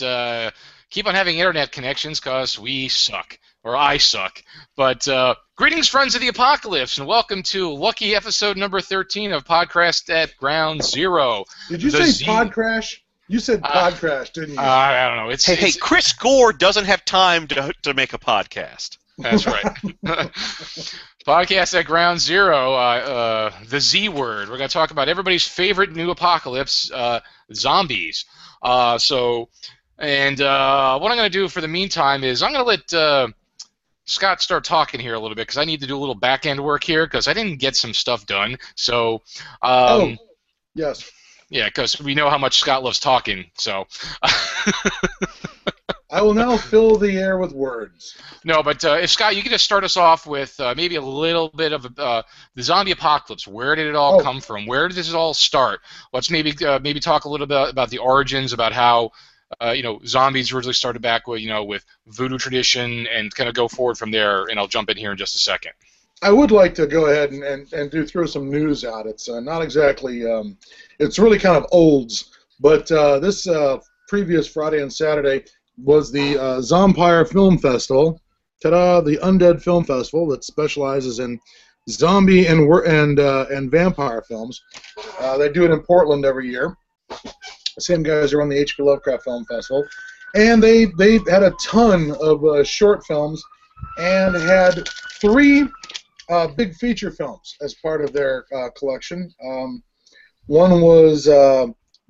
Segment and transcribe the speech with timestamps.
[0.00, 0.50] but uh,
[0.90, 4.42] keep on having internet connections because we suck, or I suck.
[4.76, 9.44] But uh, greetings, friends of the apocalypse, and welcome to lucky episode number 13 of
[9.44, 11.44] Podcast at Ground Zero.
[11.68, 13.02] Did you The say Z- pod crash?
[13.28, 14.60] You said Uh, pod crash, didn't you?
[14.60, 15.30] Uh, I don't know.
[15.30, 18.98] It's, Hey, hey, Chris Gore doesn't have time to, to make a podcast.
[19.18, 19.64] That's right.
[21.26, 24.48] Podcast at Ground Zero, uh, uh, the Z word.
[24.48, 27.18] We're going to talk about everybody's favorite new apocalypse, uh,
[27.52, 28.26] zombies.
[28.62, 29.48] Uh, so,
[29.98, 32.92] and uh, what I'm going to do for the meantime is I'm going to let
[32.94, 33.28] uh,
[34.04, 36.46] Scott start talking here a little bit because I need to do a little back
[36.46, 38.56] end work here because I didn't get some stuff done.
[38.74, 39.22] So,
[39.62, 40.14] um, oh,
[40.74, 41.10] yes.
[41.50, 43.50] yeah, because we know how much Scott loves talking.
[43.56, 43.86] So.
[46.08, 48.16] I will now fill the air with words.
[48.44, 51.00] No, but uh, if Scott, you could just start us off with uh, maybe a
[51.00, 52.22] little bit of uh,
[52.54, 53.46] the zombie apocalypse.
[53.46, 54.22] Where did it all Oh.
[54.22, 54.66] come from?
[54.66, 55.80] Where did this all start?
[56.12, 59.10] Let's maybe uh, maybe talk a little bit about the origins, about how
[59.60, 63.48] uh, you know zombies originally started back with you know with voodoo tradition, and kind
[63.48, 64.44] of go forward from there.
[64.44, 65.72] And I'll jump in here in just a second.
[66.22, 69.06] I would like to go ahead and, and, and do throw some news out.
[69.06, 70.56] It's uh, not exactly, um,
[70.98, 75.44] it's really kind of olds, but uh, this uh, previous Friday and Saturday
[75.76, 78.20] was the uh, Zompire Film Festival.
[78.62, 79.02] Ta-da!
[79.02, 81.38] The Undead Film Festival that specializes in
[81.88, 84.62] zombie and and uh, and vampire films.
[85.20, 86.74] Uh, they do it in Portland every year.
[87.78, 88.82] Same guys who run the H.P.
[88.82, 89.86] Lovecraft Film Festival,
[90.34, 93.42] and they they had a ton of uh, short films
[93.98, 94.88] and had
[95.20, 95.68] three
[96.28, 99.32] uh, big feature films as part of their uh, collection.
[99.44, 99.82] Um,
[100.46, 101.66] one was uh,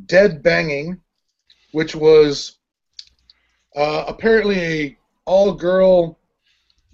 [0.06, 1.00] Dead Banging,
[1.72, 2.58] which was
[3.74, 6.18] uh, apparently a all-girl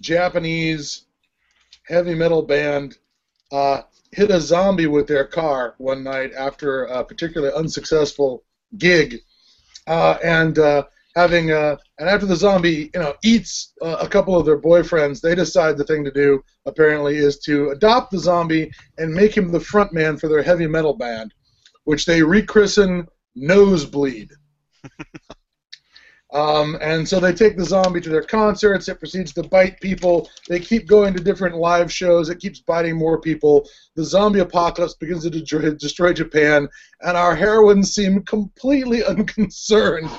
[0.01, 1.05] Japanese
[1.87, 2.97] heavy metal band
[3.51, 8.43] uh, hit a zombie with their car one night after a particularly unsuccessful
[8.77, 9.19] gig,
[9.87, 10.83] uh, and uh,
[11.15, 15.21] having uh, and after the zombie you know eats uh, a couple of their boyfriends,
[15.21, 19.51] they decide the thing to do apparently is to adopt the zombie and make him
[19.51, 21.33] the front man for their heavy metal band,
[21.83, 24.31] which they rechristen Nosebleed.
[26.33, 28.87] Um, and so they take the zombie to their concerts.
[28.87, 30.29] It proceeds to bite people.
[30.49, 32.29] They keep going to different live shows.
[32.29, 33.69] It keeps biting more people.
[33.95, 36.67] The zombie apocalypse begins to destroy, destroy Japan,
[37.01, 40.09] and our heroines seem completely unconcerned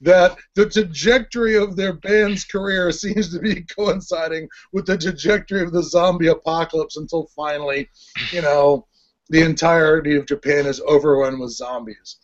[0.00, 5.72] that the trajectory of their band's career seems to be coinciding with the trajectory of
[5.72, 7.90] the zombie apocalypse until finally,
[8.32, 8.86] you know,
[9.28, 12.16] the entirety of Japan is overrun with zombies.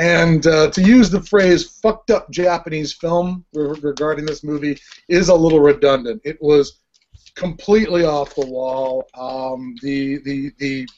[0.00, 4.78] And uh, to use the phrase "fucked up Japanese film" re- regarding this movie
[5.08, 6.22] is a little redundant.
[6.24, 6.78] It was
[7.34, 9.06] completely off the wall.
[9.12, 10.88] Um, the the the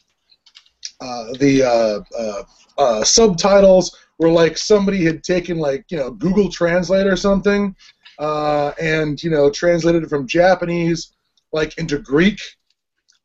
[1.01, 2.43] uh, the uh, uh,
[2.79, 7.75] uh, subtitles were like somebody had taken like you know Google Translate or something,
[8.21, 11.13] uh, and you know translated it from Japanese
[11.53, 12.41] like into Greek,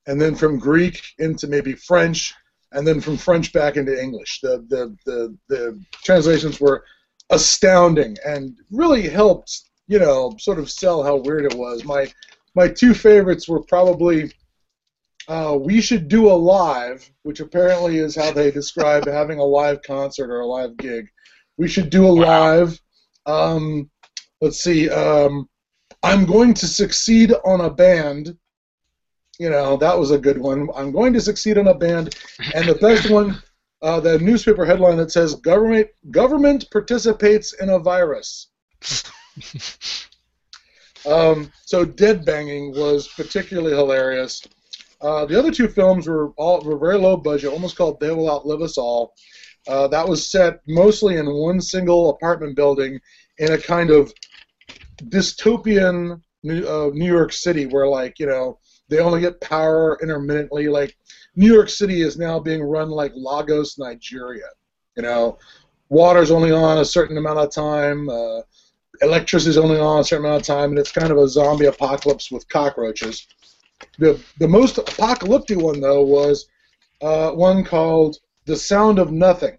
[0.07, 2.33] and then from Greek into maybe French,
[2.71, 4.39] and then from French back into English.
[4.41, 6.83] The the the, the translations were
[7.29, 11.83] astounding and really helped you know sort of sell how weird it was.
[11.83, 12.11] My
[12.55, 14.31] my two favorites were probably
[15.27, 19.81] uh, "We Should Do a Live," which apparently is how they describe having a live
[19.83, 21.07] concert or a live gig.
[21.57, 22.79] We should do a live.
[23.25, 23.89] Um,
[24.41, 24.89] let's see.
[24.89, 25.49] Um,
[26.03, 28.37] I'm going to succeed on a band.
[29.39, 30.69] You know, that was a good one.
[30.75, 32.15] I'm going to succeed on a band.
[32.55, 33.41] And the best one,
[33.81, 38.47] uh, the newspaper headline that says government government participates in a virus.
[41.07, 44.41] Um, so dead banging was particularly hilarious.
[44.99, 48.29] Uh, the other two films were all were very low budget, almost called "They Will
[48.29, 49.13] Outlive Us All."
[49.67, 52.99] Uh, that was set mostly in one single apartment building
[53.37, 54.11] in a kind of
[55.03, 58.59] dystopian New, uh, New York City, where like you know
[58.89, 60.67] they only get power intermittently.
[60.67, 60.97] Like
[61.35, 64.47] New York City is now being run like Lagos, Nigeria.
[64.95, 65.37] You know,
[65.89, 68.09] water's only on a certain amount of time.
[68.09, 68.41] Uh,
[69.01, 71.65] electricity is only on a certain amount of time, and it's kind of a zombie
[71.65, 73.27] apocalypse with cockroaches.
[73.99, 76.47] The the most apocalyptic one though was
[77.01, 79.57] uh, one called "The Sound of Nothing,"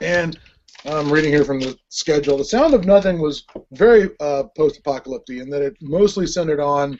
[0.00, 0.38] and
[0.84, 2.36] I'm reading here from the schedule.
[2.36, 6.98] "The Sound of Nothing" was very uh, post-apocalyptic in that it mostly centered on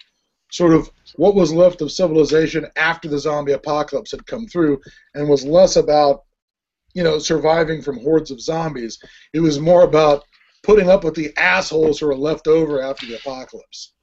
[0.53, 4.81] sort of what was left of civilization after the zombie apocalypse had come through,
[5.15, 6.25] and was less about
[6.95, 8.99] you know surviving from hordes of zombies.
[9.33, 10.25] It was more about
[10.63, 13.95] putting up with the assholes who were left over after the apocalypse.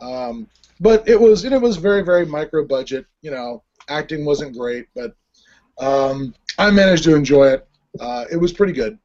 [0.00, 0.48] Um,
[0.80, 3.06] but it was it was very very micro budget.
[3.20, 5.14] You know, acting wasn't great, but
[5.78, 7.68] um, I managed to enjoy it.
[8.00, 8.98] Uh, it was pretty good.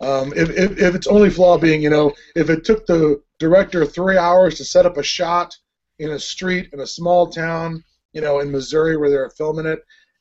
[0.00, 3.86] Um, if, if, if its only flaw being, you know, if it took the director
[3.86, 5.56] three hours to set up a shot
[5.98, 7.82] in a street in a small town,
[8.12, 9.80] you know, in Missouri where they're filming it,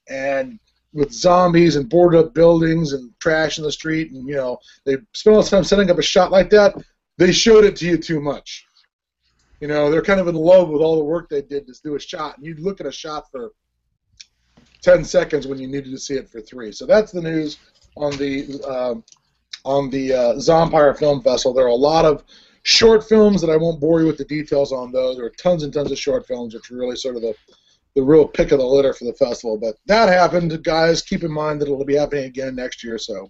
[0.09, 0.59] and
[0.93, 4.97] with zombies and boarded up buildings and trash in the street, and you know, they
[5.13, 6.75] spent all the time setting up a shot like that,
[7.17, 8.65] they showed it to you too much.
[9.59, 11.95] You know, they're kind of in love with all the work they did to do
[11.95, 13.51] a shot, and you'd look at a shot for
[14.81, 16.71] 10 seconds when you needed to see it for three.
[16.71, 17.57] So that's the news
[17.95, 19.03] on the um,
[19.65, 21.53] on the uh, Film Festival.
[21.53, 22.23] There are a lot of
[22.63, 25.17] short films that I won't bore you with the details on those.
[25.17, 27.35] There are tons and tons of short films, which are really sort of the
[27.95, 29.57] the real pick of the litter for the festival.
[29.57, 31.01] But that happened, guys.
[31.01, 32.97] Keep in mind that it'll be happening again next year.
[32.97, 33.29] So.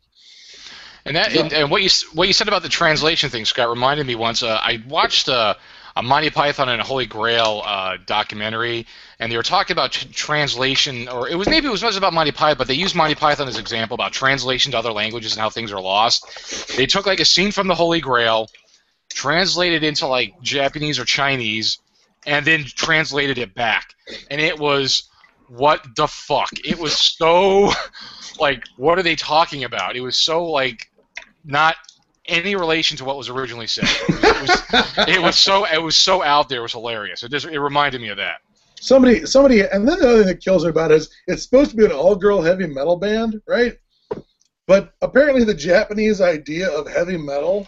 [1.06, 4.08] And that and, and what you what you said about the translation thing, Scott, reminded
[4.08, 4.42] me once.
[4.42, 5.56] Uh, I watched uh,
[5.98, 8.88] a Monty Python and a Holy Grail uh, documentary,
[9.20, 12.14] and they were talking about t- translation, or it was maybe it was not about
[12.14, 15.34] Monty Python, but they used Monty Python as an example about translation to other languages
[15.34, 16.78] and how things are lost.
[16.78, 18.48] They took like a scene from the Holy Grail,
[19.14, 21.80] translated into like Japanese or Chinese,
[22.26, 23.96] and then translated it back,
[24.30, 25.10] and it was
[25.48, 26.50] what the fuck?
[26.66, 27.72] It was so
[28.40, 29.96] like what are they talking about?
[29.96, 30.90] It was so like
[31.46, 31.76] not
[32.26, 33.86] any relation to what was originally said.
[34.08, 36.60] It was, it was, it was so it was so out there.
[36.60, 37.24] It was hilarious.
[37.24, 38.42] It just it reminded me of that.
[38.80, 41.72] Somebody, somebody, and then the other thing that kills me about it is it's supposed
[41.72, 43.78] to be an all-girl heavy metal band, right?
[44.68, 47.68] But apparently, the Japanese idea of heavy metal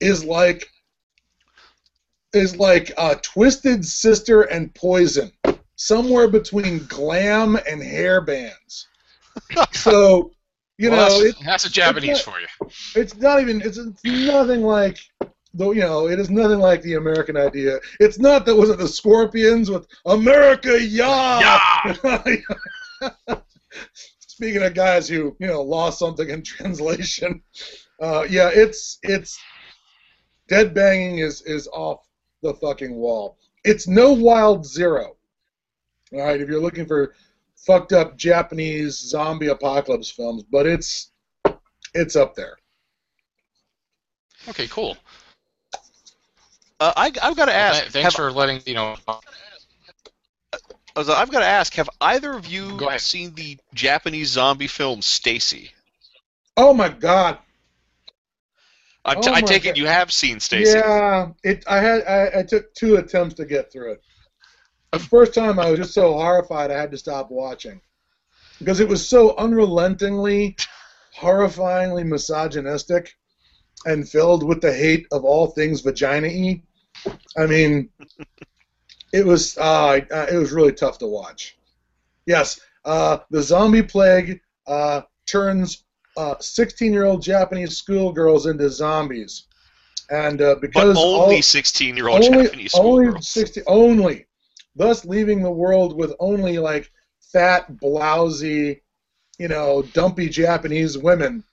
[0.00, 0.68] is like
[2.32, 5.32] is like uh, Twisted Sister and Poison,
[5.76, 8.88] somewhere between glam and hair bands.
[9.72, 10.30] so
[10.78, 12.46] you Well, know, that's, it, that's a Japanese it's for you.
[12.94, 14.98] it's not even it's, it's nothing like
[15.54, 17.78] though you know it is nothing like the American idea.
[17.98, 21.94] It's not that was it the Scorpions with America yeah.
[24.20, 27.42] Speaking of guys who you know lost something in translation,
[28.00, 29.38] uh, yeah, it's it's
[30.50, 32.06] dead banging is is off
[32.42, 33.38] the fucking wall.
[33.64, 35.16] It's no Wild Zero.
[36.12, 37.14] All right, if you're looking for
[37.56, 41.12] fucked up Japanese zombie apocalypse films, but it's
[41.94, 42.56] it's up there.
[44.48, 44.96] Okay, cool.
[46.80, 47.80] Uh, I, I've got to ask.
[47.82, 48.96] th- thanks have, for letting you know.
[49.06, 49.18] I
[50.96, 51.74] was- I've got to ask.
[51.74, 55.70] Have either of you seen the Japanese zombie film Stacy?
[56.56, 57.38] Oh my god.
[59.04, 59.70] I, Oh t- I take God.
[59.70, 60.78] it you have seen Stacy.
[60.78, 61.64] Yeah, it.
[61.66, 62.04] I had.
[62.04, 64.02] I, I took two attempts to get through it.
[64.92, 67.80] The first time, I was just so horrified, I had to stop watching
[68.58, 70.56] because it was so unrelentingly,
[71.18, 73.16] horrifyingly misogynistic,
[73.86, 76.62] and filled with the hate of all things vagina-y.
[77.38, 77.88] I mean,
[79.12, 79.56] it was.
[79.56, 81.56] Uh, uh, it was really tough to watch.
[82.26, 85.84] Yes, uh, the zombie plague uh, turns
[86.16, 89.44] uh, 16-year-old Japanese schoolgirls into zombies,
[90.10, 93.28] and uh, But because only 16-year-old only, Japanese only schoolgirls.
[93.28, 94.26] 60 only,
[94.74, 96.90] thus leaving the world with only like
[97.20, 98.80] fat, blousy,
[99.38, 101.44] you know, dumpy Japanese women,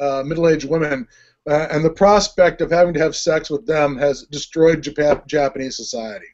[0.00, 1.06] uh, middle-aged women,
[1.48, 5.76] uh, and the prospect of having to have sex with them has destroyed Japan, Japanese
[5.76, 6.26] society.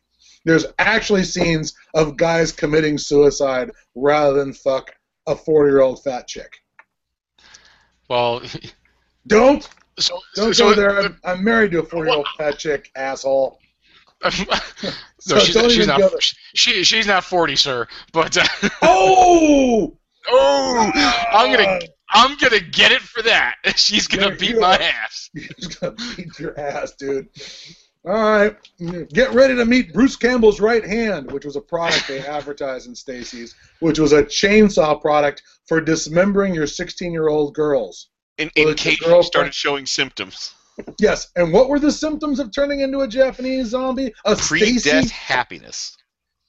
[0.44, 4.90] There's actually scenes of guys committing suicide rather than fuck
[5.26, 6.52] a 40-year-old fat chick.
[8.14, 8.42] Well,
[9.26, 9.68] Don't
[9.98, 11.00] so don't so, go there.
[11.00, 13.58] I'm, I'm married to a four-year-old fat chick, asshole.
[14.24, 14.30] no,
[15.18, 16.00] So she's, don't she's not.
[16.54, 17.86] She she's not forty, sir.
[18.12, 18.44] But uh,
[18.82, 19.96] Oh!
[20.28, 20.90] oh,
[21.32, 23.54] I'm gonna I'm gonna get it for that.
[23.76, 25.30] She's gonna You're- beat my ass.
[25.32, 27.28] He's gonna beat your ass, dude.
[28.06, 28.54] All right,
[29.14, 32.94] get ready to meet Bruce Campbell's right hand, which was a product they advertised in
[32.94, 38.10] Stacy's, which was a chainsaw product for dismembering your 16-year-old girls.
[38.38, 40.54] In, in it's case you started showing symptoms.
[40.98, 44.12] Yes, and what were the symptoms of turning into a Japanese zombie?
[44.24, 45.08] A Pre-death Stacy.
[45.14, 45.96] happiness.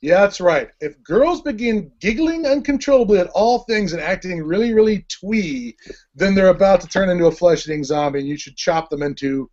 [0.01, 0.69] Yeah, that's right.
[0.79, 5.77] If girls begin giggling uncontrollably at all things and acting really, really twee,
[6.15, 9.47] then they're about to turn into a flesh-eating zombie, and you should chop them into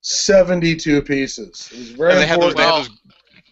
[0.00, 1.68] 72 pieces.
[1.72, 2.90] It was very And they had, those, they had those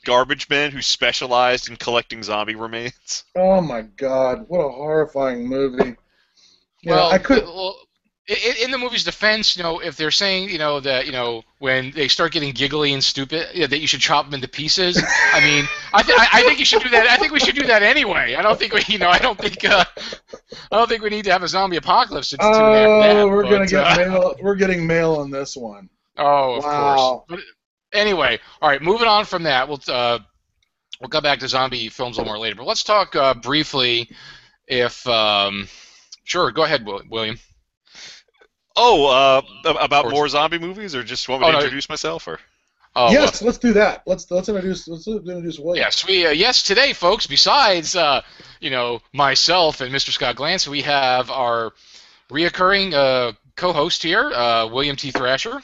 [0.07, 3.25] garbage men who specialized in collecting zombie remains.
[3.37, 4.47] Oh my God!
[4.49, 5.97] What a horrifying movie.
[6.83, 7.45] Yeah, well, I could.
[7.45, 7.87] Well, i- i-
[8.29, 11.91] in the movie's defense, you know, if they're saying, you know, that you know when
[11.91, 15.03] they start getting giggly and stupid, yeah, that you should chop them into pieces.
[15.33, 17.09] I mean, I, th- I, think you should do that.
[17.09, 18.37] I think we should do that anyway.
[18.37, 19.85] I don't think we, you know, I don't think, uh,
[20.71, 23.17] I don't think we need to have a zombie apocalypse to, to enact that.
[23.17, 24.35] Oh, we're gonna get uh, mail.
[24.41, 25.91] We're getting mail on this one.
[26.17, 27.25] Oh, of Wow.
[27.29, 27.41] course.
[27.93, 28.81] But anyway, all right.
[28.81, 30.21] Moving on from that, we'll uh,
[31.01, 32.55] we'll come back to zombie films a little more later.
[32.55, 34.09] But let's talk uh, briefly.
[34.69, 35.67] If um,
[36.23, 37.37] sure, go ahead, William.
[38.77, 39.43] Oh, uh,
[39.81, 41.65] about Or- more zombie movies, or just want me Oh, to no.
[41.65, 42.39] introduce myself, or
[42.95, 44.03] Oh, well, yes, let's do that.
[44.05, 45.83] Let's let's introduce let's introduce William.
[45.83, 47.27] Yes, we uh, yes today, folks.
[47.27, 48.21] Besides, uh,
[48.61, 50.11] you know, myself and Mr.
[50.11, 51.73] Scott Glantz, we have our
[52.31, 55.11] reoccurring uh, co-host here, uh, William T.
[55.11, 55.63] Thrasher.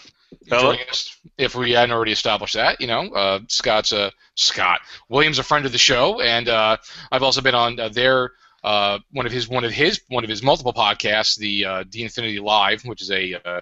[0.49, 0.73] Hello.
[0.91, 1.17] us.
[1.37, 4.81] If we hadn't already established that, you know, uh, Scott's a Scott.
[5.11, 6.79] William's a friend of the show, and uh,
[7.13, 8.33] I've also been on uh, their
[8.65, 12.41] uh, one of his one of his one of his multiple podcasts, the uh, Infinity
[12.41, 13.61] Live, which is a uh,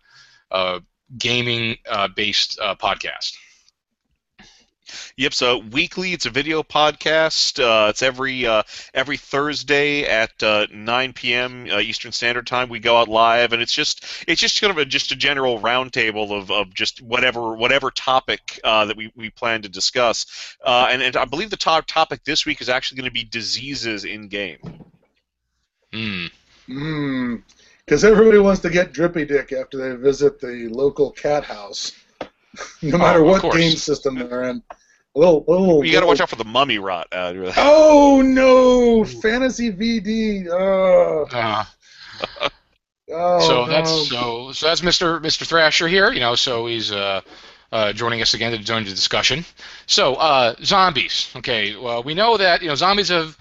[0.50, 0.80] uh,
[1.18, 3.34] gaming uh, based podcast.
[5.16, 5.34] Yep.
[5.34, 7.62] So weekly, it's a video podcast.
[7.62, 8.62] Uh, it's every uh,
[8.94, 11.66] every Thursday at uh, 9 p.m.
[11.70, 12.68] Uh, Eastern Standard Time.
[12.68, 15.60] We go out live, and it's just it's just kind of a, just a general
[15.60, 20.56] roundtable of, of just whatever whatever topic uh, that we, we plan to discuss.
[20.64, 23.24] Uh, and, and I believe the top topic this week is actually going to be
[23.24, 24.58] diseases in game.
[25.92, 26.26] Hmm.
[26.66, 27.36] Hmm.
[27.84, 31.92] Because everybody wants to get drippy dick after they visit the local cat house,
[32.82, 33.56] no matter of what course.
[33.56, 34.62] game system they're in.
[35.14, 35.84] A little, a little.
[35.84, 37.06] You got to watch out for the mummy rot.
[37.10, 39.04] Uh, Oh no!
[39.04, 40.48] Fantasy VD.
[40.50, 41.64] Oh, Uh,
[43.12, 43.68] oh so no.
[43.68, 45.20] that's so so that's Mr.
[45.20, 45.46] Mr.
[45.46, 46.12] Thrasher here.
[46.12, 47.20] You know, so he's uh,
[47.72, 49.44] uh, joining us again to join the discussion.
[49.86, 51.30] So uh, zombies.
[51.36, 53.36] Okay, well we know that you know zombies have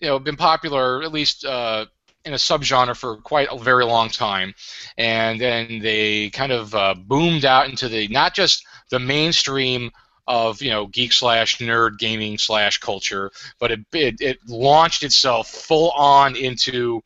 [0.00, 1.86] you know been popular at least uh,
[2.24, 4.54] in a subgenre for quite a very long time,
[4.98, 9.90] and then they kind of uh, boomed out into the not just the mainstream
[10.26, 15.48] of you know geek slash nerd gaming slash culture, but it, it it launched itself
[15.48, 17.02] full on into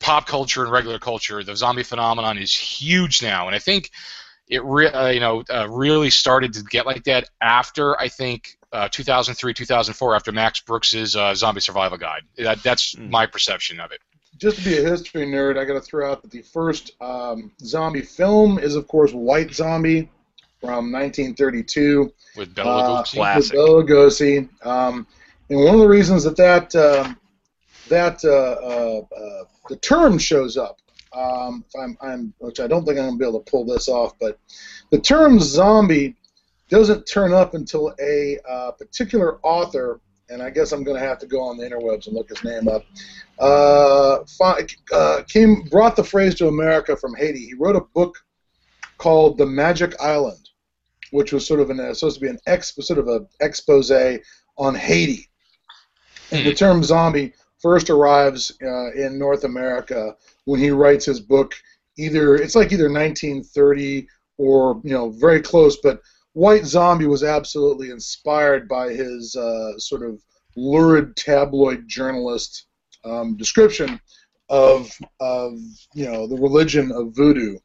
[0.00, 1.42] pop culture and regular culture.
[1.42, 3.90] The zombie phenomenon is huge now, and I think
[4.48, 8.58] it re- uh, you know uh, really started to get like that after I think
[8.72, 12.22] uh, 2003 2004 after Max Brooks's uh, Zombie Survival Guide.
[12.38, 13.10] That, that's Hmm.
[13.10, 14.00] my perception of it.
[14.38, 17.50] Just to be a history nerd, I got to throw out that the first um,
[17.62, 20.10] zombie film is, of course, White Zombie
[20.60, 22.12] from 1932.
[22.36, 23.14] With Bela Uh, Lugosi.
[23.14, 23.52] Classic.
[23.52, 24.66] with Bela Lugosi.
[24.66, 25.06] Um,
[25.48, 27.18] and one of the reasons that that um,
[27.88, 30.78] that uh, uh, uh, the term shows up,
[31.12, 33.88] um, if I'm, I'm, which I don't think I'm gonna be able to pull this
[33.88, 34.38] off, but
[34.90, 36.16] the term zombie
[36.68, 41.26] doesn't turn up until a uh, particular author, and I guess I'm gonna have to
[41.26, 42.84] go on the interwebs and look his name up.
[43.38, 44.18] Uh,
[44.92, 47.46] uh, came brought the phrase to America from Haiti.
[47.46, 48.18] He wrote a book
[48.98, 50.46] called The Magic Island
[51.10, 53.90] which was sort of an uh, supposed to be an ex sort of a expose
[54.58, 55.28] on Haiti.
[56.32, 61.54] And the term zombie first arrives uh, in North America when he writes his book.
[61.98, 64.06] Either it's like either 1930
[64.38, 66.00] or you know very close, but
[66.36, 70.20] White Zombie was absolutely inspired by his uh, sort of
[70.54, 72.66] lurid tabloid journalist
[73.04, 73.98] um, description
[74.50, 75.52] of of
[75.94, 77.58] you know the religion of voodoo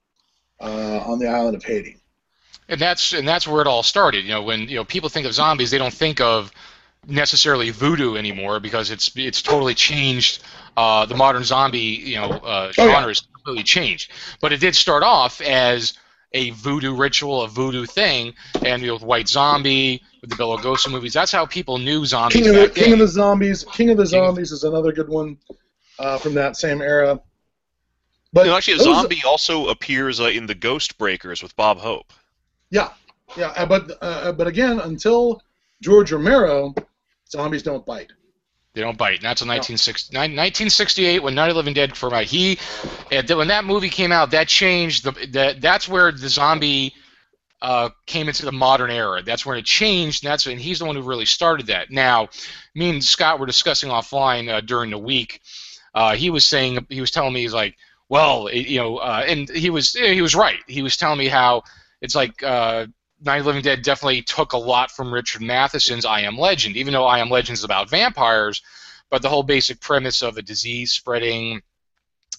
[0.61, 1.97] uh, on the island of Haiti.
[2.69, 4.23] and that's and that's where it all started.
[4.23, 6.51] You know, when you know people think of zombies, they don't think of
[7.07, 10.43] necessarily voodoo anymore because it's it's totally changed.
[10.77, 12.93] Uh, the modern zombie you know uh, Oh, yeah.
[12.93, 15.93] genre is completely changed, but it did start off as
[16.33, 18.33] a voodoo ritual, a voodoo thing,
[18.63, 22.05] and you know, with White Zombie, with the Bela Lugosi movies, that's how people knew
[22.05, 22.93] zombies King of the back King then.
[22.93, 23.63] of the Zombies.
[23.65, 25.37] King of the King of- Zombies is another good one
[25.99, 27.19] uh, from that same era.
[28.33, 31.53] But You know, actually, a those- zombie also appears uh, in the Ghost Breakers with
[31.57, 32.13] Bob Hope.
[32.69, 32.89] Yeah,
[33.35, 35.41] yeah, uh, but uh, but again, until
[35.81, 36.73] George Romero,
[37.29, 38.13] zombies don't bite.
[38.73, 39.21] They don't bite.
[39.21, 42.23] Not until in 1960, 1968 when Night of the Living Dead came out.
[42.23, 42.57] He,
[43.11, 45.11] uh, when that movie came out, that changed the.
[45.31, 46.93] That, that's where the zombie
[47.61, 49.21] uh, came into the modern era.
[49.23, 50.23] That's when it changed.
[50.23, 51.91] And that's and he's the one who really started that.
[51.91, 52.29] Now,
[52.73, 55.41] me and Scott were discussing offline uh, during the week.
[55.93, 57.75] Uh, he was saying he was telling me he's like,
[58.07, 60.59] well, you know, uh, and he was he was right.
[60.67, 61.63] He was telling me how
[62.01, 62.41] it's like.
[63.23, 66.75] Night of the Living Dead definitely took a lot from Richard Matheson's I Am Legend,
[66.75, 68.61] even though I Am Legend is about vampires
[69.11, 71.61] but the whole basic premise of a disease spreading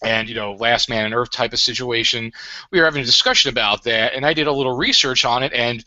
[0.03, 2.33] and you know last man on earth type of situation
[2.73, 5.53] we were having a discussion about that and i did a little research on it
[5.53, 5.85] and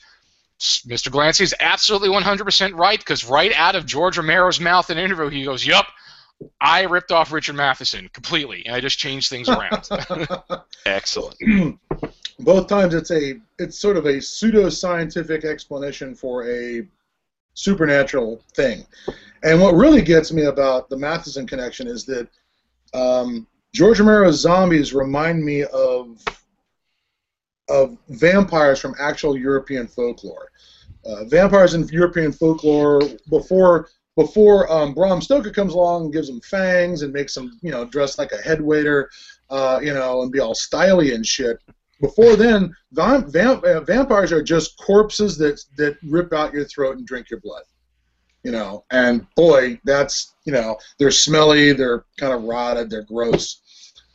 [0.62, 5.04] mr Glancy is absolutely 100% right because right out of george romero's mouth in an
[5.04, 5.88] interview he goes yup
[6.62, 9.90] i ripped off richard matheson completely and i just changed things around
[10.86, 11.36] Excellent.
[12.40, 16.86] Both times, it's a it's sort of a pseudo-scientific explanation for a
[17.54, 18.86] supernatural thing.
[19.44, 22.28] And what really gets me about the Matheson connection is that
[22.94, 26.22] um, George Romero's zombies remind me of
[27.70, 30.50] of vampires from actual European folklore.
[31.06, 36.42] Uh, vampires in European folklore before before um, Bram Stoker comes along and gives them
[36.42, 39.10] fangs and makes them you know dress like a head waiter.
[39.50, 41.60] uh, you know, and be all styly and shit.
[42.02, 46.98] Before then, vam- vam- uh, vampires are just corpses that that rip out your throat
[46.98, 47.64] and drink your blood.
[48.44, 53.62] You know, and boy, that's you know, they're smelly, they're kind of rotted, they're gross,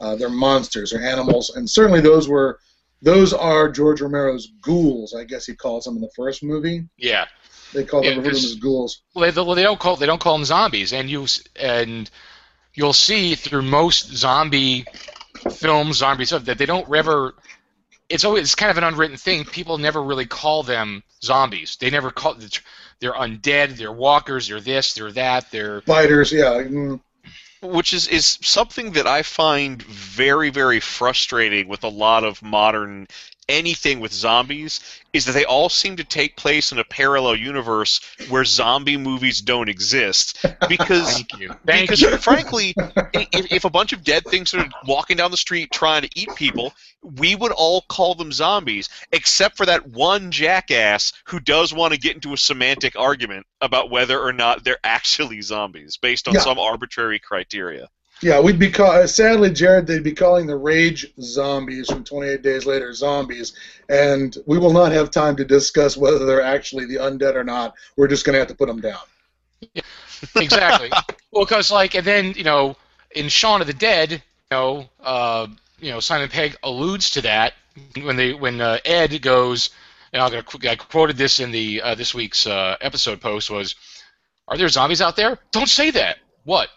[0.01, 2.61] uh, they're monsters, they're animals, and certainly those were
[3.03, 5.15] those are George Romero's ghouls.
[5.15, 6.85] I guess he calls them in the first movie.
[6.99, 7.25] Yeah.
[7.73, 9.03] They call Yeah, them, to them as ghouls.
[9.15, 12.11] Well, they, well, they don't call they don't call them zombies, and you and
[12.75, 14.85] you'll see through most zombie
[15.51, 17.35] films, zombie stuff that they don't ever.
[18.11, 19.45] It's always it's kind of an unwritten thing.
[19.45, 21.76] People never really call them zombies.
[21.81, 22.37] They never call
[23.00, 23.76] they're undead.
[23.76, 24.49] They're walkers.
[24.49, 24.93] They're this.
[24.95, 25.50] They're that.
[25.50, 26.62] They're Fighters, yeah.
[26.62, 27.00] mm.
[27.62, 33.07] which is is something that I find very very frustrating with a lot of modern
[33.50, 34.80] anything with zombies
[35.12, 39.40] is that they all seem to take place in a parallel universe where zombie movies
[39.40, 41.54] don't exist because thank you.
[41.66, 42.16] Thank because you.
[42.19, 42.75] frankly
[43.12, 46.28] if, if a bunch of dead things are walking down the street trying to eat
[46.37, 51.92] people we would all call them zombies except for that one jackass who does want
[51.92, 56.35] to get into a semantic argument about whether or not they're actually zombies based on
[56.35, 56.40] Yeah.
[56.40, 57.88] some arbitrary criteria
[58.23, 59.87] Yeah, we'd be call- sadly, Jared.
[59.87, 63.55] They'd be calling the Rage zombies from 28 Days Later zombies,
[63.89, 67.75] and we will not have time to discuss whether they're actually the undead or not.
[67.97, 69.00] We're just going to have to put them down.
[69.73, 69.83] Yeah,
[70.37, 70.91] exactly.
[71.33, 72.77] well, because like, and then you know,
[73.12, 74.19] in Shaun of the Dead, you
[74.50, 75.47] know, uh,
[75.79, 77.55] you know, Simon Pegg alludes to that
[78.03, 79.71] when they when uh, Ed goes,
[80.12, 83.77] and I'm gonna I quoted this in the uh, this week's uh, episode post was,
[84.47, 85.39] "Are there zombies out there?
[85.53, 86.19] Don't say that.
[86.45, 86.69] What?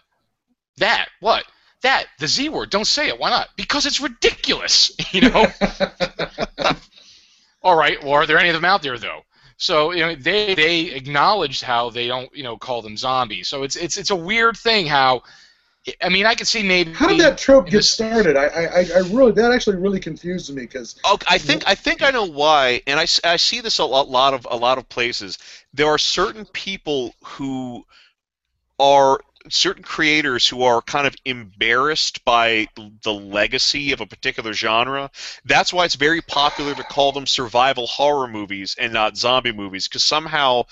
[0.77, 1.09] That?
[1.19, 1.45] What?
[1.81, 2.05] That?
[2.19, 2.69] The Z word?
[2.69, 3.19] Don't say it.
[3.19, 3.49] Why not?
[3.55, 4.91] Because it's ridiculous.
[5.13, 5.45] You know."
[7.63, 8.01] All right.
[8.03, 9.21] Well, are there any of them out there though?
[9.57, 13.47] So you know they they acknowledged how they don't you know call them zombies.
[13.47, 15.23] So it's it's it's a weird thing how.
[16.01, 16.93] I mean, I could see maybe.
[16.93, 18.37] How did that trope get this- started?
[18.37, 22.01] I, I, I really that actually really confused me because Oh, I think I think
[22.01, 24.87] I know why, and I, I see this a lot, lot of a lot of
[24.87, 25.37] places.
[25.73, 27.85] There are certain people who
[28.79, 32.67] are certain creators who are kind of embarrassed by
[33.03, 35.11] the legacy of a particular genre.
[35.45, 39.87] That's why it's very popular to call them survival horror movies and not zombie movies,
[39.87, 40.63] because somehow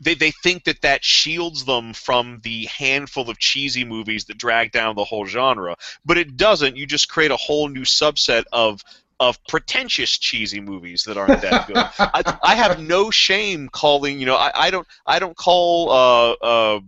[0.00, 4.72] they, they think that that shields them from the handful of cheesy movies that drag
[4.72, 5.76] down the whole genre.
[6.04, 6.76] But it doesn't.
[6.76, 8.82] You just create a whole new subset of
[9.20, 11.76] of pretentious cheesy movies that aren't that good.
[11.98, 14.20] I, I have no shame calling.
[14.20, 16.80] You know, I, I don't I don't call uh, uh,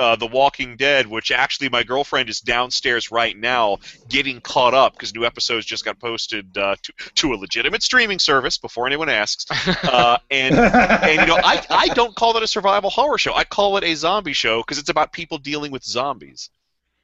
[0.00, 4.94] uh, The Walking Dead, which actually my girlfriend is downstairs right now getting caught up
[4.94, 9.08] because new episodes just got posted uh, to, to a legitimate streaming service before anyone
[9.08, 9.44] asks.
[9.90, 13.34] Uh, and and you know, I, I don't call it a survival horror show.
[13.34, 16.50] I call it a zombie show because it's about people dealing with zombies.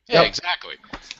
[0.08, 0.28] Yeah, Yep.
[0.28, 0.74] exactly.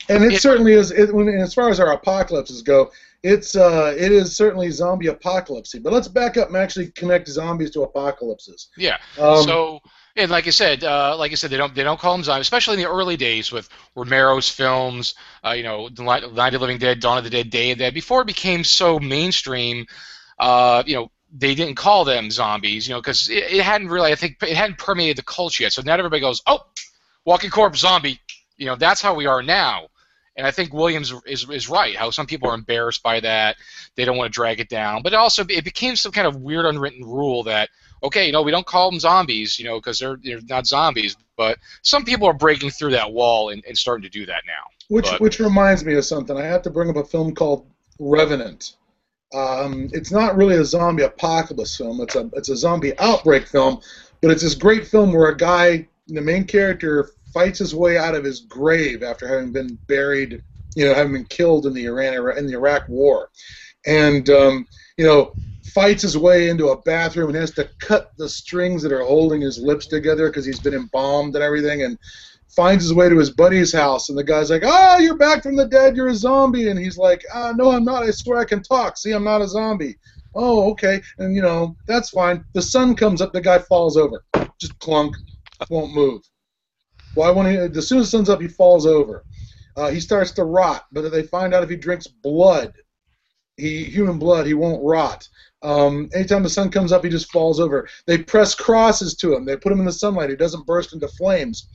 [0.08, 0.90] and it, It- certainly is.
[0.92, 2.90] It, when, as far as our apocalypses go,
[3.22, 5.74] it's uh, it is certainly zombie apocalypse.
[5.82, 8.68] But let's back up and actually connect zombies to apocalypses.
[8.76, 8.98] Yeah.
[9.18, 9.80] Um, so
[10.16, 12.46] and like I said, uh, like I said, they don't they don't call them zombies,
[12.46, 15.14] especially in the early days with Romero's films.
[15.44, 17.84] Uh, you know, Night of the Living Dead, Dawn of the Dead, Day of the
[17.84, 17.94] Dead.
[17.94, 19.86] Before it became so mainstream,
[20.38, 22.88] uh, you know, they didn't call them zombies.
[22.88, 25.72] You know, because it, it hadn't really, I think, it hadn't permeated the culture yet.
[25.72, 26.60] So not everybody goes, oh,
[27.24, 28.20] walking corpse, zombie.
[28.56, 29.88] You know, that's how we are now.
[30.36, 31.96] And I think Williams is, is right.
[31.96, 33.56] How some people are embarrassed by that,
[33.96, 35.02] they don't want to drag it down.
[35.02, 37.70] But it also it became some kind of weird unwritten rule that
[38.02, 41.16] okay, you know, we don't call them zombies, you know, because they're they're not zombies.
[41.36, 44.64] But some people are breaking through that wall and, and starting to do that now.
[44.88, 46.36] Which But- which reminds me of something.
[46.36, 47.66] I have to bring up a film called
[47.98, 48.76] Revenant.
[49.34, 52.00] Um, it's not really a zombie apocalypse film.
[52.00, 53.80] It's a it's a zombie outbreak film,
[54.20, 58.14] but it's this great film where a guy, the main character, fights his way out
[58.14, 60.42] of his grave after having been buried,
[60.76, 63.30] you know, having been killed in the Iran in the Iraq War,
[63.84, 65.34] and um, you know
[65.76, 69.42] fights his way into a bathroom and has to cut the strings that are holding
[69.42, 71.98] his lips together because he's been embalmed and everything, and
[72.48, 75.54] finds his way to his buddy's house, and the guy's like, "Oh, you're back from
[75.54, 75.94] the dead.
[75.94, 78.04] You're a zombie." And he's like, "Ah, no, I'm not.
[78.04, 78.96] I swear I can talk.
[78.96, 79.98] See, I'm not a zombie."
[80.34, 81.02] Oh, okay.
[81.18, 82.42] And you know that's fine.
[82.54, 83.34] The sun comes up.
[83.34, 84.24] The guy falls over.
[84.58, 85.14] Just clunk.
[85.68, 86.22] Won't move.
[87.14, 87.30] Why?
[87.30, 89.24] When he, as soon as the sun's up, he falls over.
[89.76, 90.86] Uh, he starts to rot.
[90.90, 92.72] But they find out if he drinks blood,
[93.56, 95.28] he human blood, he won't rot.
[95.66, 97.88] Um, anytime the sun comes up, he just falls over.
[98.06, 99.44] They press crosses to him.
[99.44, 100.30] They put him in the sunlight.
[100.30, 101.68] He doesn't burst into flames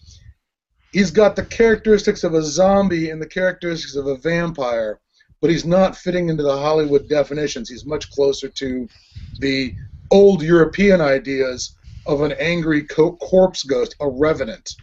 [0.92, 5.00] he's got the characteristics of a zombie and the characteristics of a vampire,
[5.42, 7.70] but he's not fitting into the Hollywood definitions.
[7.70, 8.88] He's much closer to
[9.40, 9.74] the
[10.12, 11.76] old European ideas
[12.06, 14.76] of an angry co- corpse ghost, a revenant.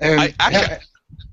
[0.00, 0.86] And I- actually-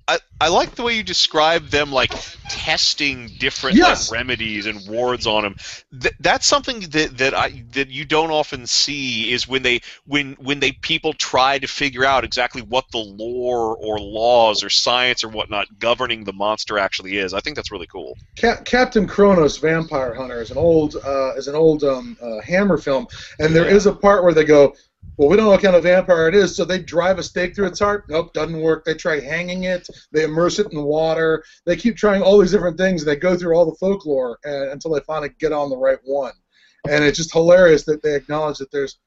[0.08, 2.12] I, I like the way you describe them like
[2.50, 4.12] testing different Yes.
[4.12, 5.56] like, remedies and wards on them.
[6.00, 10.34] Th- that's something that, that I that you don't often see is when they when
[10.34, 15.24] when they people try to figure out exactly what the lore or laws or science
[15.24, 17.34] or whatnot governing the monster actually is.
[17.34, 18.18] I think that's really cool.
[18.36, 22.78] Cap- Captain Kronos, Vampire Hunter, is an old uh, is an old um, uh, Hammer
[22.78, 23.08] film,
[23.40, 23.76] and there Yeah.
[23.76, 24.76] is a part where they go,
[25.18, 27.56] "Well, we don't know what kind of vampire it is," so they drive a stake
[27.56, 28.06] through its heart.
[28.10, 28.84] Nope, doesn't work.
[28.84, 29.88] They try hanging it.
[30.12, 31.44] They immerse it in water.
[31.66, 33.06] They keep trying all these different things.
[33.06, 36.34] They go through all the folklore and, until they finally get on the right one.
[36.90, 38.98] And it's just hilarious that they acknowledge that there's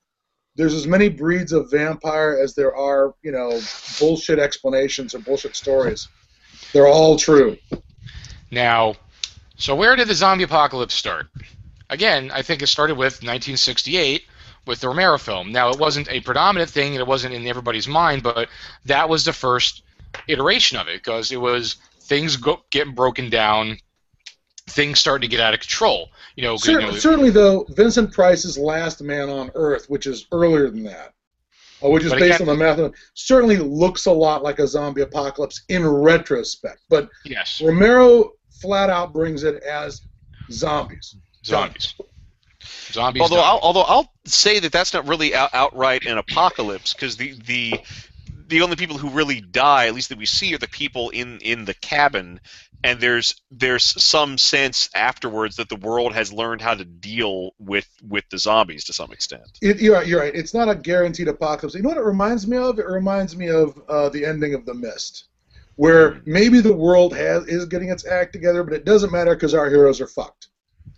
[0.56, 3.60] there's as many breeds of vampire as there are, you know,
[4.00, 6.08] bullshit explanations or bullshit stories.
[6.72, 7.58] They're all true.
[8.50, 8.94] Now,
[9.58, 11.26] so where did the zombie apocalypse start?
[11.90, 14.22] Again, I think it started with 1968
[14.66, 15.52] with the Romero film.
[15.52, 18.48] Now, it wasn't a predominant thing, and it wasn't in everybody's mind, but
[18.84, 19.82] that was the first
[20.28, 23.78] iteration of it because it was things go, getting broken down,
[24.68, 26.10] things starting to get out of control.
[26.34, 30.26] You know, Cer- you know certainly, though, Vincent Price's Last Man on Earth, which is
[30.32, 31.14] earlier than that,
[31.84, 35.62] uh, which is based on the math, certainly looks a lot like a zombie apocalypse
[35.68, 36.80] in retrospect.
[36.88, 40.02] But yes, Romero flat out brings it as
[40.50, 41.16] zombies.
[41.44, 41.94] zombies.
[41.94, 42.15] Zombies.
[43.20, 43.40] Although.
[43.40, 47.80] I'll, although I'll say that that's not really out, outright an apocalypse because the the
[48.48, 51.38] the only people who really die, at least that we see, are the people in
[51.40, 52.40] in the cabin,
[52.84, 57.88] and there's there's some sense afterwards that the world has learned how to deal with
[58.06, 59.58] with the zombies to some extent.
[59.60, 60.34] It, you're, right, you're right.
[60.34, 61.74] It's not a guaranteed apocalypse.
[61.74, 62.78] You know what it reminds me of?
[62.78, 65.26] It reminds me of uh, the ending of The Mist,
[65.76, 69.54] where maybe the world has is getting its act together, but it doesn't matter because
[69.54, 70.48] our heroes are fucked.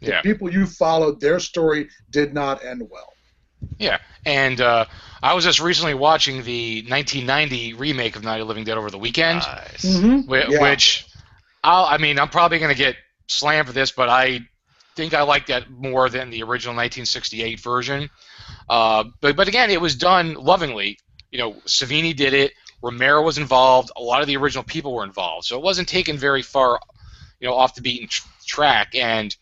[0.00, 0.22] The yeah.
[0.22, 3.12] people you followed, their story did not end well.
[3.78, 4.84] Yeah, and uh,
[5.22, 8.90] I was just recently watching the 1990 remake of Night of the Living Dead over
[8.90, 9.84] the weekend, Nice.
[9.84, 10.20] Mm-hmm.
[10.30, 10.62] whi- Yeah.
[10.62, 11.06] which
[11.64, 12.94] I'll, I mean, I'm probably going to get
[13.26, 14.40] slammed for this, but I
[14.94, 18.08] think I like that more than the original 1968 version.
[18.68, 20.98] Uh, but but again, it was done lovingly.
[21.32, 22.52] You know, Savini did it.
[22.80, 23.90] Romero was involved.
[23.96, 26.78] A lot of the original people were involved, so it wasn't taken very far,
[27.40, 28.94] you know, off the beaten tr- track.
[28.94, 29.34] And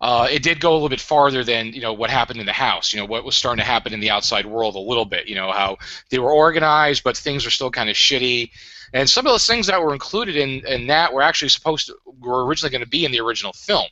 [0.00, 2.52] uh, it did go a little bit farther than you know what happened in the
[2.52, 2.92] house.
[2.92, 5.26] You know what was starting to happen in the outside world a little bit.
[5.28, 5.78] You know how
[6.10, 8.50] they were organized, but things were still kind of shitty.
[8.92, 11.96] And some of those things that were included in, in that were actually supposed to
[12.20, 13.86] were originally going to be in the original film.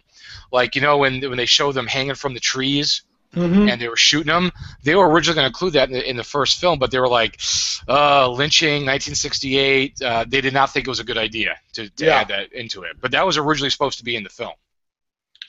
[0.52, 3.02] Like you know when when they show them hanging from the trees
[3.34, 3.68] Mm-hmm.
[3.68, 4.52] and they were shooting them,
[4.84, 7.00] they were originally going to include that in the, in the first film, but they
[7.00, 7.40] were like,
[7.88, 10.00] uh, lynching, 1968.
[10.00, 12.20] Uh, they did not think it was a good idea to, to Yeah.
[12.20, 12.96] add that into it.
[13.00, 14.52] But that was originally supposed to be in the film.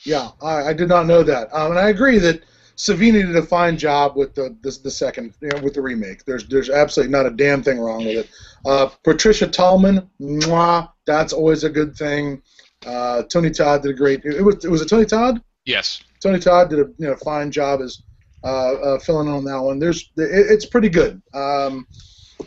[0.05, 2.43] Yeah, I, I did not know that, um, and I agree that
[2.77, 6.25] Savini did a fine job with the the, the second you know, with the remake.
[6.25, 8.29] There's there's absolutely not a damn thing wrong with it.
[8.65, 12.41] Uh, Patricia Tallman, mwah, that's always a good thing.
[12.85, 14.23] Uh, Tony Todd did a great.
[14.25, 15.41] It was it was it Tony Todd.
[15.65, 16.03] Yes.
[16.21, 18.03] Tony Todd did a you know fine job as
[18.43, 19.79] uh, uh, filling in on that one.
[19.79, 21.21] There's it, it's pretty good.
[21.33, 21.87] Um,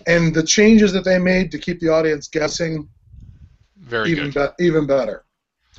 [0.06, 2.88] and the changes that they made to keep the audience guessing,
[3.78, 4.52] Very even good.
[4.58, 5.24] be- even better,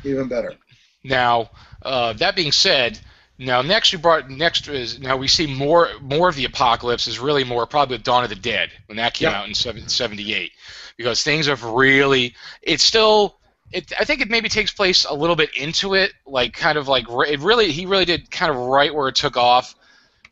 [0.03, 0.55] even better.
[1.03, 2.99] Now, uh, that being said,
[3.37, 7.19] now next we brought next is now we see more more of the apocalypse is
[7.19, 9.39] really more probably with Dawn of the Dead when that came Yeah.
[9.39, 10.51] out in seven- 78
[10.97, 13.37] because things have really it's still
[13.71, 16.89] it I think it maybe takes place a little bit into it like kind of
[16.89, 19.73] like it really he really did kind of right where it took off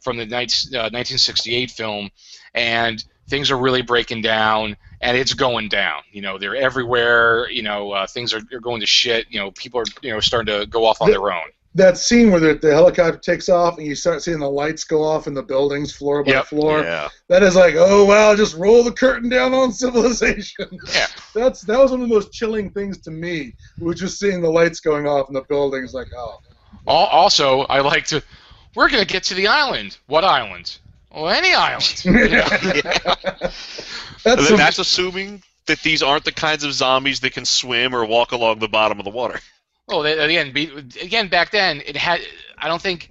[0.01, 2.09] from the night- uh, 1968 film.
[2.53, 6.01] And things are really breaking down and it's going down.
[6.11, 7.49] You know, they're everywhere.
[7.49, 9.27] You know, uh, things are, are going to shit.
[9.29, 11.49] You know, people are you know starting to go off on The- their own.
[11.75, 15.03] that scene where the, the helicopter takes off and you start seeing the lights go
[15.03, 16.45] off in the buildings floor by Yep.
[16.47, 16.79] floor.
[16.81, 17.07] Yeah.
[17.27, 20.67] That is like, oh wow, just roll the curtain down on civilization.
[20.93, 21.05] Yeah.
[21.35, 23.53] That's that was one of the most chilling things to me.
[23.79, 26.39] Was just seeing the lights going off in the buildings, like, oh,
[26.87, 28.23] Also, I like to.
[28.75, 29.97] We're gonna get to the island.
[30.07, 30.77] What island?
[31.13, 32.01] Well, any island.
[34.23, 38.05] that's some, that's assuming that these aren't the kinds of zombies that can swim or
[38.05, 39.39] walk along the bottom of the water.
[39.87, 40.69] Well, they- again, be,
[41.01, 42.19] again, back then it had.
[42.57, 43.09] I don't think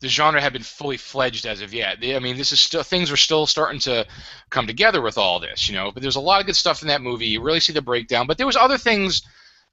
[0.00, 2.00] the genre had been fully fledged as of yet.
[2.00, 4.06] They- I mean, this is still things are still starting to
[4.50, 5.92] come together with all this, you know.
[5.92, 7.26] But there's a lot of good stuff in that movie.
[7.26, 8.26] You really see the breakdown.
[8.26, 9.22] But there was other things.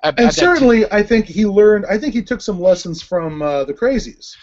[0.03, 1.85] at- and at certainly, I think he learned.
[1.89, 4.35] I think he took some lessons from uh, the Crazies.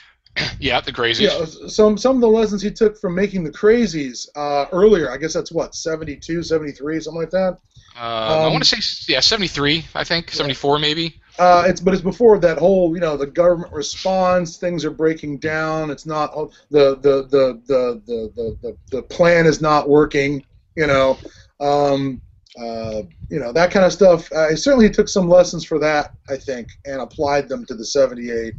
[0.61, 1.21] yeah, the crazies.
[1.21, 5.11] Yeah, some some of the lessons he took from making the Crazies uh, earlier.
[5.11, 7.59] I guess that's what 72, 73, something like that.
[7.97, 11.21] Uh, I Um, want to say yeah, 73, I think, 74 maybe.
[11.39, 15.39] Uh, it's but it's before that whole you know the government responds, things are breaking
[15.39, 15.91] down.
[15.91, 16.33] It's not
[16.71, 20.45] the the the the the the, the, the plan is not working.
[20.77, 21.19] You know,
[21.61, 22.21] um,
[22.59, 24.33] uh, you know that kind of stuff.
[24.33, 28.55] I certainly took some lessons for that, I think, and applied them to the '78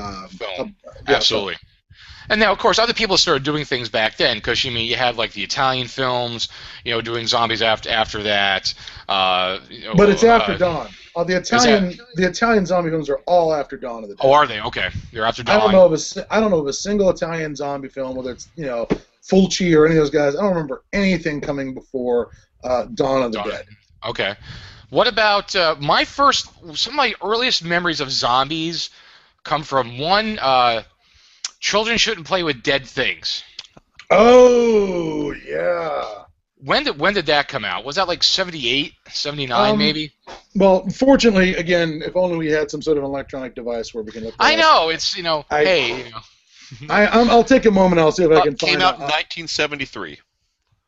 [0.00, 0.76] um, Film.
[0.86, 1.56] uh, yeah, Absolutely.
[2.30, 4.96] And now, of course, other people started doing things back then because you mean you
[4.96, 6.48] had like the Italian films,
[6.84, 8.72] you know, doing zombies after after that.
[9.08, 9.58] Uh,
[9.96, 10.88] But it's after uh, dawn.
[11.14, 14.22] Uh, the Italian the Italian zombie films are all after dawn of the day.
[14.24, 14.60] Oh, are they?
[14.60, 15.56] Okay, they're after dawn.
[15.56, 18.48] I don't know of a don't know of a single Italian zombie film, whether it's
[18.56, 18.86] you know
[19.22, 20.34] Fulci or any of those guys.
[20.34, 22.30] I don't remember anything coming before
[22.64, 23.50] uh, Dawn of the Dawn.
[23.50, 23.66] Dead.
[24.06, 24.34] Okay.
[24.90, 26.48] What about uh, my first?
[26.74, 28.90] Some of my earliest memories of zombies
[29.44, 30.38] come from one.
[30.40, 30.82] Uh,
[31.60, 33.42] children shouldn't play with dead things.
[34.10, 36.24] Oh yeah.
[36.56, 37.84] When did when did that come out?
[37.84, 40.12] Was that like 78, 79 Um, maybe?
[40.54, 44.24] Well, fortunately, again, if only we had some sort of electronic device where we can
[44.24, 44.36] look.
[44.36, 44.58] that I up.
[44.60, 46.20] know it's you know I- hey you know,
[46.94, 48.00] I, I'm, I'll take a moment.
[48.00, 49.10] I'll see if I Uh, can came find out in out.
[49.10, 50.18] 1973.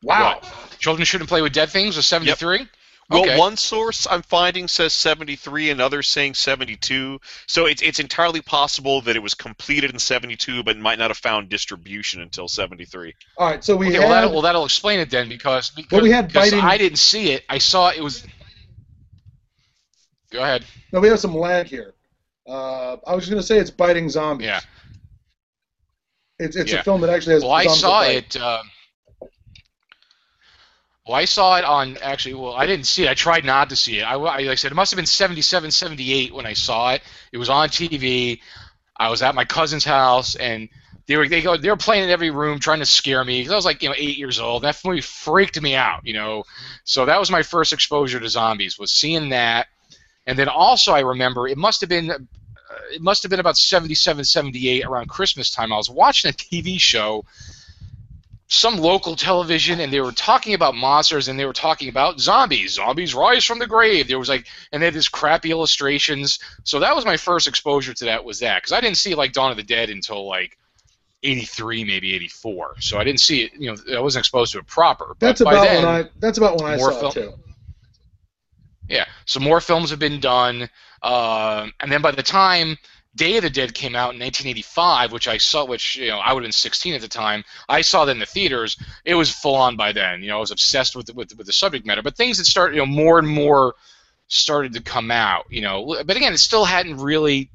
[0.03, 0.41] Wow.
[0.79, 2.57] children shouldn't play with dead things was 73.
[2.59, 2.67] Well,
[3.09, 3.37] Okay.
[3.39, 7.19] one source I'm finding says 73, another saying 72.
[7.47, 11.17] So it's it's entirely possible that it was completed in 72, but might not have
[11.17, 13.13] found distribution until 73.
[13.37, 13.63] All right.
[13.63, 13.99] So we Okay, had.
[14.01, 16.77] well, that'll, well, that'll explain it then because because, Well, we had because biting- I
[16.77, 17.45] didn't see it.
[17.47, 18.25] I saw it was.
[20.29, 20.65] Go ahead.
[20.91, 21.93] No, we have some lag here.
[22.45, 24.47] Uh, I was just going to say it's biting zombies.
[24.47, 24.59] Yeah.
[26.39, 26.79] It's it's Yeah.
[26.79, 27.43] a film that actually has.
[27.43, 28.35] Well, I saw it.
[28.35, 28.69] Um,
[31.07, 32.33] well, I saw it on actually.
[32.35, 33.09] Well, I didn't see it.
[33.09, 34.03] I tried not to see it.
[34.03, 37.01] I, I- like I said, it must have been 77, 78 when I saw it.
[37.31, 38.39] It was on TV.
[38.97, 40.69] I was at my cousin's house, and
[41.05, 43.51] they were they go they were playing in every room trying to scare me because
[43.51, 44.63] I was like you know eight years old.
[44.63, 46.01] That movie freaked me out.
[46.05, 46.43] You know,
[46.83, 48.77] so that was my first exposure to zombies.
[48.79, 49.67] Was seeing that,
[50.25, 52.09] and then also I remember it must have been.
[52.11, 52.17] Uh,
[52.91, 55.71] it must have been about 77, 78 around Christmas time.
[55.71, 57.23] I was watching a TV show
[58.49, 62.73] some local television and they were talking about monsters and they were talking about zombies
[62.73, 66.79] zombies rise from the grave there was like and they had this crappy illustrations so
[66.79, 69.51] that was my first exposure to that was that because i didn't see like dawn
[69.51, 70.57] of the dead until like
[71.23, 74.67] 83 maybe 84 so i didn't see it you know i wasn't exposed to it
[74.67, 76.09] proper but That's about then, when I.
[76.19, 77.33] That's about when I saw it too.
[78.87, 80.69] yeah so more films have been done
[81.03, 82.77] um, and then by the time
[83.17, 86.31] Day of the Dead came out in 1985, which I saw, which you know I
[86.31, 87.43] would have been 16 at the time.
[87.67, 88.77] I saw that in the theaters.
[89.03, 90.21] It was full on by then.
[90.21, 92.01] You know, I was obsessed with with, with the subject matter.
[92.01, 93.75] But things that started, you know, more and more
[94.27, 95.45] started to come out.
[95.49, 97.49] You know, but again, it still hadn't really,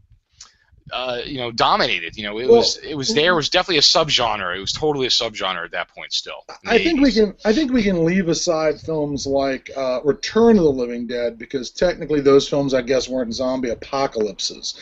[0.92, 2.16] uh, you know, dominated.
[2.16, 3.32] You know, it Well, was it was there.
[3.32, 4.56] It was definitely a subgenre.
[4.56, 6.12] It was totally a subgenre at that point.
[6.12, 7.34] Still, in the I think we can.
[7.44, 11.70] I think we can leave aside films like uh, Return of the Living Dead because
[11.70, 14.74] technically those films, I guess, weren't zombie apocalypses.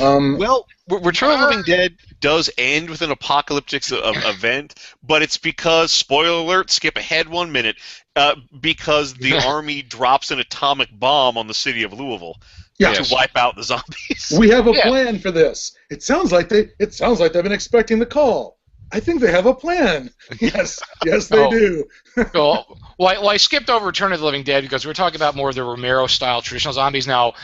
[0.00, 4.12] Um, Well, Re- Return of the Living Dead does end with an apocalyptic s- uh,
[4.26, 7.76] event, but it's because spoiler alert, skip ahead one minute,
[8.16, 12.36] uh, because the army drops an atomic bomb on the city of Louisville
[12.78, 13.08] yeah, Yes.
[13.08, 14.32] to wipe out the zombies.
[14.38, 14.82] we have a Yeah.
[14.88, 15.72] plan for this.
[15.90, 16.68] It sounds like they.
[16.78, 18.58] It sounds like they've been expecting the call.
[18.90, 20.10] I think they have a plan.
[20.40, 21.50] Yes, yes, they Oh.
[21.50, 21.84] do.
[22.34, 24.94] well, well, I, well, I skipped over Return of the Living Dead because we are
[24.94, 27.06] talking about more of the Romero-style traditional zombies.
[27.06, 27.34] Now,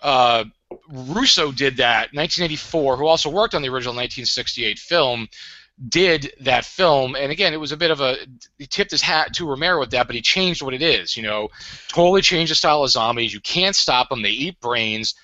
[0.00, 0.44] uh,
[0.88, 5.28] Russo did that, 1984, who also worked on the original 1968 film,
[5.88, 8.16] did that film, and again, it was a bit of a
[8.58, 11.16] he tipped his hat to Romero with that, but he changed what it is.
[11.16, 11.48] You know,
[11.88, 13.32] totally changed the style of zombies.
[13.32, 14.22] You can't stop them.
[14.22, 15.14] They eat brains.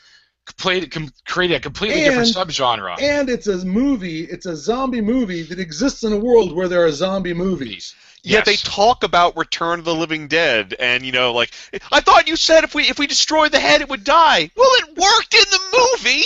[0.56, 2.98] Played, com- created a completely different And- subgenre.
[3.02, 4.24] And it's a movie.
[4.24, 7.94] It's a zombie movie that exists in a world where there are zombie movies.
[8.22, 11.50] Yet they talk about Return of the Living Dead, and you know, like
[11.92, 14.50] I thought you said if we if we destroyed the head, it would die.
[14.56, 15.60] Well, it worked in the
[16.02, 16.24] movie.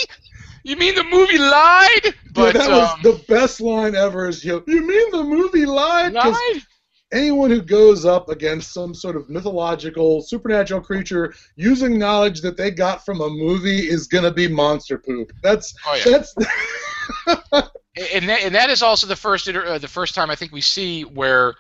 [0.64, 2.14] You mean the movie lied?
[2.34, 4.28] But But that um, was the best line ever.
[4.28, 6.12] Is you, you mean the movie lied?
[6.12, 6.62] lied?
[7.12, 12.70] anyone who goes up against some sort of mythological, supernatural creature using knowledge that they
[12.70, 15.32] got from a movie is gonna be monster poop.
[15.42, 16.04] That's Oh yeah.
[16.04, 16.34] that's
[17.96, 20.60] and that, and that is also the first uh, the first time I think we
[20.60, 21.54] see where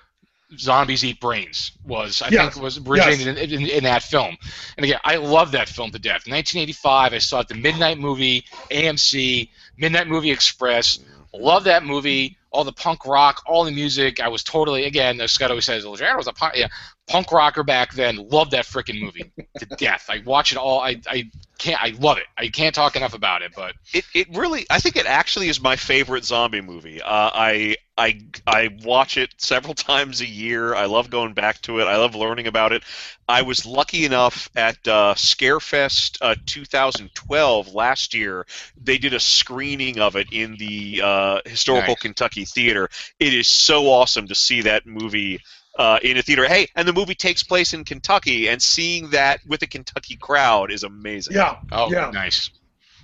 [0.58, 2.54] zombies eat brains was I Yes.
[2.54, 4.36] think was originated in, in, in that film.
[4.76, 6.26] And again, I love that film to death.
[6.26, 10.98] 1985, I saw it the Midnight Movie, AMC, Midnight Movie Express.
[11.34, 12.38] Love that movie.
[12.52, 14.20] All the punk rock, all the music.
[14.20, 15.20] I was totally again.
[15.20, 16.68] As Scott always says, Jared was a punk, yeah,
[17.08, 18.16] punk rocker back then.
[18.16, 20.06] Loved that freaking movie to death.
[20.08, 20.80] I watch it all.
[20.80, 21.82] I, I can't.
[21.82, 22.24] I love it.
[22.36, 23.52] I can't talk enough about it.
[23.54, 27.00] But It, it really I think it actually is my favorite zombie movie.
[27.00, 30.74] Uh, I I I watch it several times a year.
[30.74, 31.84] I love going back to it.
[31.84, 32.82] I love learning about it.
[33.28, 38.46] I was lucky enough at uh, Scarefest uh, 2012 last year.
[38.82, 42.02] They did a screening of it in the uh, historical Nice.
[42.02, 42.88] Kentucky Theater.
[43.18, 45.40] It is so awesome to see that movie
[45.78, 46.46] uh, in a theater.
[46.46, 50.70] Hey, and the movie takes place in Kentucky, and seeing that with a Kentucky crowd
[50.70, 51.34] is amazing.
[51.36, 51.56] Yeah.
[51.70, 52.10] Oh, Yeah.
[52.12, 52.50] nice.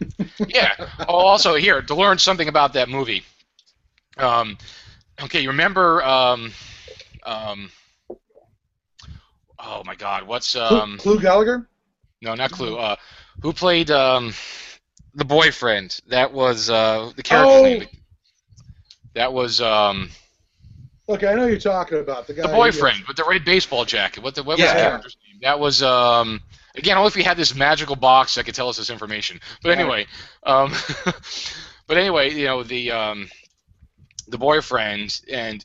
[0.48, 0.74] yeah.
[1.01, 3.22] Oh, also here to learn something about that movie.
[4.16, 4.59] Um,
[5.22, 6.03] okay, you remember?
[6.05, 6.53] Um,
[7.24, 7.70] um,
[9.59, 10.98] oh my God, what's Clu, um?
[10.98, 11.66] Clu Gulager.
[12.22, 12.77] No, not Clu.
[12.77, 12.96] Uh,
[13.42, 14.33] who played um,
[15.14, 15.98] the boyfriend?
[16.09, 17.64] That was uh, the character's Oh.
[17.64, 17.87] name.
[19.19, 20.11] That was um,
[21.09, 22.43] Okay, I know you're talking about the guy.
[22.43, 24.23] the boyfriend with the red baseball jacket.
[24.23, 24.75] What the what was Yeah.
[24.75, 25.41] the character's name?
[25.43, 26.41] That was um.
[26.77, 29.41] Again, only if we had this magical box that could tell us this information.
[29.65, 30.07] But anyway,
[30.45, 30.73] um,
[31.89, 33.29] but anyway, you know the um,
[34.29, 35.65] the boyfriend and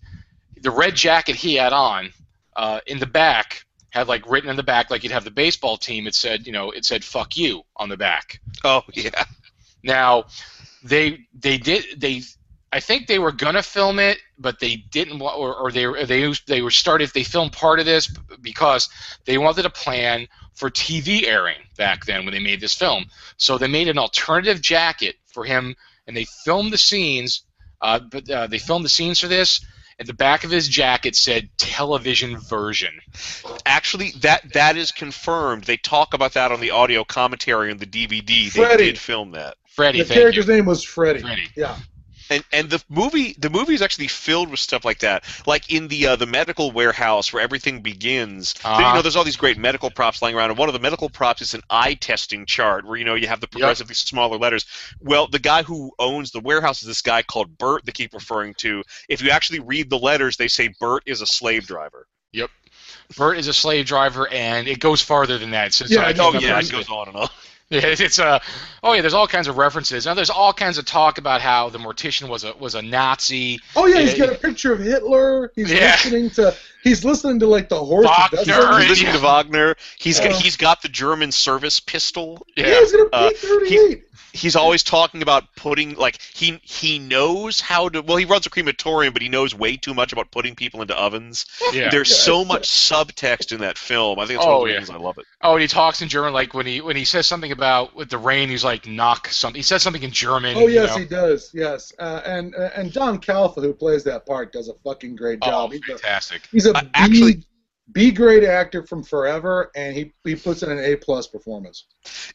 [0.59, 2.11] the red jacket he had on
[2.55, 5.77] uh, in the back had like written in the back like you'd have the baseball
[5.77, 6.07] team.
[6.07, 8.41] It said you know it said "fuck you" on the back.
[8.63, 9.25] Oh yeah.
[9.83, 10.23] Now,
[10.83, 12.23] they they did they.
[12.73, 16.05] I think they were gonna film it, but they didn't, wa- or, or they were-
[16.05, 17.11] they they were started.
[17.13, 18.07] They filmed part of this
[18.41, 18.89] because
[19.25, 23.05] they wanted a plan for TV airing back then when they made this film.
[23.37, 25.75] So they made an alternative jacket for him,
[26.07, 27.43] and they filmed the scenes.
[27.81, 29.61] Uh, but uh, they filmed the scenes for this.
[29.99, 32.93] At the back of his jacket said television version.
[33.65, 35.65] Actually, that that is confirmed.
[35.65, 38.49] They talk about that on the audio commentary on the DVD.
[38.49, 38.77] Freddie.
[38.77, 39.57] They did film that.
[39.67, 40.21] Freddie, The thank you.
[40.23, 41.21] character's name was Freddy.
[41.21, 41.49] Freddie.
[41.55, 41.77] Yeah.
[42.29, 45.23] And and the movie the movie is actually filled with stuff like that.
[45.45, 48.55] Like in the uh, the medical warehouse where everything begins.
[48.63, 48.81] Uh-huh.
[48.81, 51.09] You know, there's all these great medical props lying around, and one of the medical
[51.09, 54.65] props is an eye testing chart where you know you have the progressively smaller letters.
[54.99, 57.85] Well, the guy who owns the warehouse is this guy called Bert.
[57.85, 58.83] They keep referring to.
[59.09, 62.07] If you actually read the letters, they say Bert is a slave driver.
[62.31, 62.49] Yep
[63.17, 65.73] bert is a slave driver, and it goes farther than that.
[65.73, 67.29] Since Yeah, I I know, Oh yeah, it goes on and on.
[67.73, 68.39] Yeah, it's, it's uh,
[68.83, 70.05] oh yeah, there's all kinds of references.
[70.05, 73.59] Now there's all kinds of talk about how the mortician was a was a Nazi.
[73.75, 75.51] Oh yeah, he's got a picture of Hitler.
[75.55, 75.91] He's Yeah.
[76.03, 76.55] listening to.
[76.83, 78.05] He's listening to like the horse.
[78.05, 78.39] Wagner.
[78.39, 79.75] He's Sure, He's listening to Wagner.
[79.97, 82.45] He's got, he's got the German service pistol.
[82.57, 84.01] Yeah, he's gonna Uh, P38.
[84.33, 88.49] He's always talking about putting like he he knows how to well he runs a
[88.49, 91.89] crematorium but he knows way too much about putting people into ovens yeah.
[91.89, 94.65] there's Yeah, so it's- much subtext in that film i think it's one Oh, of
[94.67, 94.79] the yeah.
[94.79, 97.03] reasons i love it Oh, and he talks in German, like when he when he
[97.03, 99.59] says something about with the rain, he's like knock something.
[99.59, 100.55] He says something in German.
[100.55, 100.99] Oh you yes, know.
[101.01, 101.51] he does.
[101.53, 105.39] Yes, uh, and uh, and Don Calfa, who plays that part, does a fucking great
[105.41, 105.73] Oh, job.
[105.73, 106.43] he's a, fantastic.
[106.49, 107.43] he's a Uh, B- actually-
[107.91, 111.85] B grade actor from Forever, and he he puts in an A plus performance.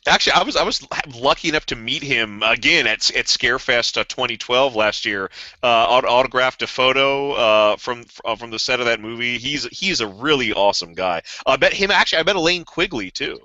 [0.07, 0.87] actually i was i was
[1.19, 5.31] lucky enough to meet him again at at scarefest uh, 2012 last year
[5.63, 10.01] uh autographed a photo uh from uh, from the set of that movie he's he's
[10.01, 13.39] a really awesome guy i bet him actually i met Linnea Quigley too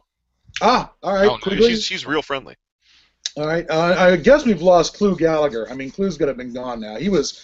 [0.62, 1.38] Ah, all right, Oh.
[1.38, 1.70] Quigley.
[1.72, 2.56] she's she's real friendly
[3.38, 5.70] All right, uh, I guess we've lost Clu Gulager.
[5.72, 6.98] I mean, Clu's got to been gone now.
[6.98, 7.44] He was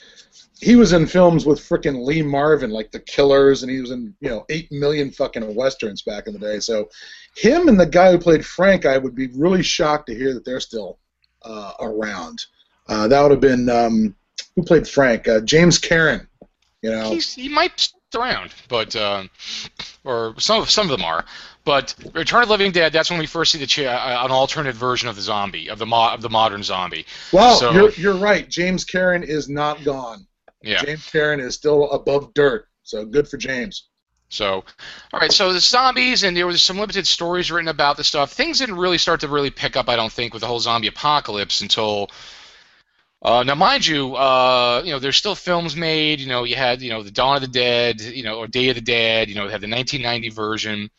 [0.61, 4.13] he was in films with frickin' Lee Marvin, like The Killers, and he was in
[4.19, 6.59] you know eight million fucking westerns back in the day.
[6.59, 6.89] So
[7.35, 10.45] him and the guy who played Frank, I would be really shocked to hear that
[10.45, 10.99] they're still
[11.43, 12.45] uh, around.
[12.87, 14.15] Uh, that would have been um,
[14.55, 15.27] who played Frank?
[15.27, 16.27] Uh, James Karen.
[16.81, 19.29] You know, He's he might stick around, but um,
[20.03, 21.25] or some of some of them are.
[21.65, 24.31] But Return of the Living Dead, that's when we first see the ch- uh, an
[24.31, 27.05] alternate version of the zombie of the mo- of the modern zombie.
[27.31, 28.49] wow, so- you're you're right.
[28.49, 30.25] James Karen is not gone.
[30.61, 30.83] Yeah.
[30.83, 32.67] James Karen is still above dirt.
[32.83, 33.87] So good for James.
[34.31, 34.63] So,
[35.13, 35.31] all right.
[35.31, 38.31] So the zombies, and there was some limited stories written about the stuff.
[38.31, 40.87] Things didn't really start to really pick up, I don't think, with the whole zombie
[40.87, 42.09] apocalypse until.
[43.21, 46.19] Uh, now, mind you, uh, you know, there's still films made.
[46.21, 48.69] You know, you had, you know, the Dawn of the Dead, you know, or Day
[48.69, 49.27] of the Dead.
[49.27, 50.89] You know, they had the 1990 version,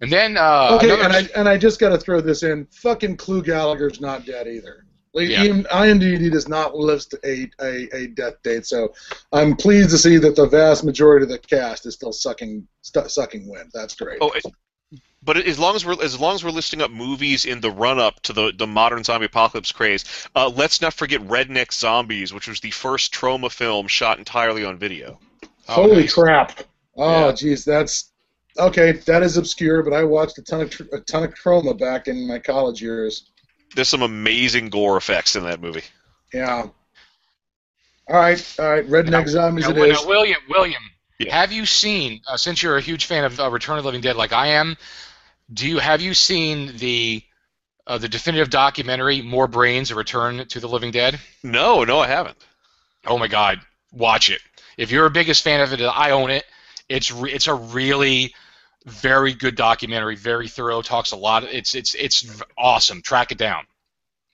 [0.00, 2.66] and then uh, Okay, another- and I and I just got to throw this in.
[2.70, 4.85] Fucking Clu Gulager's not dead either.
[5.16, 5.44] Like, Yeah.
[5.72, 8.92] IMDb does not list a, a, a death date, so
[9.32, 13.08] I'm pleased to see that the vast majority of the cast is still sucking stu
[13.08, 13.70] sucking wind.
[13.72, 14.18] That's great.
[14.20, 14.44] Oh, it,
[15.22, 17.98] but as long as we're as long as we're listing up movies in the run
[17.98, 20.04] up to the the modern zombie apocalypse craze,
[20.36, 24.76] uh, let's not forget Redneck Zombies, which was the first Troma film shot entirely on
[24.78, 25.18] video.
[25.68, 26.12] oh, Holy nice.
[26.12, 26.60] crap!
[26.96, 27.32] Oh, Yeah.
[27.32, 28.12] jeez, that's
[28.58, 28.92] okay.
[28.92, 32.06] That is obscure, but I watched a ton of tr- a ton of Troma back
[32.06, 33.30] in my college years.
[33.74, 35.82] There's some amazing gore effects in that movie.
[36.32, 36.68] Yeah.
[38.08, 38.88] All right, all right.
[38.88, 40.02] Redneck Now- zombies Now, it Wi- is.
[40.02, 40.82] now, William, William,
[41.18, 41.34] Yeah.
[41.34, 42.20] have you seen?
[42.26, 44.48] Uh, since you're a huge fan of uh, Return of the Living Dead, like I
[44.48, 44.76] am,
[45.52, 47.22] do you have you seen the
[47.88, 51.18] uh, the definitive documentary "More Brains: A Return to the Living Dead"?
[51.42, 52.36] No, no, I haven't.
[53.06, 53.60] Oh my God,
[53.92, 54.40] watch it.
[54.76, 56.44] If you're a biggest fan of it, I own it.
[56.88, 58.34] It's re- it's a really
[58.86, 60.80] very good documentary, very thorough.
[60.82, 61.44] Talks a lot.
[61.44, 63.02] It's it's it's awesome.
[63.02, 63.64] Track it down.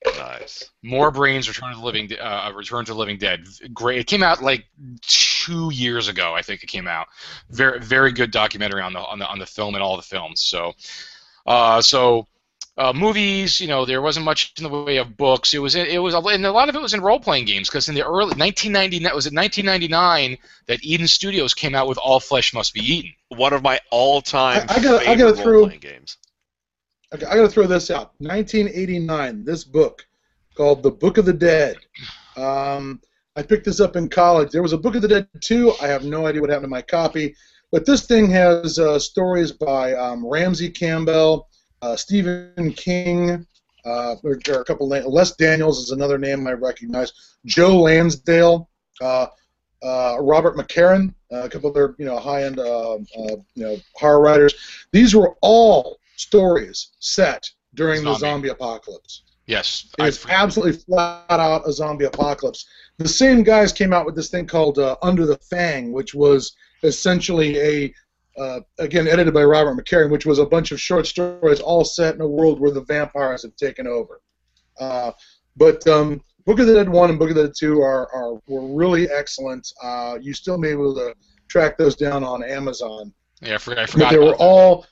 [0.05, 0.69] Nice.
[0.83, 3.45] More Brains: Return to the Living, uh, Return to the Living Dead.
[3.73, 3.99] Great.
[3.99, 4.65] It came out like
[5.01, 6.33] two years ago.
[6.35, 7.07] I think it came out.
[7.49, 10.41] Very very good documentary on the on the on the film and all the films.
[10.41, 10.73] So,
[11.45, 12.27] uh, so
[12.77, 15.53] uh, movies, you know, there wasn't much in the way of books.
[15.53, 17.87] It was it was and a lot of it was in role playing games because
[17.89, 22.53] in the early 1999 was it 1999 that Eden Studios came out with All Flesh
[22.53, 23.11] Must Be Eaten.
[23.29, 26.17] One of my all-time I- I gotta- I favorite gotta throw- role-playing games.
[27.13, 28.13] Okay, I got to throw this out.
[28.17, 29.43] 1989.
[29.45, 30.03] This book
[30.55, 31.77] called The Book of the Dead.
[32.35, 32.99] Um,
[33.35, 34.51] I picked this up in college.
[34.51, 35.73] There was a Book of the Dead 2.
[35.79, 37.35] I have no idea what happened to my copy,
[37.71, 41.47] but this thing has uh, stories by um, Ramsey Campbell,
[41.83, 43.45] uh, Stephen King.
[43.85, 44.87] Uh, there are a couple.
[44.87, 47.11] Les Daniels is another name I recognize.
[47.45, 48.69] Joe Lansdale.
[49.01, 49.27] Uh,
[49.83, 53.75] uh, Robert McCammon, uh, a couple of their you know high-end uh, uh, you know
[53.95, 54.53] horror writers.
[54.93, 58.19] These were all stories set during the Zombie.
[58.19, 59.23] zombie apocalypse.
[59.45, 62.65] Yes, It's absolutely flat out a zombie apocalypse.
[62.97, 66.55] The same guys came out with this thing called uh, Under the Fang, which was
[66.83, 67.93] essentially a
[68.37, 72.15] uh, again edited by Robert McCammon, which was a bunch of short stories all set
[72.15, 74.21] in a world where the vampires have taken over.
[74.79, 75.11] Uh,
[75.55, 78.39] but um, Book of the Dead one and Book of the Dead two are, are
[78.47, 79.67] were really excellent.
[79.83, 81.15] Uh, you still may be able to
[81.47, 83.13] track those down on Amazon.
[83.41, 83.79] yeah, I forgot.
[83.79, 84.85] I But forgot they were all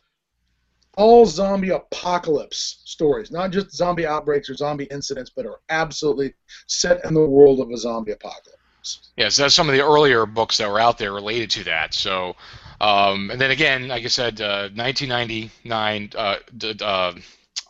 [0.98, 6.34] all zombie apocalypse stories, not just zombie outbreaks or zombie incidents, but are absolutely
[6.68, 9.12] set in the world of a zombie apocalypse.
[9.16, 11.94] Yes, that's some of the earlier books that were out there related to that.
[11.94, 12.36] So,
[12.82, 17.14] um, and then again, like I said, uh, 1999, uh, d- uh,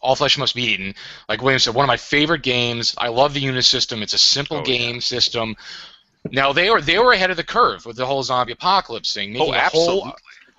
[0.01, 0.95] All Flesh Must Be Eaten.
[1.29, 2.95] Like William said, one of my favorite games.
[2.97, 4.01] I love the Unisystem.
[4.01, 5.55] It's a simple Oh, game system.
[6.31, 9.33] Now they were they were ahead of the curve with the whole zombie apocalypse thing,
[9.33, 10.01] making Oh, a absolutely.
[10.03, 10.15] whole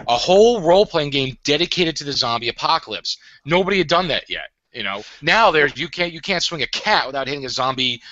[0.09, 3.17] a whole role playing game dedicated to the zombie apocalypse.
[3.45, 4.49] Nobody had done that yet.
[4.73, 8.03] You know, now there's you can't you can't swing a cat without hitting a zombie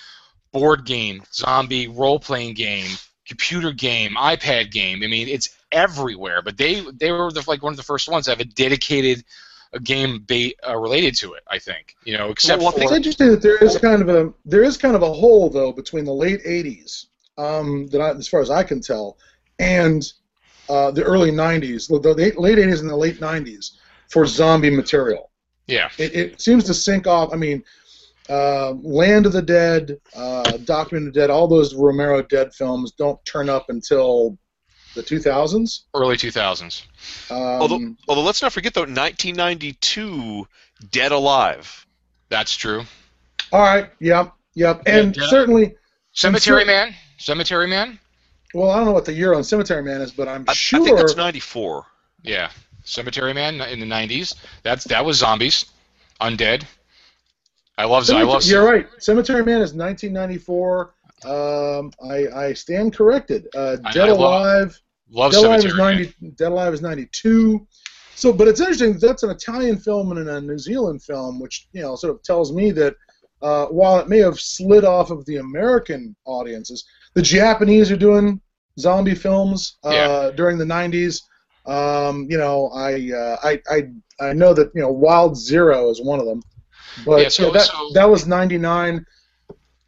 [0.53, 2.91] board game, zombie role playing game,
[3.27, 5.03] computer game, iPad game.
[5.03, 6.43] I mean, it's everywhere.
[6.43, 9.25] But they they were the, like one of the first ones to have a dedicated
[9.73, 11.43] a game ba- uh, related to it.
[11.49, 14.33] I think you know, except Well, for It's interesting that there is kind of a
[14.45, 17.07] there is kind of a hole though between the late '80s,
[17.39, 19.19] um, that I, as far as I can tell,
[19.59, 20.03] and
[20.69, 23.73] uh, the early '90s, the, the late late '80s and the late '90s
[24.09, 25.31] for zombie material.
[25.69, 25.89] yeah.
[25.99, 27.33] It, it seems to sink off.
[27.33, 27.63] I mean,
[28.29, 32.91] uh, Land of the Dead, uh, Document of the Dead, all those Romero Dead films
[32.93, 34.37] don't turn up until
[34.95, 35.83] the 2000s.
[35.95, 36.83] early 2000s.
[37.31, 40.47] Um, Although, although let's not forget though, 1992,
[40.91, 41.87] Dead Alive.
[42.29, 42.85] That's true.
[43.53, 45.29] all right, yep, yep, and Yeah, yeah.
[45.31, 45.75] certainly,
[46.13, 46.95] Cemetery cer- Man.
[47.19, 47.99] Cemetery Man.
[48.55, 50.81] well, I don't know what the year on Cemetery Man is, but I'm I, sure.
[50.81, 51.85] I think that's 94.
[52.23, 52.51] Yeah,
[52.85, 54.35] Cemetery Man in the '90s.
[54.63, 55.67] That's that was zombies,
[56.21, 56.65] undead.
[57.79, 58.45] I love I love.
[58.45, 58.87] You're right.
[58.99, 60.95] Cemetery Man is 1994.
[61.25, 63.47] Um, I, I stand corrected.
[63.55, 64.81] Uh, Dead I love Alive.
[65.11, 65.97] love Dead Alive is Man.
[65.97, 66.15] 90.
[66.37, 67.67] Dead Alive is 92.
[68.17, 68.99] So, but it's interesting.
[68.99, 72.53] That's an Italian film and a New Zealand film, which you know sort of tells
[72.53, 72.95] me that
[73.43, 78.41] uh, while it may have slid off of the American audiences, the Japanese are doing
[78.79, 80.31] zombie films uh, Yeah.
[80.37, 81.23] during the 90s.
[81.67, 83.83] Um, you know, I, uh, I I
[84.29, 86.43] I know that you know Wild Zero is one of them,
[87.07, 89.05] but Yeah, so- that so- that was 99.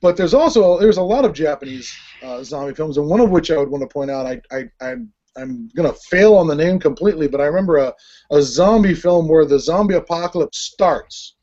[0.03, 1.91] But there's also there's a lot of Japanese
[2.23, 4.27] uh, zombie films, and one of which I would want to point out.
[4.27, 7.95] I I I'm, I'm gonna fail on the name completely, but I remember a,
[8.33, 11.37] a zombie film where the zombie apocalypse starts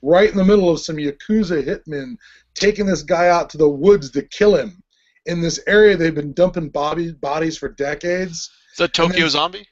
[0.00, 2.16] right in the middle of some yakuza hitmen
[2.54, 4.82] taking this guy out to the woods to kill him
[5.26, 8.50] in this area they've been dumping body, bodies for decades.
[8.72, 9.68] Is that And Tokyo then- Zombie?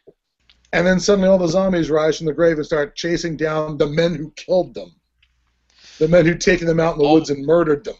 [0.72, 3.88] And then suddenly all the zombies rise from the grave and start chasing down the
[3.88, 4.94] men who killed them.
[5.98, 7.14] The men who'd taken them out in the Oh.
[7.14, 7.96] woods and murdered them.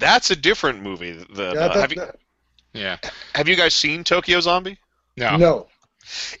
[0.00, 1.12] That's a different movie.
[1.12, 2.16] Than, Yeah, uh, have, you, that-
[2.72, 2.96] Yeah.
[3.34, 4.78] have you guys seen Tokyo Zombie?
[5.16, 5.36] No.
[5.36, 5.66] no.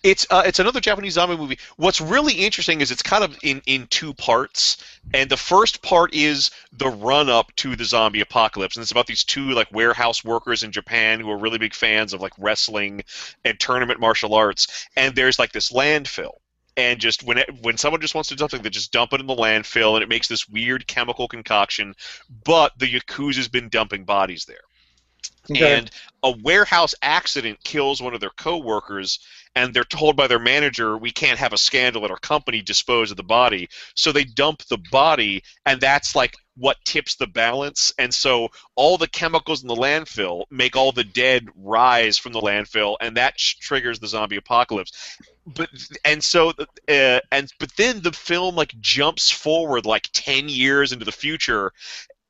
[0.02, 1.58] It's uh, it's another Japanese zombie movie.
[1.76, 4.78] What's really interesting is it's kind of in, in two parts,
[5.12, 9.06] and the first part is the run up to the zombie apocalypse, and it's about
[9.06, 13.02] these two like warehouse workers in Japan who are really big fans of like wrestling
[13.44, 16.39] and tournament martial arts, and there's like this landfill.
[16.80, 19.20] And just when it, when someone just wants to dump something, they just dump it
[19.20, 21.94] in the landfill, and it makes this weird chemical concoction.
[22.44, 24.62] But the yakuza's been dumping bodies there
[25.50, 25.78] Okay.
[25.78, 25.90] and
[26.22, 29.18] a warehouse accident kills one of their coworkers
[29.56, 33.10] and they're told by their manager we can't have a scandal at our company dispose
[33.10, 33.68] of the body.
[33.94, 37.92] So they dump the body and that's like what tips the balance.
[37.98, 42.40] And so all the chemicals in the landfill make all the dead rise from the
[42.40, 45.16] landfill and that triggers the zombie apocalypse.
[45.46, 45.70] But
[46.04, 46.52] and so
[46.88, 51.72] uh, and but then the film like jumps forward like 10 years into the future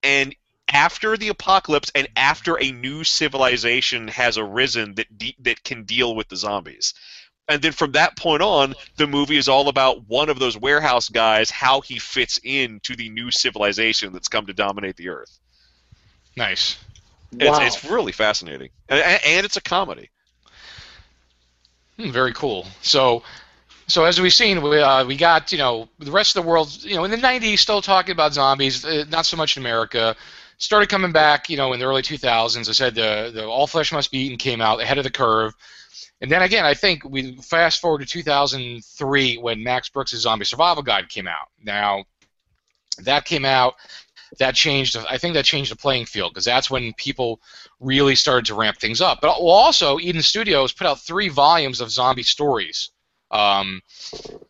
[0.03, 0.35] and
[0.71, 6.15] after the apocalypse and after a new civilization has arisen that de- that can deal
[6.15, 6.95] with the zombies.
[7.49, 11.09] And then from that point on, the movie is all about one of those warehouse
[11.09, 15.39] guys, how he fits into the new civilization that's come to dominate the earth.
[16.37, 16.79] Nice.
[17.33, 17.65] It's, Wow.
[17.65, 20.11] it's really fascinating, and, and it's a comedy.
[21.97, 22.67] Hmm, very cool.
[22.83, 23.23] So,
[23.87, 26.77] so as we've seen, we, uh, we got you know the rest of the world.
[26.83, 28.85] You know, in the '90s, still talking about zombies.
[28.85, 30.17] Uh, not so much in America.
[30.61, 32.69] Started coming back, you know, in the early 2000s.
[32.69, 35.55] I said the the All Flesh Must Be Eaten came out ahead of the curve,
[36.21, 40.83] and then again, I think we fast forward to 2003 when Max Brooks' Zombie Survival
[40.83, 41.49] Guide came out.
[41.63, 42.05] Now,
[43.05, 43.77] that came out.
[44.39, 44.97] That changed.
[45.09, 47.41] I think that changed the playing field because that's when people
[47.81, 49.21] really started to ramp things up.
[49.21, 52.91] But also, Eden Studios put out three volumes of zombie stories.
[53.31, 53.81] Um,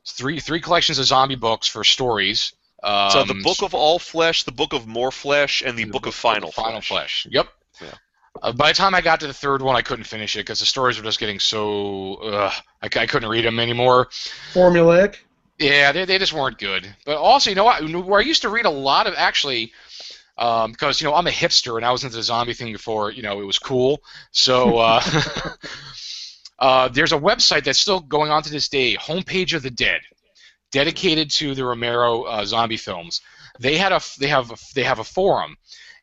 [0.07, 2.53] three three collections of zombie books for stories.
[2.83, 5.91] Um, so the Book of All Flesh, the Book of More Flesh, and the the
[5.91, 7.23] Book of Final, Final Flesh.
[7.23, 7.27] Flesh.
[7.31, 7.49] Yep.
[7.83, 7.95] Yeah.
[8.43, 10.61] Uh, by the time I got to the third one, I couldn't finish it because
[10.61, 12.15] the stories were just getting so.
[12.15, 14.07] Uh, I, c- I couldn't read them anymore.
[14.53, 15.17] Formulaic.
[15.59, 16.89] Yeah, they, they just weren't good.
[17.05, 17.83] But also, you know what?
[18.07, 19.73] Where I used to read a lot of actually,
[20.39, 23.11] um, because you know I'm a hipster and I was into the zombie thing before
[23.11, 24.01] you know it was cool.
[24.31, 25.03] So uh,
[26.59, 30.01] uh, there's a website that's still going on to this day, Homepage of the Dead,
[30.71, 33.21] dedicated to the Romero uh, zombie films.
[33.59, 35.57] They had a they have a, they have a forum,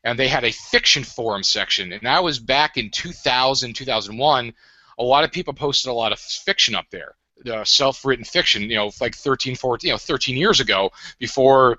[0.04, 1.92] and they had a fiction forum section.
[1.92, 4.54] And I was back in 2000 2001.
[4.98, 7.14] A lot of people posted a lot of fiction up there
[7.46, 11.78] uh, self-written fiction, you know, like 13, 14, you know, 13 years ago, before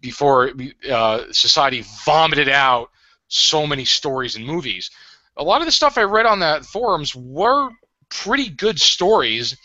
[0.00, 0.50] before
[0.90, 2.90] uh, society vomited out
[3.28, 4.90] so many stories and movies.
[5.36, 7.68] A lot of the stuff I read on that forums were
[8.08, 9.56] pretty good stories,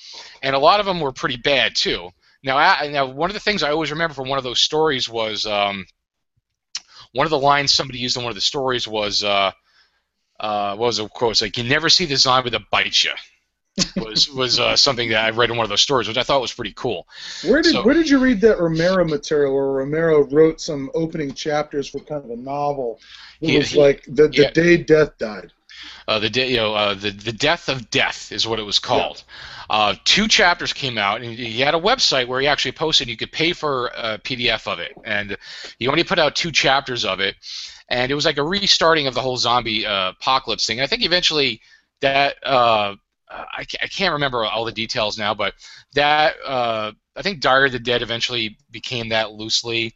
[0.44, 2.10] and a lot of them were pretty bad too.
[2.44, 5.10] Now, I, now one of the things I always remember from one of those stories
[5.10, 5.86] was um,
[7.14, 9.52] one of the lines somebody used in one of the stories was, uh,
[10.40, 11.32] uh, what was it quote?
[11.32, 13.12] It's like, "You never see the zombie that bites you."
[13.98, 16.40] was was uh, something that I read in one of those stories, which I thought
[16.42, 17.08] was pretty cool.
[17.46, 21.34] Where did So- where did you read that Romero material where Romero wrote some opening
[21.34, 23.00] chapters for kind of a novel?
[23.42, 24.52] It He- was he- like the, the yeah.
[24.52, 25.52] day death died.
[26.08, 28.80] Uh, the de- you know uh, the the death of death is what it was
[28.80, 29.24] called.
[29.70, 33.16] Uh, two chapters came out, and he had a website where he actually posted you
[33.18, 35.38] could pay for a PDF of it, and
[35.78, 37.36] he only put out two chapters of it,
[37.90, 40.80] and it was like a restarting of the whole zombie uh, apocalypse thing.
[40.80, 41.62] And I think eventually
[42.02, 42.96] that uh,
[43.30, 45.54] I, ca- I can't remember all the details now, but
[45.94, 49.94] that uh, I think Diary of the Dead eventually became that loosely.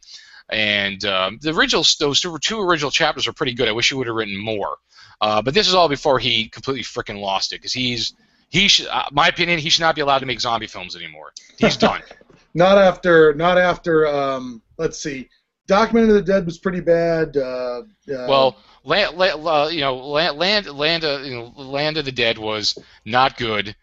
[0.50, 3.68] And um, the original, those two, two original chapters are pretty good.
[3.68, 4.76] I wish he would have written more.
[5.20, 8.14] Uh, but this is all before he completely freaking lost it, because he's
[8.50, 11.32] he should, uh, my opinion, he should not be allowed to make zombie films anymore.
[11.58, 12.02] He's done.
[12.56, 15.28] Not after not after um let's see.
[15.66, 17.36] Document of the Dead was pretty bad.
[17.36, 22.04] Uh, uh, well, land, uh, you know, land, land, land, uh, you know, land of
[22.04, 23.74] the Dead was not good.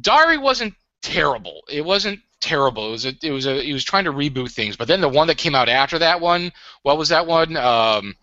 [0.00, 1.62] Diary wasn't terrible.
[1.68, 2.88] It wasn't terrible.
[2.88, 4.76] It was a, it was a, he was trying to reboot things.
[4.76, 7.56] But then the one that came out after that one, what was that one?
[7.56, 8.14] Um,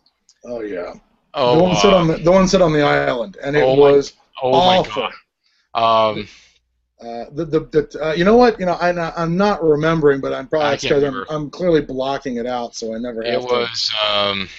[0.45, 0.93] oh yeah,
[1.33, 3.63] oh, the one set uh, on the the one set on the island, and it
[3.63, 4.13] Oh my- was
[4.43, 5.01] oh awful.
[5.03, 5.09] my
[5.73, 6.13] god.
[6.15, 6.27] Um,
[7.01, 10.33] Uh, the the, the uh, you know what you know I I'm not remembering, but
[10.33, 11.25] I'm probably can't because I'm.
[11.29, 13.47] I'm clearly blocking it out, so I never have it to.
[13.47, 14.49] was um,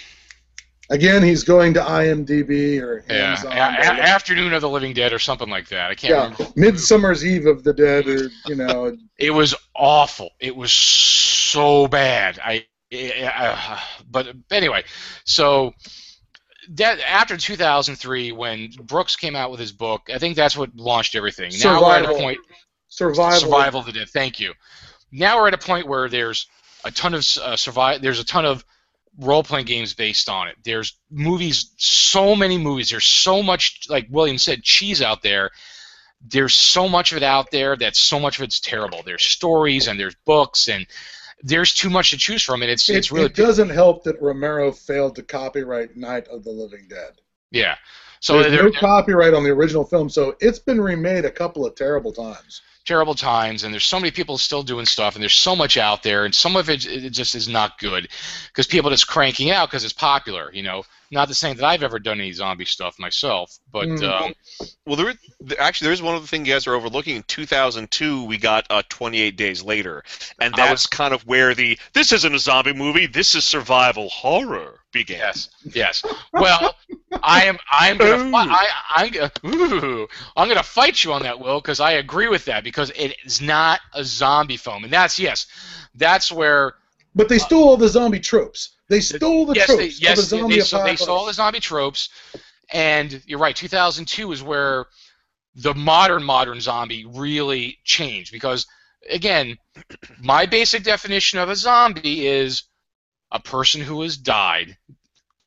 [0.91, 3.53] Again, he's going to IMDb or yeah, Amazon.
[3.53, 5.91] a- Afternoon of the Living Dead or something like that.
[5.91, 6.47] I can't yeah, remember.
[6.57, 10.30] Midsummer's Eve of the Dead, or you know, It was awful.
[10.41, 12.41] It was so bad.
[12.45, 13.78] I, uh,
[14.11, 14.82] but anyway,
[15.24, 15.74] so
[16.70, 21.14] that after 2003, when Brooks came out with his book, I think that's what launched
[21.14, 21.53] everything.
[21.62, 22.20] Now we're at a Survival.
[22.20, 22.38] point.
[22.88, 23.41] survival.
[23.41, 24.09] Survival of the Dead.
[24.09, 24.55] Thank you.
[25.12, 26.47] Now we're at a point where there's
[26.84, 28.03] a ton of uh, survive.
[28.03, 28.64] There's a ton of
[29.18, 30.56] role-playing games based on it.
[30.64, 32.90] There's movies, so many movies.
[32.90, 35.50] There's so much, like William said, cheese out there.
[36.26, 39.02] There's so much of it out there that so much of it's terrible.
[39.04, 40.86] There's stories and there's books and
[41.42, 44.20] there's too much to choose from, and it's It, it's really it doesn't help that
[44.20, 47.20] Romero failed to copyright Night of the Living Dead.
[47.50, 47.76] yeah.
[48.22, 51.64] So There's there, no copyright on the original film, so it's been remade a couple
[51.64, 52.61] of terrible times.
[52.87, 56.03] Terrible times and there's so many people still doing stuff and there's so much out
[56.03, 58.09] there and some of it, it just is not good
[58.49, 61.64] because people are just cranking out because it's popular you know not the same that
[61.64, 64.02] i've ever done any zombie stuff myself but Mm.
[64.26, 64.34] um,
[64.86, 65.14] Well, there,
[65.46, 67.16] th- actually, there's one other thing you guys are overlooking.
[67.16, 70.02] In 2002, we got uh, 28 Days Later,
[70.40, 74.08] and I that's kind of where the this isn't a zombie movie, this is survival
[74.08, 75.18] horror began.
[75.18, 76.02] yes yes
[76.32, 76.74] well
[77.22, 78.34] i am i'm gonna Ooh.
[78.34, 82.44] I, i'm gonna ooh, i'm gonna fight you on that will because i agree with
[82.46, 85.46] that because it is not a zombie film and that's yes
[85.94, 86.74] that's where
[87.14, 88.70] But they stole all the zombie tropes.
[88.91, 91.61] They stole the yes, tropes they, yes, the they, zombie they, they stole the zombie
[91.61, 92.09] tropes,
[92.72, 93.55] and you're right.
[93.55, 94.86] 2002 is where
[95.55, 98.66] the modern modern zombie really changed because
[99.09, 99.57] again,
[100.20, 102.64] my basic definition of a zombie is
[103.30, 104.76] a person who has died,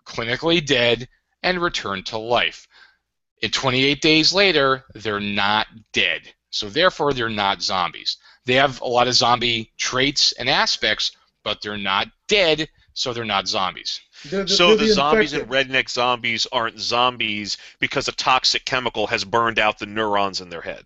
[0.05, 1.07] clinically dead,
[1.43, 2.67] and returned to life.
[3.41, 6.21] And 28 days later, they're not dead.
[6.49, 8.17] So therefore, they're not zombies.
[8.45, 11.11] They have a lot of zombie traits and aspects,
[11.43, 14.01] but they're not dead, so they're not zombies.
[14.25, 19.23] They're So they're the zombies and redneck zombies aren't zombies because a toxic chemical has
[19.25, 20.83] burned out the neurons in their head.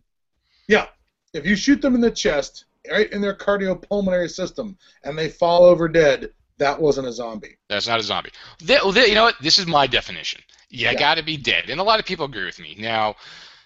[0.68, 0.88] Yeah.
[1.34, 5.66] If you shoot them in the chest, right in their cardiopulmonary system, and they fall
[5.66, 7.58] over dead, that wasn't a zombie.
[7.70, 8.32] That's not a zombie.
[8.60, 9.36] Th- well, th- you know what?
[9.42, 10.42] This is my definition.
[10.70, 10.96] You Yeah.
[10.96, 12.76] got to be dead, and a lot of people agree with me.
[12.80, 13.16] Now,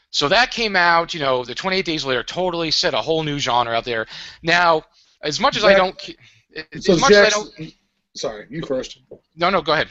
[0.10, 1.14] so that came out.
[1.14, 4.08] You know, the 28 Days Later totally set a whole new genre out there.
[4.44, 4.84] Now,
[5.22, 5.98] as much as I don't,
[6.74, 7.74] as So much as I don't,
[8.16, 9.00] sorry, you first.
[9.36, 9.90] no, no, go ahead.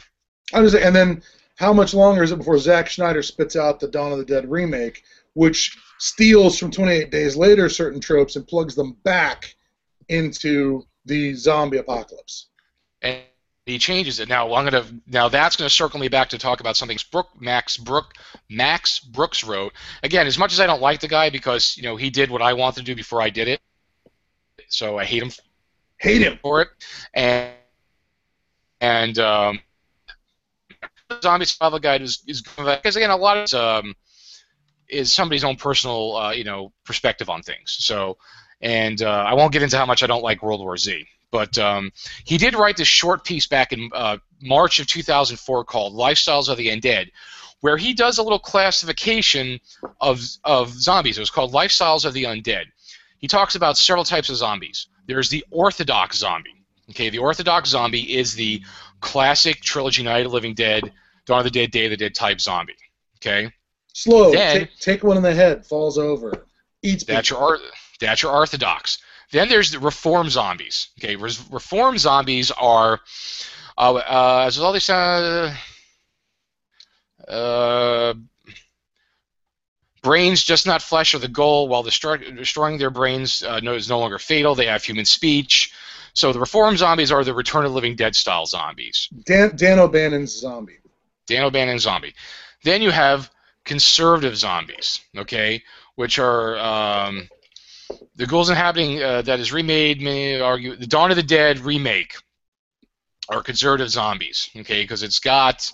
[0.53, 1.21] I was, and then
[1.55, 4.49] how much longer is it before Zack Snyder spits out the Dawn of the Dead
[4.49, 5.03] remake,
[5.33, 9.55] which steals from 28 Days Later certain tropes and plugs them back
[10.09, 12.47] into the zombie apocalypse?
[13.01, 13.19] and
[13.65, 14.27] he changes it.
[14.27, 17.77] Now I'm gonna now that's gonna circle me back to talk about something Brook Max
[17.77, 18.13] Brook
[18.49, 19.73] Max Brooks wrote.
[20.03, 22.41] Again, as much as I don't like the guy because you know he did what
[22.41, 23.61] I wanted to do before I did it,
[24.67, 25.31] so I hate him
[25.99, 26.39] Hate him.
[26.41, 26.69] for it,
[27.13, 27.51] and
[28.81, 29.59] and um,
[31.21, 33.95] zombie survival guide is is because again a lot of um,
[34.89, 37.77] is somebody's own personal uh, you know perspective on things.
[37.79, 38.17] So,
[38.61, 41.57] and uh, I won't get into how much I don't like World War Z, but
[41.57, 41.91] um,
[42.25, 46.57] he did write this short piece back in uh, March of 2004 called "Lifestyles of
[46.57, 47.11] the Undead."
[47.61, 49.59] Where he does a little classification
[49.99, 51.19] of, of zombies.
[51.19, 52.65] It was called Lifestyles of the Undead.
[53.19, 54.87] He talks about several types of zombies.
[55.05, 56.60] There's the orthodox zombie.
[56.91, 58.61] Okay, the orthodox zombie is the
[58.99, 60.91] classic trilogy Night of the Living Dead,
[61.25, 62.75] Dawn of the Dead, Day of the Dead type zombie.
[63.17, 63.51] Okay,
[63.93, 64.31] Slow.
[64.31, 65.65] Then- take, take one in the head.
[65.65, 66.45] Falls over.
[66.83, 67.49] Eats that's people.
[67.49, 67.59] your
[67.99, 68.99] that's your orthodox.
[69.31, 70.89] Then there's the reform zombies.
[70.99, 72.99] Okay, res- reform zombies are
[73.77, 75.55] uh, uh, as all these uh,
[77.27, 78.13] uh,
[80.01, 81.67] brains just not flesh are the goal.
[81.67, 85.73] While destroy- destroying their brains uh, no, is no longer fatal, they have human speech.
[86.13, 89.07] So the reform zombies are the Return of the Living Dead style zombies.
[89.25, 90.79] Dan, Dan O'Bannon's zombie.
[91.27, 92.13] Dan O'Bannon's zombie.
[92.63, 93.31] Then you have
[93.65, 95.63] conservative zombies, okay,
[95.95, 97.29] which are um,
[98.15, 100.01] the ghouls inhabiting uh, that is remade.
[100.01, 102.15] Many argue the Dawn of the Dead remake
[103.29, 105.71] are conservative zombies, okay, because it's got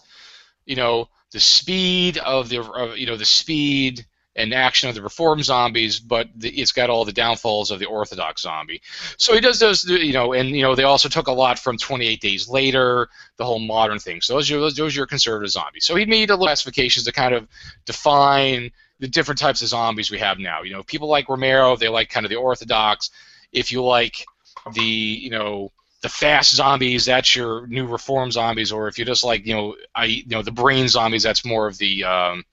[0.65, 4.05] you know the speed of the uh, you know the speed
[4.37, 7.85] and action of the reform zombies, but the, it's got all the downfalls of the
[7.85, 8.81] orthodox zombie.
[9.17, 11.77] So he does those, you know, and you know they also took a lot from
[11.77, 14.21] 28 Days Later, the whole modern thing.
[14.21, 15.85] So those are those are your conservative zombies.
[15.85, 17.47] So he made a little classifications to kind of
[17.85, 20.63] define the different types of zombies we have now.
[20.63, 23.11] You know, people like Romero, they like kind of the orthodox.
[23.51, 24.25] If you like
[24.73, 25.71] the, you know,
[26.01, 28.71] the fast zombies, that's your new reform zombies.
[28.71, 31.67] Or if you just like, you know, I, you know, the brain zombies, that's more
[31.67, 32.43] of the, um,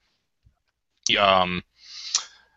[1.07, 1.63] the, um,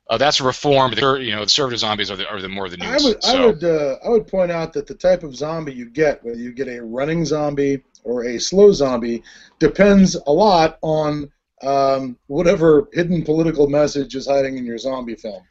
[0.09, 0.95] uh, that's reform.
[0.95, 3.05] The, you know, the conservative zombies are the, are the more the news.
[3.05, 5.91] I would, I would, uh, I would point out that the type of zombie you
[5.91, 9.23] get, whether you get a running zombie or a slow zombie,
[9.59, 11.31] depends a lot on
[11.63, 15.43] um, whatever hidden political message is hiding in your zombie film.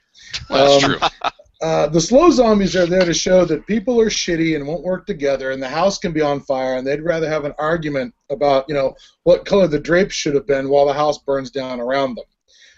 [0.50, 1.32] well, that's um, true.
[1.60, 5.08] Uh, the slow zombies are there to show that people are shitty and won't work
[5.08, 8.64] together, and the house can be on fire, and they'd rather have an argument about,
[8.68, 12.14] you know, what color the drapes should have been while the house burns down around
[12.14, 12.26] them.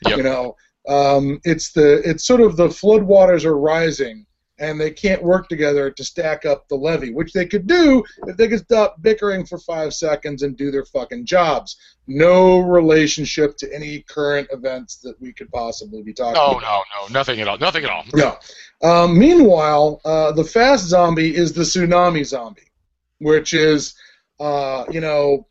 [0.08, 0.18] Yep.
[0.18, 0.56] You know,
[0.88, 4.26] um, it's the it's sort of the floodwaters are rising,
[4.60, 8.38] and they can't work together to stack up the levee, which they could do if
[8.38, 11.78] they could stop bickering for five seconds and do their fucking jobs.
[12.08, 16.62] No relationship to any current events that we could possibly be talking No, about.
[16.62, 17.58] no, no, nothing at all.
[17.58, 18.04] Nothing at all.
[18.16, 18.36] Yeah.
[18.82, 22.72] Um, meanwhile, uh, the fast zombie is the tsunami zombie,
[23.20, 23.94] which is,
[24.40, 25.46] uh, you know,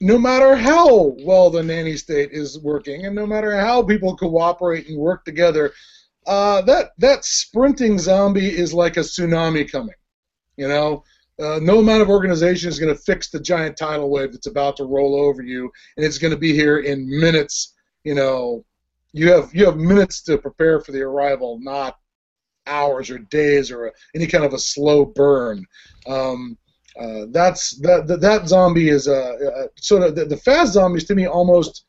[0.00, 4.88] no matter how well the nanny state is working, and no matter how people cooperate
[4.88, 5.72] and work together,
[6.26, 9.94] uh, that that sprinting zombie is like a tsunami coming.
[10.56, 11.04] You know,
[11.40, 14.76] uh, no amount of organization is going to fix the giant tidal wave that's about
[14.78, 17.74] to roll over you, and it's going to be here in minutes.
[18.04, 18.64] You know,
[19.12, 21.98] you have you have minutes to prepare for the arrival, not
[22.66, 25.64] hours or days or a, any kind of a slow burn.
[26.06, 26.58] Um,
[27.00, 31.04] uh, that's that, that that zombie is a uh, sort of the, the fast zombies
[31.04, 31.84] to me almost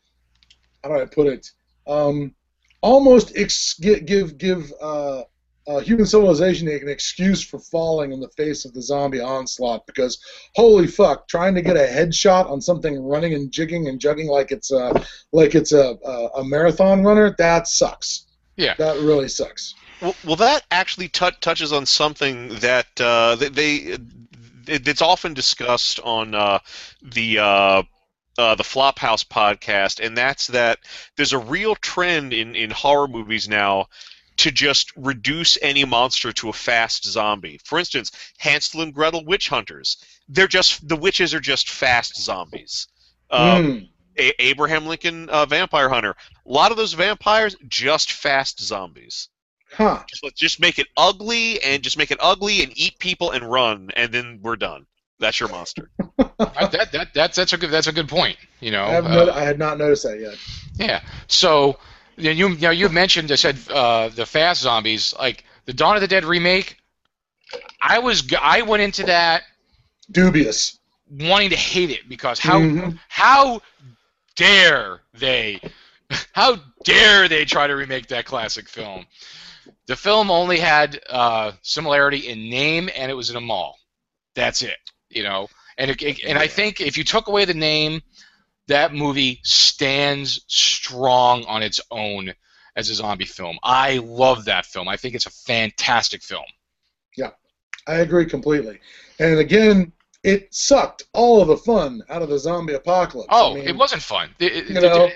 [0.83, 1.49] how do I put it
[1.87, 2.33] um,
[2.81, 5.23] almost ex- gi- give give uh,
[5.67, 10.17] uh, human civilization an excuse for falling in the face of the zombie onslaught because
[10.55, 14.51] holy fuck, trying to get a headshot on something running and jigging and jugging like
[14.51, 18.27] it's a like it's a a, a marathon runner that sucks.
[18.55, 18.73] Yeah.
[18.77, 19.75] that really sucks.
[20.01, 23.97] Well, well that actually tou touches on something that uh, they, they
[24.69, 26.59] it, it's often discussed on uh,
[27.01, 27.83] the uh,
[28.37, 30.79] uh, the Flophouse podcast, and that's that
[31.15, 33.87] there's a real trend in, in horror movies now
[34.37, 37.59] to just reduce any monster to a fast zombie.
[37.65, 39.97] For instance, Hansel and Gretel witch hunters.
[40.29, 42.87] They're just the witches are just fast zombies.
[43.31, 43.89] Um, Mm.
[44.19, 46.11] A- Abraham Lincoln uh, Vampire Hunter.
[46.11, 49.29] A lot of those vampires just fast zombies.
[49.73, 50.03] Huh.
[50.07, 53.49] Just, let's just make it ugly and just make it ugly and eat people and
[53.49, 54.85] run, and then we're done.
[55.19, 55.89] That's your monster.
[56.19, 58.37] I- that, that, that's that's a good that's a good point.
[58.59, 58.83] You know.
[58.85, 60.35] I, have Uh, I had not noticed that yet.
[60.75, 61.01] Yeah.
[61.27, 61.79] So
[62.17, 65.95] you you, you know you mentioned I said uh, the fast zombies like the Dawn
[65.95, 66.77] of the Dead remake.
[67.81, 69.43] I was I went into that
[70.11, 70.77] Dubious.
[71.09, 72.99] wanting to hate it because how Mhm.
[73.09, 73.61] how
[74.35, 75.59] dare they
[76.33, 79.05] how dare they try to remake that classic film?
[79.87, 83.77] The film only had uh, similarity in name and it was in a mall.
[84.35, 84.77] That's it.
[85.09, 88.01] You know, and it, it- and I think if you took away the name,
[88.67, 92.33] that movie stands strong on its own
[92.75, 93.57] as a zombie film.
[93.63, 94.87] I love that film.
[94.89, 96.43] I think it's a fantastic film.
[97.15, 97.31] Yeah,
[97.87, 98.79] I agree completely.
[99.19, 103.29] And again, it sucked all of the fun out of the zombie apocalypse.
[103.31, 104.29] Oh, I mean, it wasn't fun.
[104.39, 105.09] It- you know,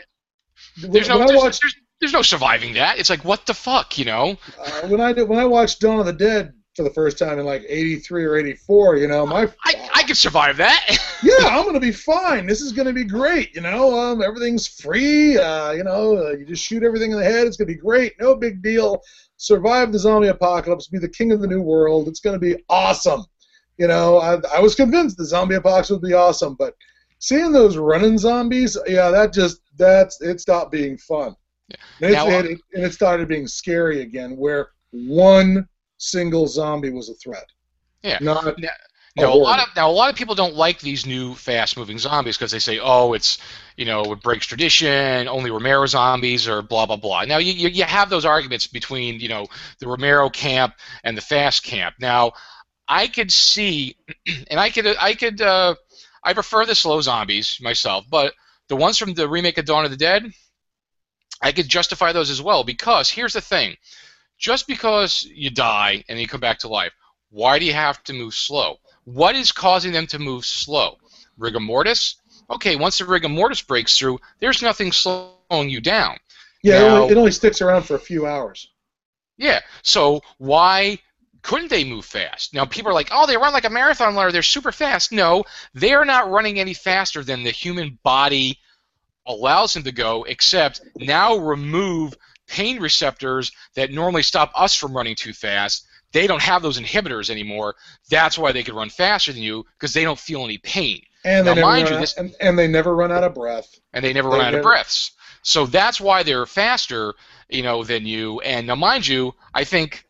[0.77, 2.99] there's when no I there's, watched there's, there's no surviving that.
[2.99, 4.37] It's like what the fuck, you know?
[4.59, 7.37] uh, when I did when I watched Dawn of the Dead for the first time
[7.37, 10.97] in like '83 or '84, you know, my I, I could survive that.
[11.23, 12.47] yeah, I'm gonna be fine.
[12.47, 13.53] This is gonna be great.
[13.55, 15.37] You know, um, everything's free.
[15.37, 17.45] Uh, you know, uh, you just shoot everything in the head.
[17.45, 18.13] It's gonna be great.
[18.19, 19.01] No big deal.
[19.37, 20.87] Survive the zombie apocalypse.
[20.87, 22.07] Be the king of the new world.
[22.07, 23.25] It's gonna be awesome.
[23.77, 26.73] You know, I, I was convinced the zombie apocalypse would be awesome, but
[27.19, 31.35] seeing those running zombies, yeah, that just that's it stopped being fun.
[32.01, 35.67] And, Now, it's, it, and it started being scary again, where one
[35.97, 37.45] single zombie was a threat.
[38.03, 38.17] Yeah.
[38.21, 38.69] Not Now, a
[39.15, 42.37] now a lot of now a lot of people don't like these new fast-moving zombies
[42.37, 43.39] because they say, oh, it's
[43.75, 45.27] you know it breaks tradition.
[45.27, 47.25] Only Romero zombies or blah blah blah.
[47.25, 49.47] Now you, you you have those arguments between you know
[49.79, 51.95] the Romero camp and the fast camp.
[51.99, 52.33] Now
[52.87, 53.97] I could see,
[54.49, 55.75] and I could I could uh,
[56.23, 58.33] I prefer the slow zombies myself, but
[58.69, 60.25] the ones from the remake of Dawn of the Dead,
[61.41, 63.75] I could justify those as well because here's the thing:
[64.37, 66.93] just because you die and you come back to life,
[67.29, 68.77] why do you have to move slow?
[69.05, 70.97] What is causing them to move slow?
[71.37, 72.15] Rigor mortis?
[72.49, 76.17] Okay, once the rigor mortis breaks through, there's nothing slowing you down.
[76.63, 78.69] Yeah, it, only, it only sticks around for a few hours.
[79.37, 80.99] Yeah, so why
[81.41, 82.53] couldn't they move fast?
[82.53, 85.11] Now people are like, oh, they run like a marathon runner, they're super fast.
[85.11, 88.59] No, they are not running any faster than the human body
[89.27, 92.15] allows them to go, except now remove
[92.47, 95.85] pain receptors that normally stop us from running too fast.
[96.11, 97.75] They don't have those inhibitors anymore.
[98.09, 101.01] That's why they can run faster than you because they don't feel any pain.
[101.23, 103.33] And they Now, never run you, out, this- and, and they never run out of
[103.33, 103.69] breath.
[103.93, 105.11] and they never They run out of breaths.
[105.43, 107.13] So that's why they're faster,
[107.49, 108.41] you know, than you.
[108.41, 110.05] And now, mind you, I think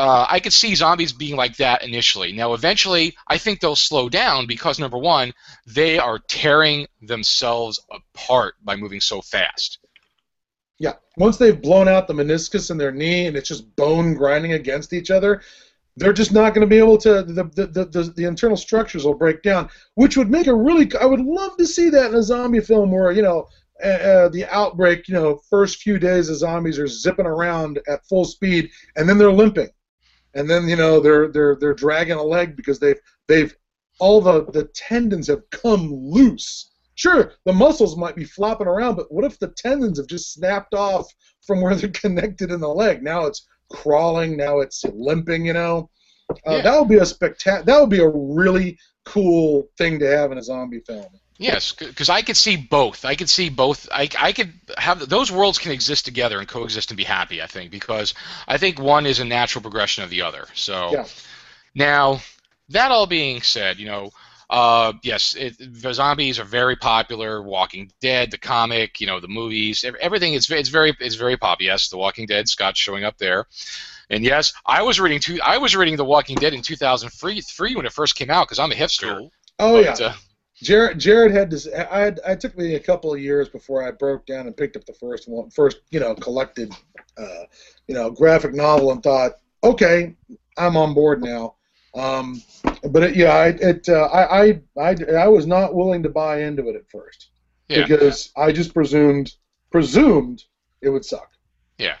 [0.00, 2.32] uh, I could see zombies being like that initially.
[2.32, 5.34] Now, eventually, I think they'll slow down because number one,
[5.66, 9.78] they are tearing themselves apart by moving so fast.
[10.78, 10.94] Yeah.
[11.18, 14.94] Once they've blown out the meniscus in their knee and it's just bone grinding against
[14.94, 15.42] each other,
[15.96, 17.22] they're just not going to be able to.
[17.22, 20.90] The, the, the, the, the internal structures will break down, which would make a really.
[20.98, 23.46] I would love to see that in a zombie film where you know.
[23.82, 28.04] Uh, uh, the outbreak, you know, first few days the zombies are zipping around at
[28.04, 29.70] full speed, and then they're limping,
[30.34, 33.54] and then you know they're they're they're dragging a leg because they've they've
[33.98, 36.70] all the the tendons have come loose.
[36.94, 40.74] Sure, the muscles might be flopping around, but what if the tendons have just snapped
[40.74, 41.06] off
[41.46, 43.02] from where they're connected in the leg?
[43.02, 44.36] Now it's crawling.
[44.36, 45.46] Now it's limping.
[45.46, 45.90] You know,
[46.46, 46.62] uh, Yeah.
[46.62, 50.38] that would be a spectac- That would be a really cool thing to have in
[50.38, 51.06] a zombie film.
[51.40, 53.06] Yes, because I could see both.
[53.06, 53.88] I could see both.
[53.90, 57.40] I, I could have those worlds can exist together and coexist and be happy.
[57.40, 58.12] I think because
[58.46, 60.46] I think one is a natural progression of the other.
[60.54, 61.06] So Yeah.
[61.74, 62.20] now
[62.68, 64.10] that all being said, you know,
[64.50, 67.42] uh, yes, it, the zombies are very popular.
[67.42, 71.38] Walking Dead, the comic, you know, the movies, ev- everything is it's very it's very
[71.38, 71.72] popular.
[71.72, 73.46] Yes, The Walking Dead, Scott's showing up there.
[74.10, 75.40] And yes, I was reading two.
[75.42, 78.72] I was reading The Walking Dead in 2003 when it first came out because I'm
[78.72, 79.16] a hipster.
[79.16, 79.32] Cool.
[79.58, 80.12] Oh But, yeah, uh,
[80.62, 80.98] Jared.
[80.98, 81.66] Jared had this.
[81.68, 82.20] I had.
[82.26, 84.92] I took me a couple of years before I broke down and picked up the
[84.92, 86.72] first one, first you know collected,
[87.18, 87.44] uh,
[87.86, 89.32] you know, graphic novel, and thought
[89.64, 90.14] okay,
[90.58, 91.54] I'm on board now.
[91.94, 92.42] Um,
[92.90, 96.42] but it, yeah, it, it uh, I, I I I was not willing to buy
[96.42, 97.30] into it at first
[97.68, 97.82] Yeah.
[97.82, 99.32] because I just presumed
[99.70, 100.44] presumed
[100.82, 101.30] it would suck.
[101.78, 101.96] Yeah.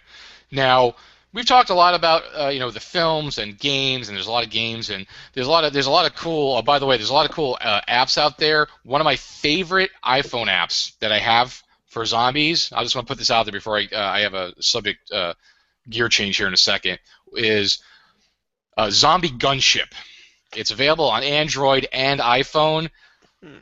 [0.52, 0.94] Now
[1.32, 4.30] we've talked a lot about uh, you know the films and games, and there's a
[4.30, 6.56] lot of games, and there's a lot of there's a lot of cool.
[6.56, 8.68] Oh, by the way, there's a lot of cool uh, apps out there.
[8.84, 12.72] One of my favorite iPhone apps that I have for zombies.
[12.72, 15.10] I just want to put this out there before I uh, I have a subject
[15.12, 15.34] uh,
[15.88, 16.98] gear change here in a second.
[17.34, 17.82] Is
[18.76, 19.92] uh, Zombie Gunship.
[20.56, 22.90] It's available on Android and iPhone.
[23.42, 23.58] Hmm.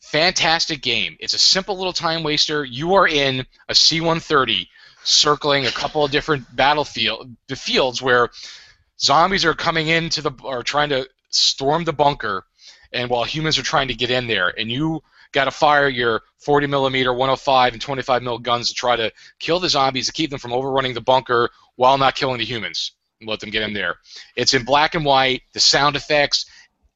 [0.00, 1.16] Fantastic game.
[1.20, 2.64] It's a simple little time waster.
[2.64, 4.68] You are in a C-130
[5.04, 8.30] circling a couple of different battlefield the fields where
[9.00, 12.44] zombies are coming into the are trying to storm the bunker,
[12.92, 16.22] and while humans are trying to get in there, and you got to fire your
[16.38, 20.30] 40 millimeter, 105, and 25 mil guns to try to kill the zombies to keep
[20.30, 23.74] them from overrunning the bunker while not killing the humans and let them get in
[23.74, 23.96] there.
[24.36, 25.42] It's in black and white.
[25.52, 26.46] The sound effects.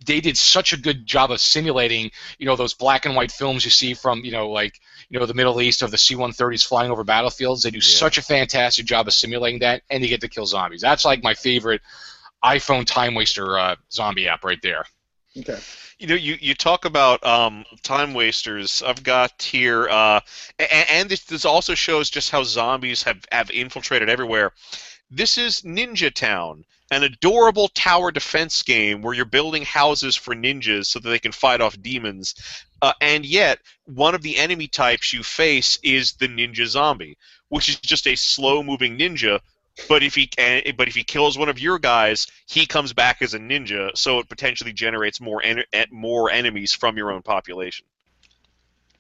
[0.04, 3.64] They did such a good job of simulating, you know, those black and white films
[3.64, 4.80] you see from, you know, like,
[5.12, 7.62] you know, the Middle East of the C-130s flying over battlefields.
[7.62, 7.82] They do Yeah.
[7.82, 10.80] such a fantastic job of simulating that, and you get to kill zombies.
[10.80, 11.82] That's like my favorite
[12.42, 14.86] iPhone time waster uh, zombie app right there.
[15.38, 15.58] Okay.
[15.98, 18.82] You know, you, you talk about um, time wasters.
[18.82, 20.20] I've got here, uh,
[20.58, 24.52] and, and this, this also shows just how zombies have, have infiltrated everywhere.
[25.10, 30.86] This is Ninja Town, an adorable tower defense game where you're building houses for ninjas
[30.86, 32.34] so that they can fight off demons.
[32.82, 37.16] Uh, and yet, one of the enemy types you face is the ninja zombie,
[37.48, 39.40] which is just a slow-moving ninja.
[39.88, 43.22] But if he can, but if he kills one of your guys, he comes back
[43.22, 47.22] as a ninja, so it potentially generates more en- en- more enemies from your own
[47.22, 47.86] population.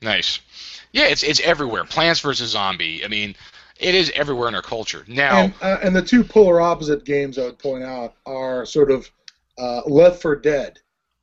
[0.00, 0.40] Nice.
[0.92, 1.84] Yeah, it's it's everywhere.
[1.84, 3.04] Plants vs Zombie.
[3.04, 3.36] I mean,
[3.82, 5.04] it is everywhere in our culture.
[5.08, 8.90] Now, And, uh, and the two polar opposite games I would point out are sort
[8.90, 9.10] of
[9.58, 10.78] uh, Left 4 Dead,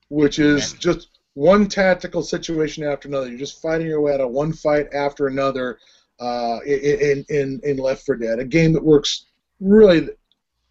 [0.09, 0.79] which is Okay.
[0.79, 3.29] just one tactical situation after another.
[3.29, 5.79] You're just fighting your way out of one fight after another
[6.19, 9.25] uh, in, in in Left 4 Dead, a game that works
[9.61, 10.09] really,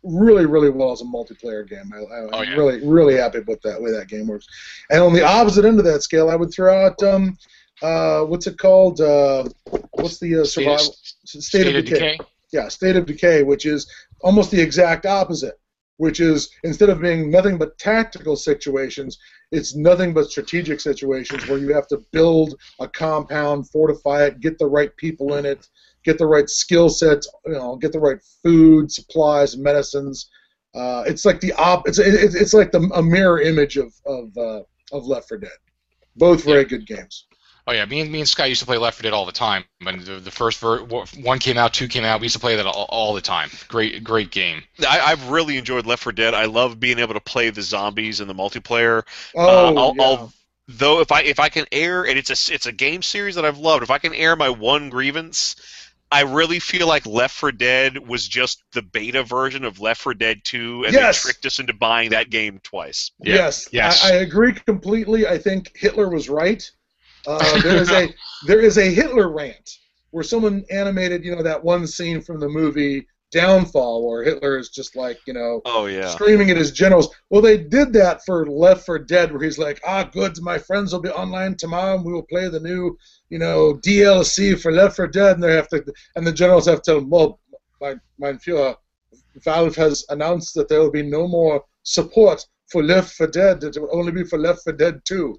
[0.03, 1.91] really, really well as a multiplayer game.
[1.95, 2.57] I, I, Oh, I'm yeah.
[2.57, 4.47] really, really happy with that way that game works.
[4.91, 7.37] And on the opposite end of that scale, I would throw out um,
[7.83, 9.01] uh, what's it called?
[9.01, 9.49] Uh,
[9.93, 10.87] what's the uh, State survival?
[10.89, 12.19] of- State, State of Decay
[12.53, 13.91] yeah, State of Decay, which is
[14.23, 15.59] almost the exact opposite,
[15.99, 19.19] which is instead of being nothing but tactical situations,
[19.53, 24.59] it's nothing but strategic situations where you have to build a compound, fortify it, get
[24.59, 25.69] the right people in it,
[26.05, 30.31] get the right skill sets, you know, get the right food, supplies, medicines.
[30.75, 31.89] Uh, it's like the op.
[31.89, 34.63] It's it's, it's like the a mirror image of of uh,
[34.93, 35.51] of Left 4 Dead.
[36.17, 37.27] Both very good games.
[37.69, 39.33] Oh yeah, me and me and Scott used to play Left 4 Dead all the
[39.33, 39.63] time.
[39.83, 42.57] When the, the first ver- one came out, two came out, we used to play
[42.57, 43.51] that all, all the time.
[43.69, 44.63] Great great game.
[44.89, 46.35] I, I've really enjoyed Left 4 Dead.
[46.35, 49.03] I love being able to play the zombies in the multiplayer.
[49.37, 50.03] Oh, uh, I'll- yeah.
[50.03, 50.33] I'll-
[50.71, 53.45] Though if I if I can air and it's a it's a game series that
[53.47, 53.83] I've loved.
[53.83, 55.57] If I can air my one grievance,
[56.13, 60.13] I really feel like Left 4 Dead was just the beta version of Left 4
[60.13, 61.23] Dead 2, and Yes.
[61.23, 63.13] they tricked us into buying that game twice.
[63.23, 63.35] Yeah.
[63.37, 64.05] Yes, Yes.
[64.05, 65.27] I, I agree completely.
[65.27, 66.71] I think Hitler was right.
[67.27, 68.13] Uh, there is a
[68.47, 69.71] there is a Hitler rant
[70.11, 74.71] where someone animated, you know, that one scene from the movie Downfall where Hitler is
[74.71, 76.07] just like, you know, Oh yeah.
[76.07, 77.15] screaming at his generals.
[77.29, 80.93] Well, they did that for Left 4 Dead, where he's like, "Ah, good, my friends
[80.93, 82.97] will be online tomorrow, and we will play the new,
[83.29, 85.85] you know, DLC for Left 4 Dead." And they have to,
[86.17, 87.39] and the generals have to tell him, "Well,
[87.83, 88.77] my my Führer,
[89.45, 93.63] Valve has announced that there will be no more support for Left 4 Dead.
[93.63, 95.39] It will only be for Left 4 Dead 2."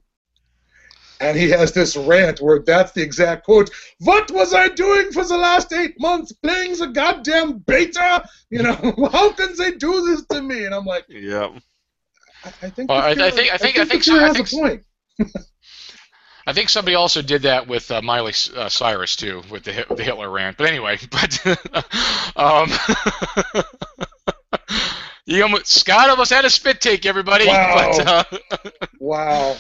[1.22, 3.70] And he has this rant where that's the exact quote.
[3.99, 6.32] What was I doing for the last eight months?
[6.32, 8.24] Playing the goddamn beta?
[8.49, 8.74] You know,
[9.11, 10.65] how can they do this to me?
[10.65, 11.49] And I'm like, Yeah.
[12.45, 12.89] I, I think.
[12.89, 14.36] Well, the I- I Führer- think- I think- I the think so- Führer I has
[14.38, 14.84] think a point.
[16.47, 19.95] I think somebody also did that with uh, Miley uh, Cyrus too, with the Hit-
[19.95, 20.57] the Hitler rant.
[20.57, 21.45] But anyway, but
[22.38, 22.72] um,
[25.26, 27.45] you almost, Scott almost had a spit take, everybody.
[27.45, 27.91] Wow.
[27.97, 28.24] But, uh,
[28.99, 29.57] Wow.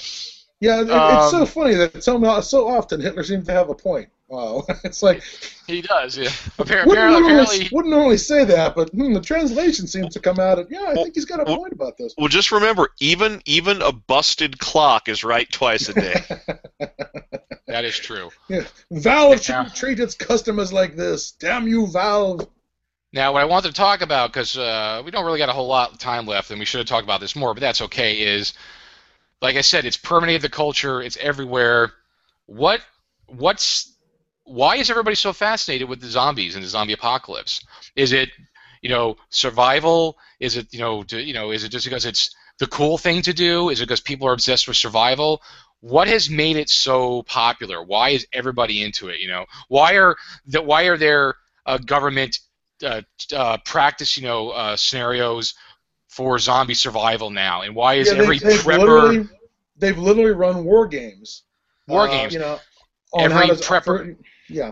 [0.61, 3.75] Yeah, it, it's so Um, funny that so, so often Hitler seems to have a
[3.75, 4.09] point.
[4.27, 4.65] Wow.
[4.83, 5.23] It's like
[5.65, 6.17] he does.
[6.17, 6.25] Yeah.
[6.27, 10.19] Appar- wouldn't, Apparently, normally, apparently, wouldn't normally say that, but hmm, the translation seems to
[10.19, 10.59] come out.
[10.59, 12.13] At, yeah, I think he's got a Well- point about this.
[12.17, 16.21] Well, just remember, even even a busted clock is right twice a day.
[17.67, 18.29] that is true.
[18.49, 18.65] Yeah.
[18.91, 19.37] Valve Yeah.
[19.39, 21.31] shouldn't treat its customers like this.
[21.31, 22.47] Damn you, Valve.
[23.11, 25.67] Now, what I wanted to talk about, because uh, we don't really got a whole
[25.67, 28.21] lot of time left, and we should have talked about this more, but that's okay,
[28.21, 28.53] is,
[29.41, 31.93] like I said, it's permeated the culture, it's everywhere.
[32.45, 32.81] What,
[33.27, 33.95] what's,
[34.43, 37.63] why is everybody so fascinated with the zombies and the zombie apocalypse?
[37.95, 38.29] Is it,
[38.81, 40.17] you know, survival?
[40.39, 43.21] Is it you know, to, you know, is it just because it's the cool thing
[43.23, 43.69] to do?
[43.69, 45.41] Is it because people are obsessed with survival?
[45.81, 47.81] What has made it so popular?
[47.83, 49.19] Why is everybody into it?
[49.19, 51.35] You know, why are the, why are there
[51.65, 52.39] uh, government
[52.83, 53.01] uh,
[53.35, 55.53] uh, practice you know uh, scenarios
[56.09, 59.27] for zombie survival now, and why is Yeah, they- every they've prepper literally
[59.77, 61.43] they've literally run war games.
[61.87, 62.33] war uh, games?
[62.33, 62.59] You know,
[63.13, 64.17] on Every how to- prepper-
[64.49, 64.71] yeah.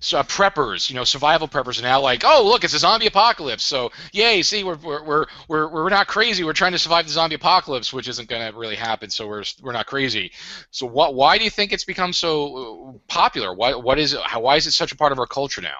[0.00, 3.06] so, uh, preppers, you know, survival preppers are now like, oh, look, it's a zombie
[3.06, 3.64] apocalypse.
[3.64, 6.44] So, yay, see, we're, we're, we're, we're, we're not crazy.
[6.44, 9.10] We're trying to survive the zombie apocalypse, which isn't going to really happen.
[9.10, 10.30] So we're, we're not crazy.
[10.70, 11.14] So, what?
[11.14, 13.52] Why do you think it's become so uh, popular?
[13.54, 14.20] Why, what is it?
[14.22, 15.78] How, why is it such a part of our culture now?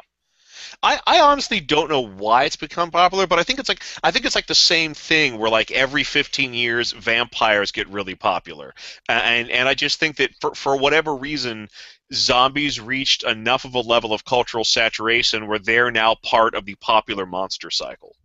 [0.85, 4.11] I, I honestly don't know why it's become popular, but I think it's like I
[4.11, 8.75] think it's like the same thing where like every 15 years vampires get really popular,
[9.09, 11.69] and and I just think that for for whatever reason,
[12.13, 16.75] zombies reached enough of a level of cultural saturation where they're now part of the
[16.77, 18.17] popular monster cycle.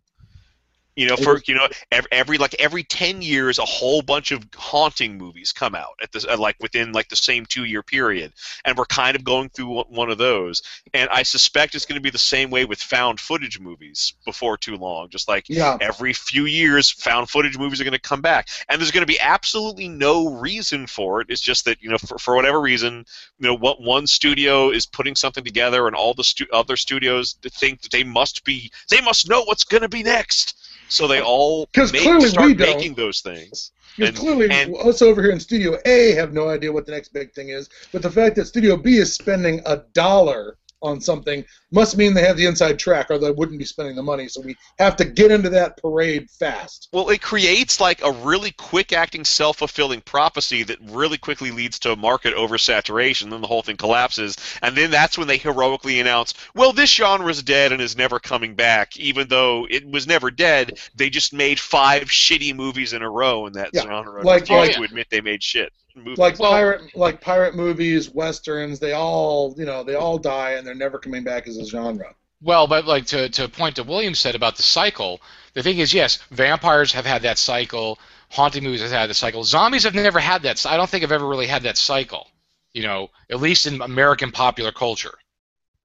[0.98, 4.44] You know, for you know, every, every like every ten years, a whole bunch of
[4.56, 8.34] haunting movies come out at this, like within like the same two-year period,
[8.66, 10.64] and we're kind of going through one- one of those.
[10.96, 14.58] And I suspect it's going to be the same way with found footage movies before
[14.58, 15.10] too long.
[15.10, 15.78] Just like Yeah.
[15.82, 19.14] every few years, found footage movies are going to come back, and there's going to
[19.14, 21.28] be absolutely no reason for it.
[21.30, 23.06] It's just that you know, for, for whatever reason,
[23.38, 27.36] you know, what one studio is putting something together, and all the stu- other studios
[27.44, 30.56] think that they must be, they must know what's going to be next.
[30.90, 32.78] So they all 'Cause make, clearly start we don't.
[32.78, 33.72] making those things.
[33.98, 36.92] Because And- clearly, and- us over here in Studio A have no idea what the
[36.92, 37.68] next big thing is.
[37.92, 42.22] But the fact that Studio B is spending a dollar on something must mean they
[42.22, 44.28] have the inside track, or they wouldn't be spending the money.
[44.28, 46.88] So we have to get into that parade fast.
[46.94, 51.80] Well, it creates like a really quick acting, self fulfilling prophecy that really quickly leads
[51.80, 53.30] to market oversaturation.
[53.30, 54.36] Then the whole thing collapses.
[54.62, 58.56] And then that's when they heroically announce, well, this genre's dead and is never coming
[58.56, 60.80] back, even though it was never dead.
[60.96, 64.18] They just made five shitty movies in a row in that Yeah, genre.
[64.18, 65.74] and like- refuse like- to admit they made shit.
[65.98, 66.18] Movies.
[66.18, 70.66] Like Well- pirate, like pirate movies, westerns, they all, you know, they all die and
[70.66, 72.14] they're never coming back as a genre.
[72.42, 75.22] Well, but like to to point to Williams said about the cycle,
[75.54, 77.98] the thing is, yes, vampires have had that cycle.
[78.30, 79.44] Haunting movies have had the cycle.
[79.44, 80.64] Zombies have never had that.
[80.66, 82.28] I don't think I've ever really had that cycle.
[82.74, 85.16] You know, at least in American popular culture.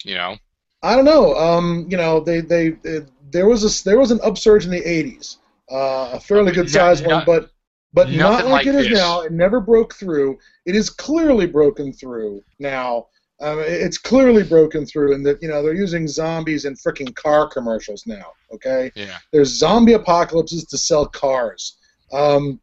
[0.05, 0.37] You know.
[0.83, 1.35] I don't know.
[1.37, 4.81] Um, you know, they, they, they there was a there was an upsurge in the
[4.83, 5.37] '80s,
[5.71, 7.52] uh, a fairly good sized one, but
[7.93, 8.99] but not like, like it is this.
[8.99, 9.21] now.
[9.23, 10.39] It never broke through.
[10.67, 13.07] It is clearly broken through now.
[13.41, 17.49] Um, it's clearly broken through, and that you know they're using zombies in freaking car
[17.49, 18.33] commercials now.
[18.55, 19.19] Okay, Yeah.
[19.33, 21.77] there's zombie apocalypses to sell cars.
[22.13, 22.61] Um,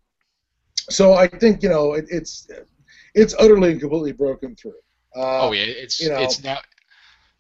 [0.90, 2.48] so I think you know it, it's
[3.14, 4.80] it's utterly and completely broken through.
[5.16, 6.60] Uh, Oh yeah, it's you know- it's now.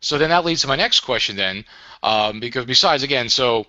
[0.01, 1.65] So then that leads to my next question then,
[2.03, 3.65] um, because besides again, so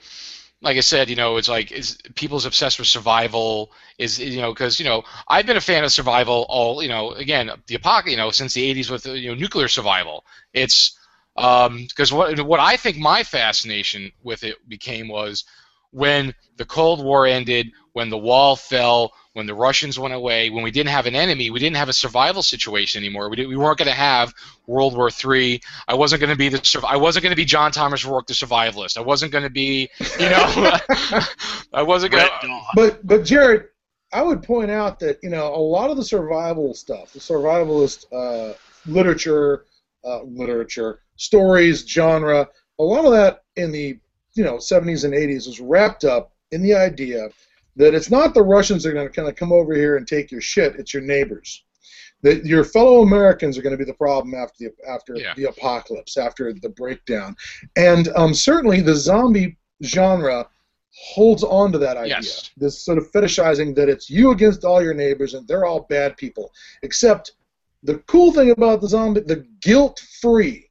[0.62, 4.52] like I said, you know, it's like is people's obsessed with survival is you know
[4.52, 8.10] because you know I've been a fan of survival all you know again the apocalypse
[8.10, 10.24] you know since the 80s with you know nuclear survival.
[10.52, 10.98] It's
[11.36, 15.44] um, because what what I think my fascination with it became was
[15.92, 20.64] when the Cold War ended, when the wall fell, when the Russians went away, when
[20.64, 23.28] we didn't have an enemy, we didn't have a survival situation anymore.
[23.28, 24.32] We, did, we weren't going to have
[24.66, 25.60] World War III.
[25.86, 28.32] I wasn't going to be the I wasn't going to be John Thomas Rourke, the
[28.32, 28.96] survivalist.
[28.96, 30.44] I wasn't going to be, you know,
[31.74, 32.26] I wasn't going.
[32.40, 32.62] To Dawn.
[32.74, 33.66] But but Jared,
[34.14, 38.06] I would point out that you know a lot of the survival stuff, the survivalist
[38.14, 38.54] uh,
[38.86, 39.66] literature,
[40.06, 42.48] uh, literature, stories, genre,
[42.78, 43.98] a lot of that in the
[44.32, 47.28] you know 70s and 80s was wrapped up in the idea
[47.76, 50.06] that it's not the Russians that are going to kind of come over here and
[50.06, 51.64] take your shit; it's your neighbors.
[52.22, 55.34] That your fellow Americans are going to be the problem after the after Yeah.
[55.36, 57.36] the apocalypse, after the breakdown,
[57.76, 60.46] and um, certainly the zombie genre
[60.92, 62.16] holds on to that idea.
[62.16, 62.50] Yes.
[62.56, 66.16] This sort of fetishizing that it's you against all your neighbors and they're all bad
[66.16, 66.52] people.
[66.82, 67.32] Except
[67.82, 70.69] the cool thing about the zombie, the guilt-free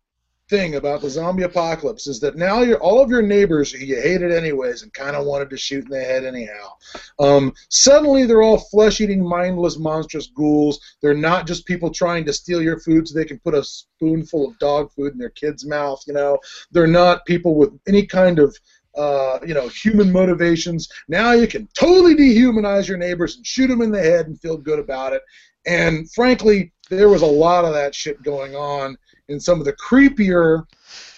[0.50, 4.32] thing about the zombie apocalypse is that now all of your neighbors who you hated
[4.32, 6.72] anyways and kind of wanted to shoot in the head anyhow.
[7.20, 10.80] Um, suddenly they're all flesh-eating, mindless, monstrous ghouls.
[11.02, 14.50] They're not just people trying to steal your food so they can put a spoonful
[14.50, 16.04] of dog food in their kid's mouth.
[16.08, 16.40] You know,
[16.72, 18.58] they're not people with any kind of
[18.98, 20.90] uh, you know, human motivations.
[21.08, 24.58] Now you can totally dehumanize your neighbors and shoot them in the head and feel
[24.58, 25.22] good about it.
[25.66, 28.98] And frankly, there was a lot of that shit going on
[29.30, 30.66] in some of the creepier,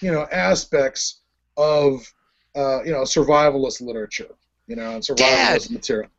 [0.00, 1.20] you know, aspects
[1.56, 2.06] of,
[2.54, 4.28] uh, you know, survivalist literature,
[4.66, 6.10] you know, and survivalist material.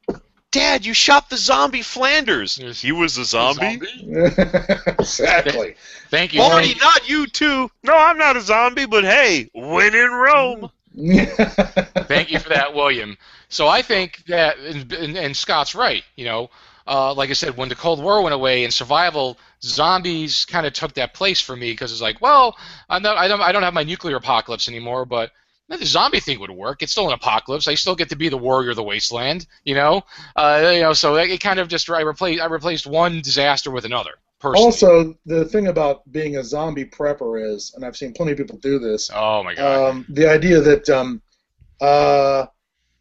[0.51, 2.59] Dad, you shot the zombie Flanders.
[2.59, 2.79] Yes.
[2.79, 3.81] He was a zombie.
[4.05, 5.75] exactly.
[6.09, 6.41] Thank you.
[6.41, 7.71] Marty, Thank- not you too.
[7.81, 10.69] No, I'm not a zombie, but hey, when in Rome.
[10.95, 13.17] Thank you for that, William.
[13.49, 16.03] So I think that, and, and, and Scott's right.
[16.15, 16.49] You know,
[16.85, 20.73] uh, like I said, when the Cold War went away and survival, zombies kind of
[20.73, 22.57] took that place for me because it's like, well,
[22.89, 25.31] I'm not, I don't, I don't have my nuclear apocalypse anymore, but
[25.69, 26.83] the zombie thing would work.
[26.83, 27.67] It's still an apocalypse.
[27.67, 29.47] I still get to be the warrior of the wasteland.
[29.63, 30.03] You know,
[30.35, 30.93] uh, you know.
[30.93, 34.11] So it kind of just I replaced I replaced one disaster with another.
[34.39, 34.65] Personally.
[34.65, 38.57] Also, the thing about being a zombie prepper is, and I've seen plenty of people
[38.57, 39.09] do this.
[39.13, 39.89] Oh my god.
[39.89, 41.21] Um, the idea that um,
[41.79, 42.47] uh,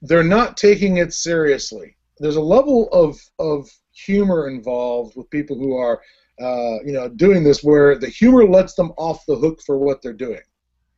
[0.03, 1.97] they're not taking it seriously.
[2.19, 6.01] There's a level of of humor involved with people who are,
[6.41, 10.03] uh, you know, doing this where the humor lets them off the hook for what
[10.03, 10.41] they're doing.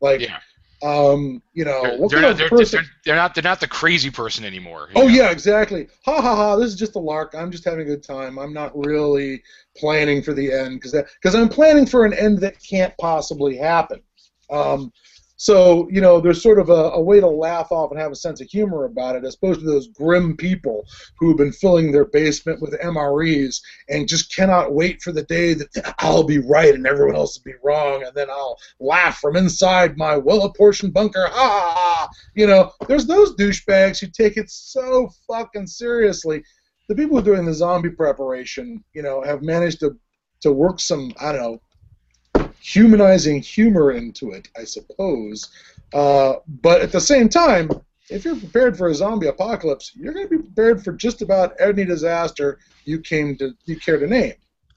[0.01, 0.39] Like, yeah.
[0.83, 2.79] um, you know, They're, what they're kind not, of they're, person?
[2.79, 4.91] they're, they're not they're not the crazy person anymore.
[4.95, 5.09] Oh know?
[5.09, 5.89] yeah, exactly.
[6.05, 6.57] Ha ha ha!
[6.57, 7.35] This is just a lark.
[7.37, 8.39] I'm just having a good time.
[8.39, 9.43] I'm not really
[9.77, 14.03] planning for the end because because I'm planning for an end that can't possibly happen.
[14.51, 14.93] Um,
[15.37, 18.17] so you know, there's sort of a, a way to laugh off and have a
[18.17, 20.87] sense of humor about it, as opposed to those grim people
[21.19, 25.95] who've been filling their basement with MREs and just cannot wait for the day that
[25.99, 29.97] I'll be right and everyone else will be wrong, and then I'll laugh from inside
[29.97, 31.27] my well-apportioned bunker.
[31.27, 32.09] Ha ha!
[32.35, 36.43] You know, there's those douchebags who take it so fucking seriously.
[36.89, 39.97] The people who are doing the zombie preparation, you know, have managed to
[40.45, 41.63] to work some, I don't know,
[42.65, 45.51] humanizing humor into it, I suppose.
[45.93, 47.71] Uh, but at the same time,
[48.09, 51.55] if you're prepared for a zombie apocalypse, you're going to be prepared for just about
[51.61, 54.33] any disaster you came to you care to name.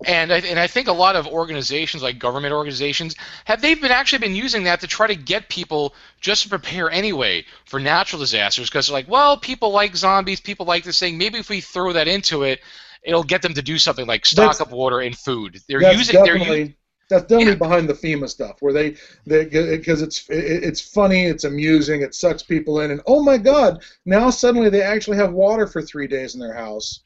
[0.06, 3.16] And I, and I think a lot of organizations, like government organizations,
[3.46, 6.92] have they've been actually been using that to try to get people just to prepare
[6.92, 11.18] anyway for natural disasters because they're like, well, people like zombies, people like this thing.
[11.18, 12.60] Maybe if we throw that into it,
[13.02, 15.60] it'll get them to do something like stock That's- up water and food.
[15.68, 16.76] They're using they're
[17.10, 17.56] that's definitely Yeah.
[17.56, 18.96] behind the FEMA stuff, where they
[19.26, 23.38] they because it's it, it's funny, it's amusing, it sucks people in, and oh my
[23.38, 27.02] God, now suddenly they actually have water for three days in their house.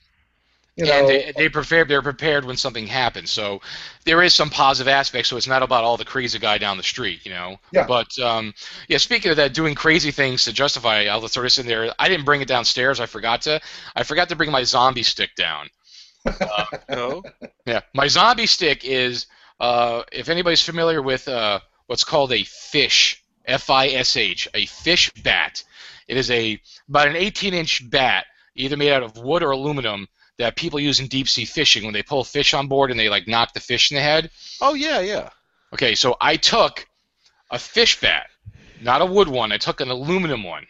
[0.77, 3.29] You know, and they, they prepare they're prepared when something happens.
[3.29, 3.61] So
[4.05, 5.27] there is some positive aspect.
[5.27, 7.57] So it's not about all the crazy guy down the street, you know.
[7.73, 7.85] Yeah.
[7.85, 8.53] But um,
[8.87, 11.93] yeah, speaking of that, doing crazy things to justify, I'll throw this in there.
[11.99, 13.01] I didn't bring it downstairs.
[13.01, 13.59] I forgot to.
[13.97, 15.69] I forgot to bring my zombie stick down.
[16.89, 17.21] Oh.
[17.65, 19.25] Yeah, my zombie stick is.
[19.61, 25.63] Uh, if anybody's familiar with uh, what's called a fish, F-I-S-H, a fish bat,
[26.07, 26.59] it is a
[26.89, 30.07] about an 18-inch bat, either made out of wood or aluminum,
[30.39, 33.07] that people use in deep sea fishing when they pull fish on board and they
[33.07, 34.31] like knock the fish in the head.
[34.61, 35.29] Oh yeah, yeah.
[35.73, 36.87] Okay, so I took
[37.51, 38.31] a fish bat,
[38.81, 39.51] not a wood one.
[39.51, 40.65] I took an aluminum one.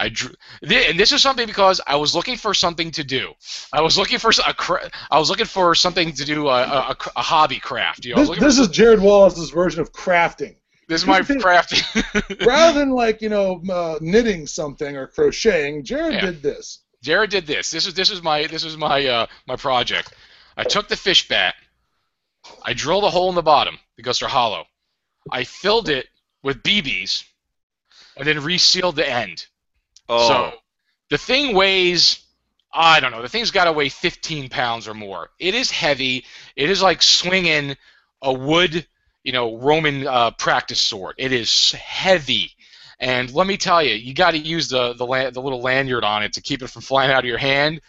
[0.00, 0.30] I drew,
[0.62, 3.34] and this is something because I was looking for something to do.
[3.70, 7.22] I was looking for a, I was looking for something to do a, a, a
[7.22, 8.06] hobby craft.
[8.06, 10.56] You know, this, this is Jared Wallace's version of crafting.
[10.88, 11.84] this is my crafting.
[12.46, 16.20] Rather than like you know uh, knitting something or crocheting, Jared Yeah.
[16.22, 16.78] did this.
[17.02, 17.70] Jared did this.
[17.70, 20.14] This is this is my this is my uh, my project.
[20.56, 21.54] I took the fish bat.
[22.64, 24.64] I drilled a hole in the bottom because they're hollow.
[25.30, 26.06] I filled it
[26.42, 27.22] with BBs,
[28.16, 29.44] and then resealed the end.
[30.10, 30.28] Oh.
[30.28, 30.52] So
[31.08, 32.24] the thing weighs,
[32.74, 35.30] I don't know, the thing's got to weigh 15 pounds or more.
[35.38, 36.24] It is heavy.
[36.56, 37.76] It is like swinging
[38.20, 38.86] a wood,
[39.22, 41.14] you know, Roman uh, practice sword.
[41.16, 42.50] It is heavy.
[42.98, 46.04] And let me tell you, you got to use the the, la- the little lanyard
[46.04, 47.80] on it to keep it from flying out of your hand.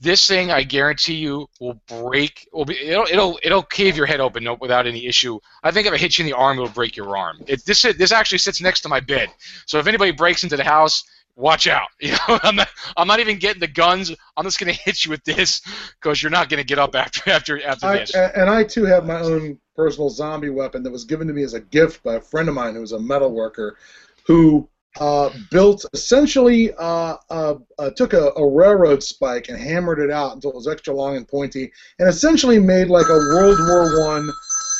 [0.00, 2.48] This thing, I guarantee you, will break.
[2.52, 5.38] Will be, it'll, it'll it'll cave your head open no, without any issue.
[5.62, 7.40] I think if it hits you in the arm, it'll break your arm.
[7.46, 9.28] It, this this actually sits next to my bed,
[9.66, 11.04] so if anybody breaks into the house,
[11.36, 11.88] watch out.
[12.00, 14.14] You know, I'm not I'm not even getting the guns.
[14.36, 15.62] I'm just gonna hit you with this
[16.00, 18.14] because you're not gonna get up after after after I, this.
[18.14, 21.54] and I too have my own personal zombie weapon that was given to me as
[21.54, 23.78] a gift by a friend of mine who was a metal worker,
[24.26, 24.68] who
[25.00, 30.34] uh, built essentially uh, uh, uh, took a, a railroad spike and hammered it out
[30.34, 34.30] until it was extra long and pointy, and essentially made like a World War One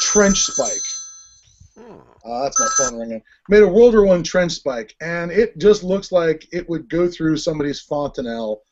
[0.01, 0.73] trench spike.
[1.79, 2.12] Hmm.
[2.25, 3.23] Uh, that's my phone ringing.
[3.49, 7.09] Made a World War One trench spike, and it just looks like it would go
[7.09, 8.63] through somebody's fontanelle,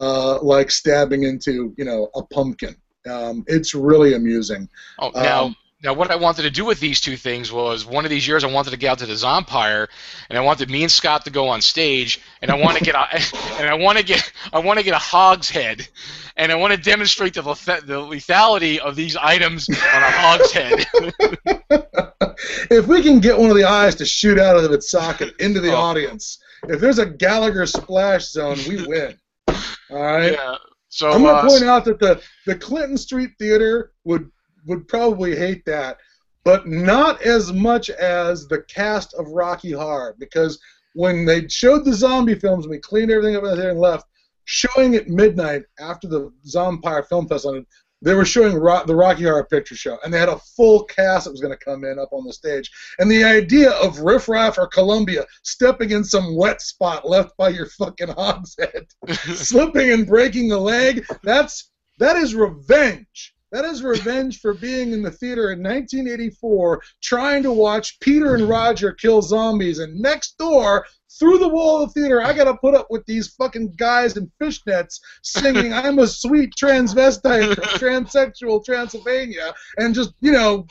[0.00, 2.76] uh, like stabbing into you know a pumpkin.
[3.10, 4.68] Um, it's really amusing.
[4.98, 8.04] Oh, now, Um, now, what I wanted to do with these two things was one
[8.04, 9.88] of these years I wanted to get out to the Zompire,
[10.28, 12.94] and I wanted me and Scott to go on stage, and I want to get
[12.94, 13.06] a,
[13.58, 15.88] and I want to get I want to get a hog's head,
[16.36, 20.52] and I want to demonstrate the letha- the lethality of these items on a hog's
[20.52, 20.86] head.
[22.70, 25.60] if we can get one of the eyes to shoot out of its socket into
[25.60, 25.76] the Oh.
[25.76, 26.38] audience,
[26.68, 29.18] if there's a Gallagher splash zone, we win.
[29.48, 29.56] All
[30.02, 30.32] right.
[30.32, 30.56] yeah.
[30.90, 34.30] So I'm uh, gonna point out that the the Clinton Street Theater would
[34.66, 35.98] would probably hate that,
[36.44, 40.60] but not as much as the cast of Rocky Horror because
[40.94, 44.06] when they showed the zombie films, we cleaned everything up there and left.
[44.44, 47.62] Showing at midnight after the Zompire Film Festival,
[48.02, 51.24] they were showing Ro- the Rocky Horror Picture Show, and they had a full cast
[51.24, 52.70] that was going to come in up on the stage.
[52.98, 57.50] And the idea of Riff Raff or Columbia stepping in some wet spot left by
[57.50, 58.86] your fucking hogshead,
[59.34, 63.34] slipping and breaking the leg, that's that is revenge.
[63.52, 68.48] That is revenge for being in the theater in 1984 trying to watch Peter and
[68.48, 70.86] Roger kill zombies, and next door,
[71.18, 74.30] through the wall of the theater, I gotta put up with these fucking guys in
[74.40, 80.66] fishnets singing "I'm a sweet transvestite, from transsexual Transylvania," and just you know,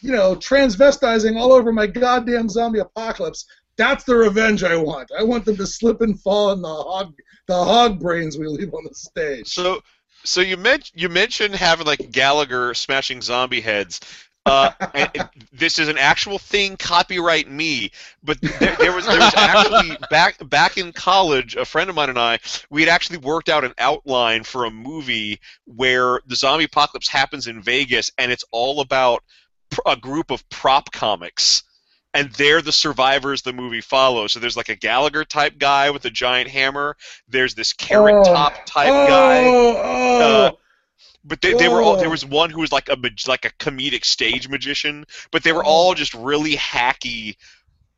[0.00, 3.44] you know, transvestizing all over my goddamn zombie apocalypse.
[3.76, 5.10] That's the revenge I want.
[5.18, 7.14] I want them to slip and fall in the hog,
[7.48, 9.48] the hog brains we leave on the stage.
[9.48, 9.80] So,
[10.24, 14.00] so you mentioned you mentioned having like Gallagher smashing zombie heads.
[14.44, 16.76] Uh, it- this is an actual thing.
[16.76, 17.90] Copyright me.
[18.24, 22.08] But there, there was there was actually back back in college, a friend of mine
[22.10, 22.38] and I,
[22.70, 27.46] we had actually worked out an outline for a movie where the zombie apocalypse happens
[27.46, 29.22] in Vegas, and it's all about
[29.70, 31.62] pr- a group of prop comics.
[32.14, 34.32] And they're the survivors the movie follows.
[34.32, 36.96] So there's like a Gallagher type guy with a giant hammer.
[37.28, 38.34] There's this carrot Oh.
[38.34, 39.44] top type oh, guy.
[39.46, 40.50] Oh, Uh,
[41.24, 44.04] But they, they were all there was one who was like a like a comedic
[44.04, 45.68] stage magician, but they were Oh.
[45.68, 47.36] all just really hacky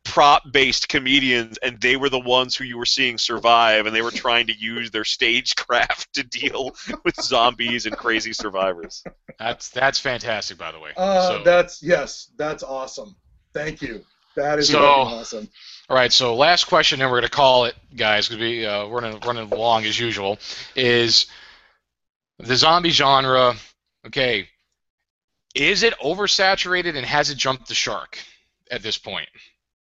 [0.05, 4.03] prop based comedians and they were the ones who you were seeing survive and they
[4.03, 9.03] were trying to use their stagecraft to deal with zombies and crazy survivors.
[9.39, 10.91] That's that's fantastic, by the way.
[10.95, 13.15] uh, so, that's yes, that's awesome.
[13.55, 14.03] Thank you.
[14.35, 15.49] That is So- awesome.
[15.89, 16.11] all right.
[16.11, 19.51] So last question, and we're gonna call it, guys, because we uh, we're running running
[19.51, 20.37] along as usual.
[20.75, 21.25] Is
[22.39, 23.55] the zombie genre
[24.05, 24.49] okay?
[25.55, 28.19] Is it oversaturated and has it jumped the shark
[28.69, 29.29] at this point?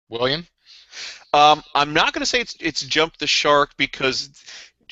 [0.07, 0.45] William?
[1.33, 4.33] Um, I'm not going to say it's it's jumped the shark because j-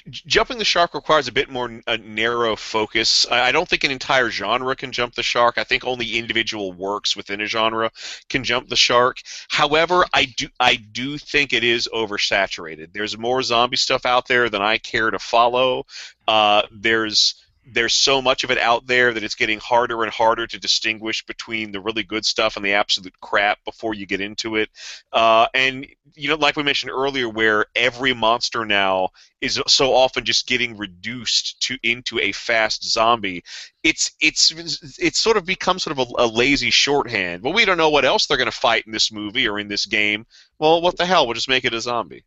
[0.10, 3.26] jumping the shark requires a bit more a narrow focus.
[3.30, 5.58] I, I don't think an entire genre can jump the shark.
[5.58, 7.92] I think only individual works within a genre
[8.30, 9.18] can jump the shark.
[9.50, 12.94] However, I do I do think it is oversaturated.
[12.94, 15.86] There's more zombie stuff out there than I care to follow.
[16.28, 20.46] Uh, there's there's so much of it out there that it's getting harder and harder
[20.46, 24.56] to distinguish between the really good stuff and the absolute crap before you get into
[24.56, 24.70] it.
[25.12, 29.10] Uh, and you know, like we mentioned earlier, where every monster now
[29.42, 33.44] is so often just getting reduced to into a fast zombie.
[33.84, 34.52] It's it's
[35.00, 37.42] it's sort of become sort of a, a lazy shorthand.
[37.42, 39.68] Well, we don't know what else they're going to fight in this movie or in
[39.68, 40.26] this game.
[40.60, 41.26] Well, what the hell?
[41.26, 42.24] We'll just make it a zombie.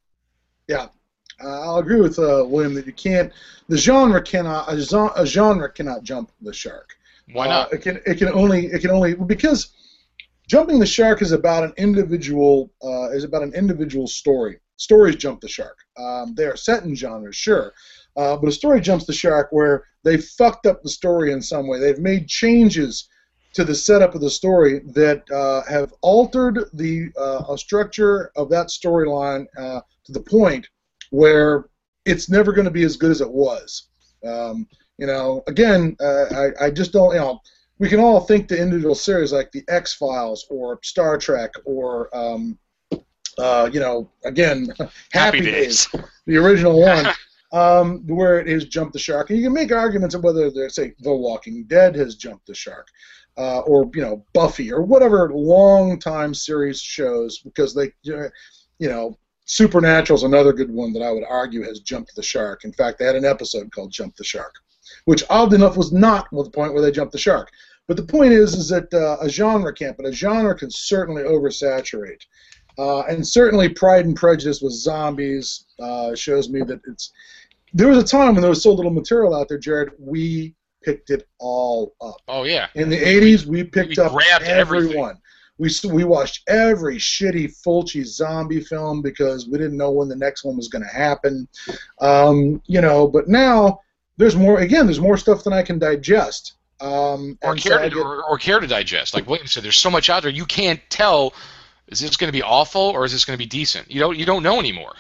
[1.43, 3.33] Uh, I'll agree with uh, William that you can't.
[3.69, 4.71] The genre cannot.
[4.73, 6.97] A, genre cannot jump the shark.
[7.33, 7.73] Why Uh, not?
[7.73, 8.01] it can.
[8.07, 8.67] It can only.
[8.67, 9.73] It can only because
[10.49, 12.73] jumping the shark is about an individual.
[12.83, 14.59] Uh, is about an individual story.
[14.77, 15.77] Stories jump the shark.
[15.97, 17.73] Um, they are set in genres, sure,
[18.17, 21.67] uh, but a story jumps the shark where they fucked up the story in some
[21.67, 21.79] way.
[21.81, 23.09] They've made changes
[23.55, 28.69] to the setup of the story that uh, have altered the uh, structure of that
[28.69, 30.69] storyline uh, to the point
[31.11, 31.67] where
[32.05, 33.89] it's never going to be as good as it was.
[34.27, 34.67] Um,
[34.99, 37.41] you know, again, uh, I, I just don't, you know,
[37.79, 42.15] we can all think the individual series like the X Files or Star Trek or,
[42.17, 42.59] um,
[43.39, 44.73] uh, you know, again,
[45.13, 45.89] Happy, Days,
[46.27, 47.07] the original one,
[47.53, 49.31] um, where it has jumped the shark.
[49.31, 52.55] And you can make arguments of whether, they're, say, The Walking Dead has jumped the
[52.55, 52.89] shark.
[53.37, 58.31] Uh, or you know Buffy or whatever long time series shows because they you
[58.81, 59.17] know
[59.49, 62.65] Supernatural's another good one that I would argue has jumped the shark.
[62.65, 64.55] In fact, they had an episode called Jump the Shark,
[65.07, 67.51] which oddly enough was not the point where they jumped the shark.
[67.87, 71.23] But the point is, is that uh, a genre can't, but a genre can certainly
[71.23, 72.21] oversaturate.
[72.79, 77.11] Uh, and certainly, Pride and Prejudice with zombies uh, shows me that it's.
[77.73, 79.93] There was a time when there was so little material out there, Jared.
[79.99, 82.21] We picked it all up.
[82.29, 82.69] Oh yeah.
[82.75, 84.13] In the 80s, we picked we up
[84.43, 84.47] everyone.
[84.47, 85.21] everything.
[85.59, 90.45] We, we watched every shitty Fulci zombie film because we didn't know when the next
[90.45, 91.49] one was going to happen.
[92.01, 93.81] Um, you know, but now
[94.17, 94.61] there's more.
[94.61, 96.55] Again, there's more stuff than I can digest.
[96.81, 99.15] Um, Or and so care to get- or, or care to digest.
[99.15, 101.35] Like William said, there's so much out there you can't tell.
[101.89, 103.91] Is this going to be awful or is this going to be decent?
[103.91, 104.95] You don't you don't know anymore.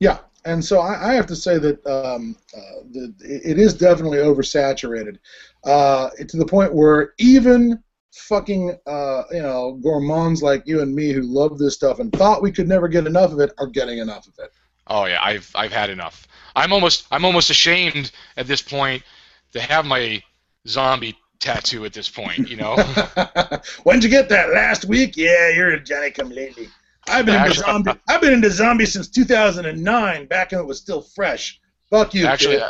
[0.00, 4.18] Yeah, and so I, I have to say that um, uh, the, it is definitely
[4.18, 5.18] oversaturated
[5.64, 7.82] uh, to the point where even
[8.12, 12.42] fucking uh, you know gourmands like you and me who love this stuff and thought
[12.42, 14.52] we could never get enough of it are getting enough of it.
[14.86, 16.26] Oh yeah, I've I've had enough.
[16.54, 19.02] I'm almost I'm almost ashamed at this point
[19.52, 20.22] to have my
[20.68, 22.48] zombie tattoo at this point.
[22.50, 22.76] You know.
[23.84, 24.50] When'd you get that?
[24.52, 25.16] Last week?
[25.16, 26.68] Yeah, you're a Johnny come lately.
[27.08, 27.92] I've been into Actually- zombie.
[28.08, 31.60] I've been into zombies since 2009, back when it was still fresh.
[31.90, 32.62] Fuck you, Actually, kid.
[32.62, 32.68] uh,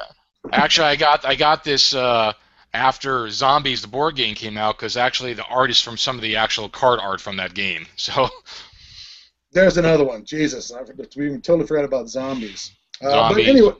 [0.52, 2.32] actually, I got I got this uh,
[2.74, 6.22] after Zombies, the board game, came out because actually the art is from some of
[6.22, 7.86] the actual card art from that game.
[7.96, 8.28] So
[9.52, 10.24] There's another one.
[10.24, 12.72] Jesus, I forgot- we even totally forgot about zombies.
[13.02, 13.44] Uh, Zombies.
[13.46, 13.72] But anyway,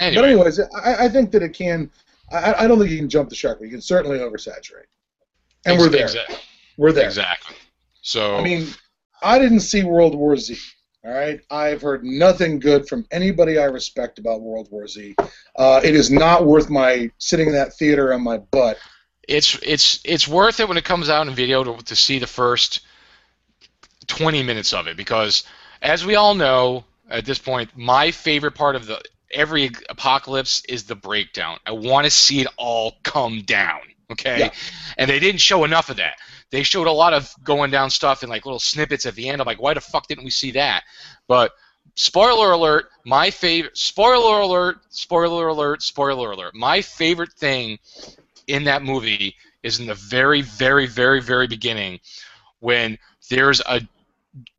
[0.00, 1.90] anyway, but anyways, I, I think that it can.
[2.32, 4.86] I, I don't think you can jump the shark, but you can certainly oversaturate.
[5.64, 6.08] And we're there.
[6.08, 6.38] Exa-
[6.76, 7.06] We're there.
[7.06, 7.56] Exactly.
[8.02, 8.66] So I mean,
[9.22, 10.56] I didn't see World War Z.
[11.06, 15.14] All right, I've heard nothing good from anybody I respect about World War Z.
[15.54, 18.76] Uh, it is not worth my sitting in that theater on my butt.
[19.28, 22.26] it's it's it's worth it when it comes out in video to, to see the
[22.26, 22.80] first
[24.08, 25.44] 20 minutes of it because
[25.82, 29.00] as we all know at this point my favorite part of the
[29.32, 33.80] every apocalypse is the breakdown i want to see it all come down
[34.12, 34.50] okay Yeah.
[34.96, 36.18] and they didn't show enough of that
[36.50, 39.40] they showed a lot of going down stuff and like little snippets at the end
[39.40, 40.82] i'm like why the fuck didn't we see that
[41.28, 41.52] but
[41.94, 47.78] spoiler alert my favorite spoiler alert spoiler alert spoiler alert my favorite thing
[48.46, 49.34] in that movie
[49.66, 52.00] is in the very, very, very, very beginning
[52.60, 52.96] when
[53.28, 53.80] there's a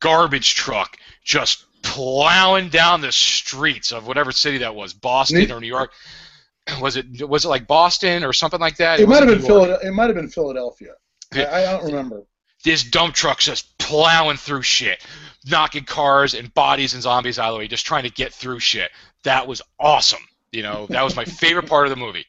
[0.00, 5.66] garbage truck just plowing down the streets of whatever city that was, Boston or New
[5.66, 5.92] York.
[6.82, 9.00] Was it was it like Boston or something like that?
[9.00, 9.88] It might have been Philadelphia.
[9.88, 10.92] It might have been Philadelphia.
[11.32, 11.54] I, Yeah.
[11.54, 12.22] I don't remember.
[12.64, 15.04] This dump truck's just plowing through shit,
[15.46, 18.58] knocking cars and bodies and zombies out of the way, just trying to get through
[18.60, 18.90] shit.
[19.22, 20.22] That was awesome.
[20.52, 22.26] You know, that was my favorite part of the movie.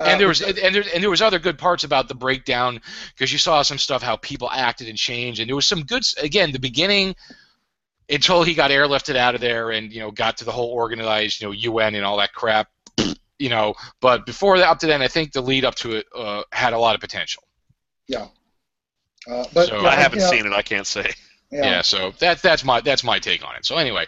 [0.00, 2.80] and there Uh, was and there, and there was other good parts about the breakdown
[3.14, 6.02] because you saw some stuff how people acted and changed and there was some good
[6.20, 7.16] again the beginning
[8.10, 11.40] until he got airlifted out of there and you know got to the whole organized
[11.40, 12.68] you know UN and all that crap
[13.38, 13.72] you know
[14.02, 16.74] but before that up to then I think the lead up to it uh, had
[16.74, 17.42] a lot of potential
[19.28, 20.52] uh, but so- yeah, I haven't you know, seen it.
[20.52, 21.10] I can't say.
[21.50, 21.82] yeah.
[21.82, 24.04] so that that's my that's my take on it so anyway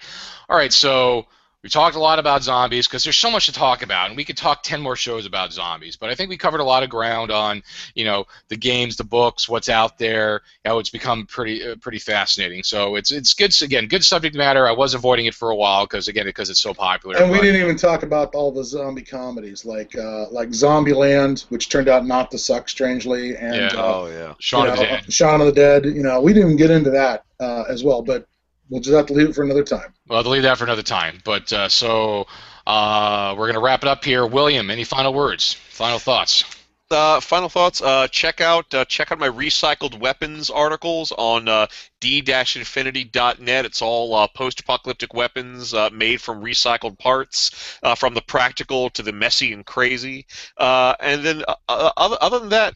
[0.48, 1.24] all right so
[1.64, 4.24] we talked a lot about zombies because there's so much to talk about, and we
[4.24, 5.96] could talk 10 more shows about zombies.
[5.96, 7.64] But I think we covered a lot of ground on,
[7.96, 11.98] you know, the games, the books, what's out there, how it's become pretty uh, pretty
[11.98, 12.62] fascinating.
[12.62, 14.68] So it's it's good again, good subject matter.
[14.68, 17.16] I was avoiding it for a while because again because it's so popular.
[17.16, 21.42] And we but- didn't even talk about all the zombie comedies like uh, like Zombieland,
[21.48, 23.66] which turned out not to suck, strangely, and Yeah.
[23.80, 24.34] uh, Oh yeah.
[24.38, 25.12] Shaun you of the Dead.
[25.12, 25.84] Shaun of the Dead.
[25.86, 28.28] You know, we didn't even get into that uh, as well, but
[28.70, 29.92] we'll just have to leave it for another time.
[30.08, 31.20] Well, to leave that for another time.
[31.24, 32.26] But uh, so
[32.66, 34.26] uh, we're gonna wrap it up here.
[34.26, 35.54] William, any final words?
[35.70, 36.44] Final thoughts?
[36.90, 37.82] Uh, final thoughts.
[37.82, 41.66] Uh, check out uh, check out my recycled weapons articles on uh,
[42.00, 43.66] d-infinity.net.
[43.66, 49.02] It's all uh, post-apocalyptic weapons uh, made from recycled parts, uh, from the practical to
[49.02, 50.24] the messy and crazy.
[50.58, 52.74] And then other, other than that,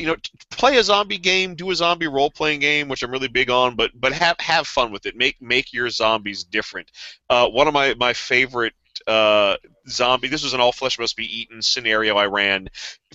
[0.00, 0.16] you know,
[0.50, 3.74] play a zombie game, do a zombie role-playing game, which I'm really big on.
[3.74, 5.16] But but have have fun with it.
[5.16, 6.92] Make make your zombies different.
[7.28, 8.74] One of my my favorite
[9.06, 9.56] uh,
[9.90, 10.28] zombie.
[10.28, 12.68] This was an all flesh must be eaten scenario I ran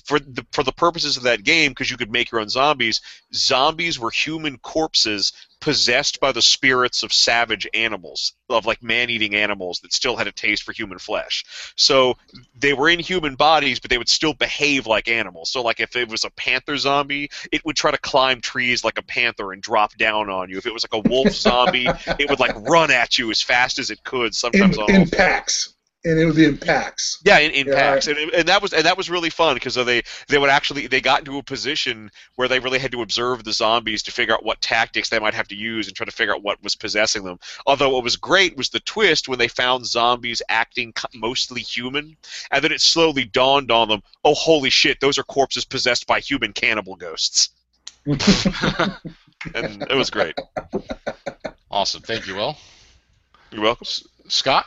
[0.05, 3.01] for the for the purposes of that game because you could make your own zombies.
[3.33, 5.33] Zombies were human corpses
[5.63, 10.31] possessed by the spirits of savage animals, of like man-eating animals that still had a
[10.31, 11.45] taste for human flesh.
[11.77, 12.17] So
[12.53, 15.51] they were in human bodies, but they would still behave like animals.
[15.51, 18.97] So like if it was a panther zombie, it would try to climb trees like
[18.97, 20.57] a panther and drop down on you.
[20.57, 21.87] If it was like a wolf zombie,
[22.19, 24.23] it would like run at you as fast as it could.
[24.23, 25.75] In, Sometimes on in packs,
[26.05, 27.19] and it would be in packs.
[27.23, 29.75] Yeah, in, in Yeah, packs, and, and that was and that was really fun because
[29.75, 33.43] they they would actually they got into a position where they really had to observe
[33.43, 36.11] the zombies to figure out what tactics they might have to use and try to
[36.11, 37.39] figure out what was possessing them.
[37.65, 42.17] Although what was great was the twist when they found zombies acting mostly human,
[42.51, 46.19] and then it slowly dawned on them, oh holy shit, those are corpses possessed by
[46.19, 47.49] human cannibal ghosts,
[48.05, 48.19] and
[49.83, 50.35] it was great.
[51.71, 52.01] Awesome.
[52.01, 52.57] Thank you, Will.
[53.51, 53.87] You're welcome.
[54.27, 54.65] Scott.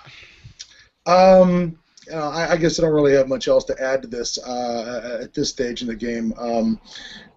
[1.06, 1.78] Um,
[2.10, 5.20] know, I, I guess I don't really have much else to add to this uh,
[5.22, 6.80] at this stage in the game, um,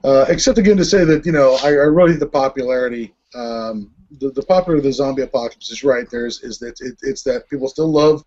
[0.04, 3.92] uh, except again to say that you know I, I really think the popularity, um,
[4.20, 6.10] the, the popularity of the zombie apocalypse is right.
[6.10, 8.24] There's is that it, it's that people still love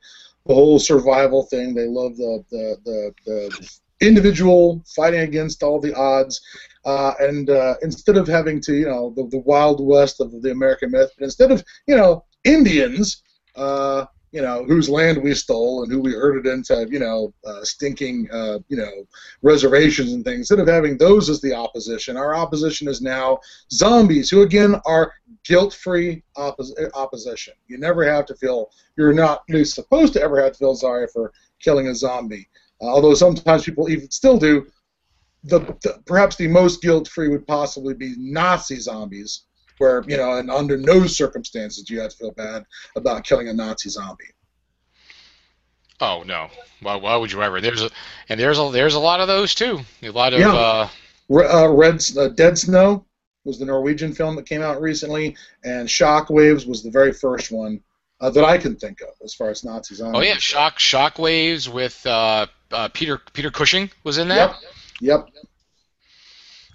[0.46, 1.74] the whole survival thing.
[1.74, 3.70] They love the the, the, the
[4.00, 6.40] individual fighting against all the odds.
[6.84, 10.50] Uh, and uh, instead of having to, you know, the, the wild west of the
[10.50, 13.22] American myth, but instead of, you know, Indians,
[13.54, 17.62] uh, you know, whose land we stole and who we herded into, you know, uh,
[17.62, 19.06] stinking, uh, you know,
[19.42, 20.38] reservations and things.
[20.38, 23.38] Instead of having those as the opposition, our opposition is now
[23.70, 25.12] zombies, who again are
[25.44, 27.52] guilt-free oppos- opposition.
[27.68, 31.06] You never have to feel, you're not least supposed to ever have to feel sorry
[31.12, 32.48] for killing a zombie.
[32.80, 34.66] Uh, although sometimes people even still do.
[35.44, 39.42] The, the perhaps the most guilt-free would possibly be Nazi zombies
[39.78, 42.64] where you know, and under no circumstances do you have to feel bad
[42.96, 44.24] about killing a Nazi zombie.
[46.00, 46.48] Oh no!
[46.80, 47.60] Why, why would you ever?
[47.60, 47.90] There's a
[48.28, 49.80] and there's a there's a lot of those too.
[50.02, 50.52] A lot of Yeah.
[50.52, 50.88] uh,
[51.28, 53.06] Re- uh, Red uh, Dead Snow
[53.44, 57.80] was the Norwegian film that came out recently, and Shockwaves was the very first one
[58.20, 60.18] uh, that I can think of as far as Nazi zombies.
[60.18, 64.56] oh yeah, shock shockwaves with uh, uh, Peter Peter Cushing was in that.
[65.00, 65.26] Yep.
[65.34, 65.44] Yep.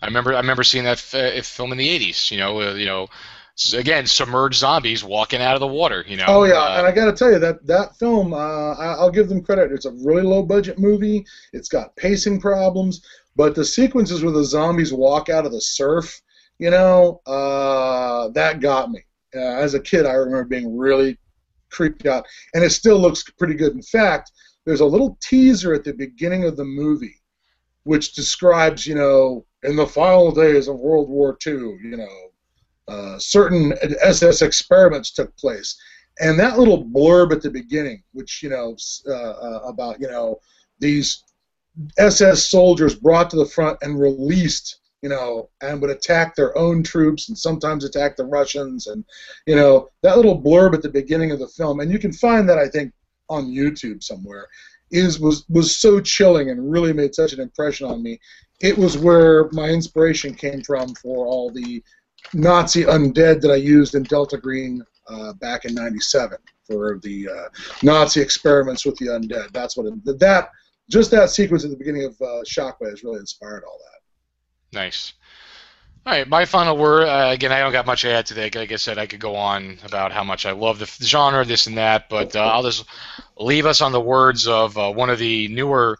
[0.01, 2.31] I remember I remember seeing that f- film in the '80s.
[2.31, 3.07] You know, uh, you know,
[3.73, 6.03] again submerged zombies walking out of the water.
[6.07, 6.25] You know.
[6.27, 9.11] Oh yeah, Uh, and I got to tell you that that film, uh, I, I'll
[9.11, 9.71] give them credit.
[9.71, 11.25] It's a really low budget movie.
[11.53, 13.05] It's got pacing problems,
[13.35, 16.21] but the sequences where the zombies walk out of the surf,
[16.59, 19.03] you know, uh, that got me.
[19.35, 21.17] Uh, as a kid, I remember being really
[21.69, 23.73] creeped out, and it still looks pretty good.
[23.73, 24.31] In fact,
[24.65, 27.21] there's a little teaser at the beginning of the movie,
[27.83, 32.31] which describes, you know, in the final days of World War II, you know,
[32.87, 35.77] uh, certain SS experiments took place
[36.19, 38.75] and that little blurb at the beginning, which you know
[39.07, 40.39] uh, uh, about you know
[40.79, 41.23] these
[41.97, 46.81] SS soldiers brought to the front and released, you know, and would attack their own
[46.81, 49.03] troops and sometimes attack the Russians, and
[49.45, 52.47] you know that little blurb at the beginning of the film, and you can find
[52.49, 52.91] that I think
[53.29, 54.47] on YouTube somewhere,
[54.91, 58.19] is was was so chilling and really made such an impression on me.
[58.59, 61.83] It was where my inspiration came from for all the
[62.33, 67.49] Nazi undead that I used in Delta Green uh, back in '97 for the uh,
[67.83, 69.51] Nazi experiments with the undead.
[69.53, 70.49] That's what it, that
[70.89, 74.77] just that sequence at the beginning of uh, Shockwaves really inspired all that.
[74.77, 75.13] Nice.
[76.05, 77.07] All right, my final word.
[77.07, 78.49] Uh, again, I don't got much to add today.
[78.53, 81.43] Like I said, I could go on about how much I love the f- genre,
[81.43, 82.85] this and that, but uh, I'll just
[83.37, 85.99] leave us on the words of uh, one of the newer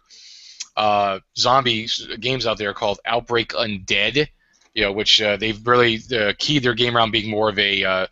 [0.78, 1.88] uh, zombie
[2.20, 4.28] games out there called Outbreak Undead.
[4.74, 7.84] You know, which uh, they've really uh, keyed their game around being more of a
[7.84, 8.06] uh,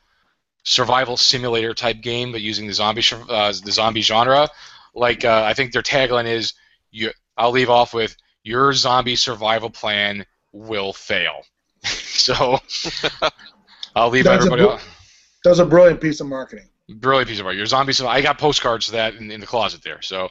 [0.65, 4.49] survival simulator type game, but using the zombie sh- uh, the zombie genre.
[4.95, 6.55] Like uh, I think their tagline is,
[6.91, 11.43] "You." I'll leave off with, "Your zombie survival plan will fail."
[11.85, 12.59] so
[13.95, 14.63] I'll leave That's a everybody.
[14.63, 14.89] book- off.
[15.45, 16.67] That was a brilliant piece of marketing.
[16.89, 17.55] Brilliant piece of art.
[17.57, 17.93] Your zombie.
[17.93, 20.03] So I got postcards to that in, in the closet there.
[20.03, 20.29] So,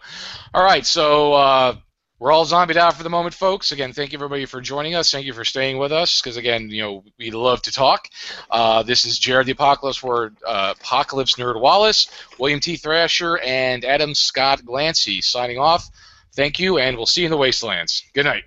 [0.53, 0.85] all right.
[0.85, 1.75] So uh,
[2.19, 3.71] we're all zombied out for the moment, folks.
[3.71, 5.11] Again, thank you everybody for joining us.
[5.11, 8.07] Thank you for staying with us because again, you know, we love to talk.
[8.49, 12.09] Uh, this is Jared the Apocalypse for uh, Apocalypse Nerd Wallace,
[12.39, 12.77] William T.
[12.77, 15.89] Thrasher, and Adam Scott Glancy signing off.
[16.33, 18.03] Thank you, and we'll see you in the wastelands.
[18.13, 18.43] Good night.